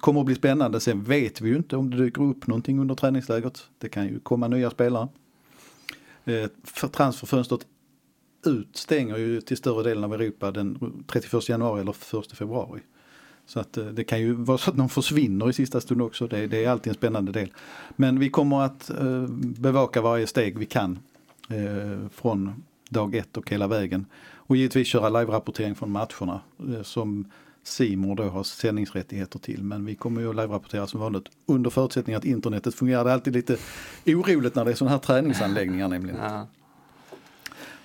kommer 0.00 0.20
att 0.20 0.26
bli 0.26 0.34
spännande. 0.34 0.80
Sen 0.80 1.02
vet 1.02 1.40
vi 1.40 1.48
ju 1.48 1.56
inte 1.56 1.76
om 1.76 1.90
det 1.90 1.96
dyker 1.96 2.22
upp 2.22 2.46
någonting 2.46 2.78
under 2.80 2.94
träningslägret. 2.94 3.68
Det 3.78 3.88
kan 3.88 4.06
ju 4.06 4.20
komma 4.20 4.48
nya 4.48 4.70
spelare. 4.70 5.08
Eh, 6.24 6.50
för 6.64 6.88
transferfönstret 6.88 7.60
ut 8.46 8.76
stänger 8.76 9.16
ju 9.16 9.40
till 9.40 9.56
större 9.56 9.82
delen 9.82 10.04
av 10.04 10.14
Europa 10.14 10.50
den 10.50 11.04
31 11.06 11.48
januari 11.48 11.80
eller 11.80 12.20
1 12.20 12.32
februari. 12.32 12.80
Så 13.46 13.60
att 13.60 13.76
eh, 13.76 13.84
det 13.84 14.04
kan 14.04 14.20
ju 14.20 14.32
vara 14.32 14.58
så 14.58 14.70
att 14.70 14.76
någon 14.76 14.88
försvinner 14.88 15.50
i 15.50 15.52
sista 15.52 15.80
stund 15.80 16.02
också. 16.02 16.26
Det, 16.26 16.46
det 16.46 16.64
är 16.64 16.70
alltid 16.70 16.90
en 16.90 16.94
spännande 16.94 17.32
del. 17.32 17.52
Men 17.96 18.18
vi 18.18 18.28
kommer 18.28 18.62
att 18.62 18.90
eh, 18.90 19.26
bevaka 19.38 20.00
varje 20.00 20.26
steg 20.26 20.58
vi 20.58 20.66
kan 20.66 20.98
eh, 21.48 22.08
från 22.14 22.62
dag 22.88 23.14
ett 23.14 23.36
och 23.36 23.50
hela 23.50 23.66
vägen. 23.66 24.06
Och 24.34 24.56
givetvis 24.56 24.88
köra 24.88 25.08
live-rapportering 25.08 25.74
från 25.74 25.90
matcherna 25.90 26.40
som 26.82 27.30
Simor 27.64 28.16
då 28.16 28.22
har 28.22 28.42
sändningsrättigheter 28.42 29.38
till. 29.38 29.64
Men 29.64 29.84
vi 29.84 29.94
kommer 29.94 30.20
ju 30.20 30.30
att 30.30 30.36
live-rapportera 30.36 30.86
som 30.86 31.00
vanligt 31.00 31.24
under 31.46 31.70
förutsättning 31.70 32.16
att 32.16 32.24
internetet 32.24 32.74
fungerar. 32.74 33.04
Det 33.04 33.10
är 33.10 33.14
alltid 33.14 33.32
lite 33.32 33.56
oroligt 34.06 34.54
när 34.54 34.64
det 34.64 34.70
är 34.70 34.74
sådana 34.74 34.90
här 34.90 34.98
träningsanläggningar 34.98 35.88
nämligen. 35.88 36.20
Ja. 36.22 36.46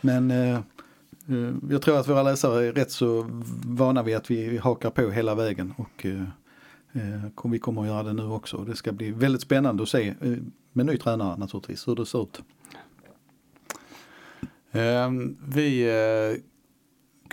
Men 0.01 0.31
jag 1.69 1.81
tror 1.81 1.99
att 1.99 2.07
våra 2.07 2.23
läsare 2.23 2.65
är 2.67 2.71
rätt 2.73 2.91
så 2.91 3.25
vana 3.65 4.03
vid 4.03 4.15
att 4.15 4.31
vi 4.31 4.57
hakar 4.57 4.89
på 4.89 5.09
hela 5.09 5.35
vägen 5.35 5.73
och 5.77 6.05
eh, 6.05 6.21
eh, 6.93 7.31
vi 7.51 7.59
kommer 7.59 7.81
att 7.81 7.87
göra 7.87 8.03
det 8.03 8.13
nu 8.13 8.23
också. 8.25 8.57
Det 8.57 8.75
ska 8.75 8.91
bli 8.91 9.11
väldigt 9.11 9.41
spännande 9.41 9.83
att 9.83 9.89
se 9.89 10.07
eh, 10.21 10.31
med 10.73 10.85
ny 10.85 10.97
tränare 10.97 11.37
naturligtvis 11.37 11.87
hur 11.87 11.95
det 11.95 12.05
ser 12.05 12.23
ut. 12.23 12.41
Ehm, 14.71 15.37
vi 15.47 15.81
eh, 15.89 16.41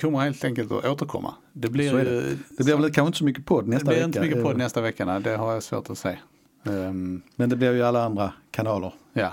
kommer 0.01 0.19
helt 0.19 0.45
enkelt 0.45 0.73
att 0.73 0.85
återkomma. 0.85 1.35
Det 1.53 1.69
blir, 1.71 1.91
Så 1.91 1.99
ju- 1.99 2.37
Det 2.59 2.65
blir 2.65 2.77
väl 2.77 2.93
kanske 2.93 3.07
inte 3.07 3.19
så 3.19 3.25
mycket 3.25 3.45
podd 3.47 3.65
det 3.65 3.71
nästa 3.71 3.87
blir 3.87 3.95
vecka. 3.97 4.07
inte 4.07 4.21
mycket 4.21 4.37
eh, 4.39 4.43
podd 4.45 4.57
nästa 4.57 4.81
vecka, 4.81 5.05
nej, 5.05 5.21
det 5.21 5.37
har 5.37 5.53
jag 5.53 5.63
svårt 5.63 5.91
att 5.91 5.99
säga. 5.99 6.19
Ehm, 6.65 7.23
Men 7.37 7.49
det 7.49 7.57
blir 7.57 7.73
ju 7.73 7.83
alla 7.83 8.05
andra 8.05 8.33
kanaler. 8.51 8.93
ja, 9.13 9.33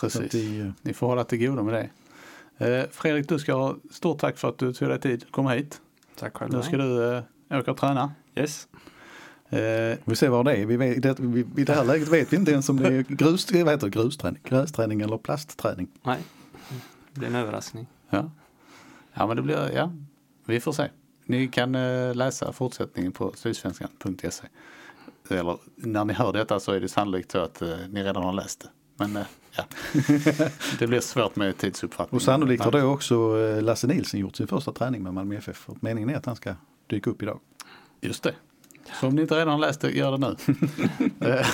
precis. 0.00 0.34
vi, 0.34 0.60
eh, 0.60 0.70
Ni 0.82 0.92
får 0.94 1.06
hålla 1.06 1.24
till 1.24 1.38
godo 1.46 1.62
med 1.62 1.74
det. 1.74 1.88
Eh, 2.60 2.84
Fredrik, 2.90 3.28
du 3.28 3.38
ska 3.38 3.54
ha 3.54 3.76
stort 3.90 4.18
tack 4.18 4.38
för 4.38 4.48
att 4.48 4.58
du 4.58 4.72
tog 4.72 4.88
dig 4.88 5.00
tid 5.00 5.22
att 5.26 5.32
komma 5.32 5.52
hit. 5.52 5.80
Tack 6.16 6.36
själv. 6.36 6.52
Nu 6.52 6.62
ska 6.62 6.76
du 6.76 7.16
eh, 7.16 7.22
åka 7.50 7.70
och 7.70 7.76
träna. 7.76 8.12
Yes. 8.34 8.68
Eh, 9.48 9.98
vi 10.04 10.16
ser 10.16 10.28
var 10.28 10.44
det 10.44 10.56
är. 10.56 10.66
Vi 10.66 10.76
vet, 10.76 11.02
det, 11.02 11.14
vi, 11.18 11.40
I 11.56 11.64
det 11.64 11.72
här 11.72 11.84
läget 11.84 12.08
vet 12.08 12.32
vi 12.32 12.36
inte 12.36 12.52
ens 12.52 12.68
om 12.68 12.76
det 12.76 12.88
är 12.88 13.02
grus, 13.02 13.52
vad 13.52 13.68
heter 13.68 13.86
det, 13.86 13.90
grusträning, 13.90 14.40
grästräning 14.44 15.00
eller 15.00 15.18
plastträning. 15.18 15.88
Nej, 16.02 16.18
det 17.12 17.20
blir 17.20 17.28
en 17.28 17.34
överraskning. 17.34 17.86
ja. 18.10 18.30
ja, 19.14 19.26
men 19.26 19.36
det 19.36 19.42
blir, 19.42 19.70
ja, 19.74 19.92
vi 20.44 20.60
får 20.60 20.72
se. 20.72 20.88
Ni 21.24 21.48
kan 21.48 21.74
eh, 21.74 22.14
läsa 22.14 22.52
fortsättningen 22.52 23.12
på 23.12 23.32
sydsvenskan.se. 23.36 24.44
Eller 25.28 25.58
när 25.76 26.04
ni 26.04 26.12
hör 26.12 26.32
detta 26.32 26.60
så 26.60 26.72
är 26.72 26.80
det 26.80 26.88
sannolikt 26.88 27.32
så 27.32 27.38
att 27.38 27.62
eh, 27.62 27.78
ni 27.88 28.04
redan 28.04 28.22
har 28.22 28.32
läst 28.32 28.60
det. 28.60 28.68
Men 29.00 29.16
eh, 29.16 29.26
ja, 29.56 29.64
det 30.78 30.86
blir 30.86 31.00
svårt 31.00 31.36
med 31.36 31.58
tidsuppfattning. 31.58 32.16
Och 32.16 32.22
sannolikt 32.22 32.64
har 32.64 32.70
då 32.72 32.82
också 32.82 33.38
eh, 33.38 33.62
Lasse 33.62 33.86
Nilsson 33.86 34.20
gjort 34.20 34.36
sin 34.36 34.46
första 34.46 34.72
träning 34.72 35.02
med 35.02 35.14
Malmö 35.14 35.36
FF. 35.36 35.68
Och 35.68 35.76
Meningen 35.80 36.10
är 36.10 36.14
att 36.14 36.26
han 36.26 36.36
ska 36.36 36.54
dyka 36.86 37.10
upp 37.10 37.22
idag. 37.22 37.40
Just 38.00 38.22
det. 38.22 38.34
Så 39.00 39.06
om 39.06 39.14
ni 39.14 39.22
inte 39.22 39.34
redan 39.34 39.60
läst 39.60 39.80
det, 39.80 39.90
gör 39.90 40.18
det 40.18 40.18
nu. 40.18 40.36
Eh, 41.28 41.46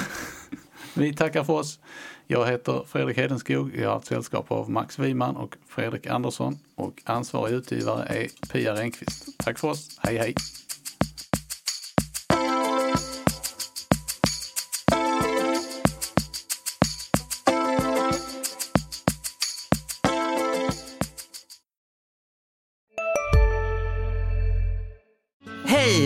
Vi 0.94 1.14
tackar 1.14 1.44
för 1.44 1.53
oss. 1.53 1.78
Jag 2.26 2.47
heter 2.47 2.84
Fredrik 2.88 3.16
Hedenskog. 3.16 3.70
Jag 3.76 3.88
har 3.88 3.94
haft 3.94 4.07
sällskap 4.07 4.51
av 4.53 4.70
Max 4.70 4.99
Wiman 4.99 5.36
och 5.36 5.57
Fredrik 5.68 6.07
Andersson. 6.07 6.59
Och 6.74 7.03
ansvarig 7.05 7.55
utgivare 7.55 8.05
är 8.05 8.28
Pia 8.53 8.74
Renqvist. 8.74 9.38
Tack 9.38 9.59
för 9.59 9.68
oss. 9.68 9.99
Hej 10.03 10.18
hej. 10.18 10.34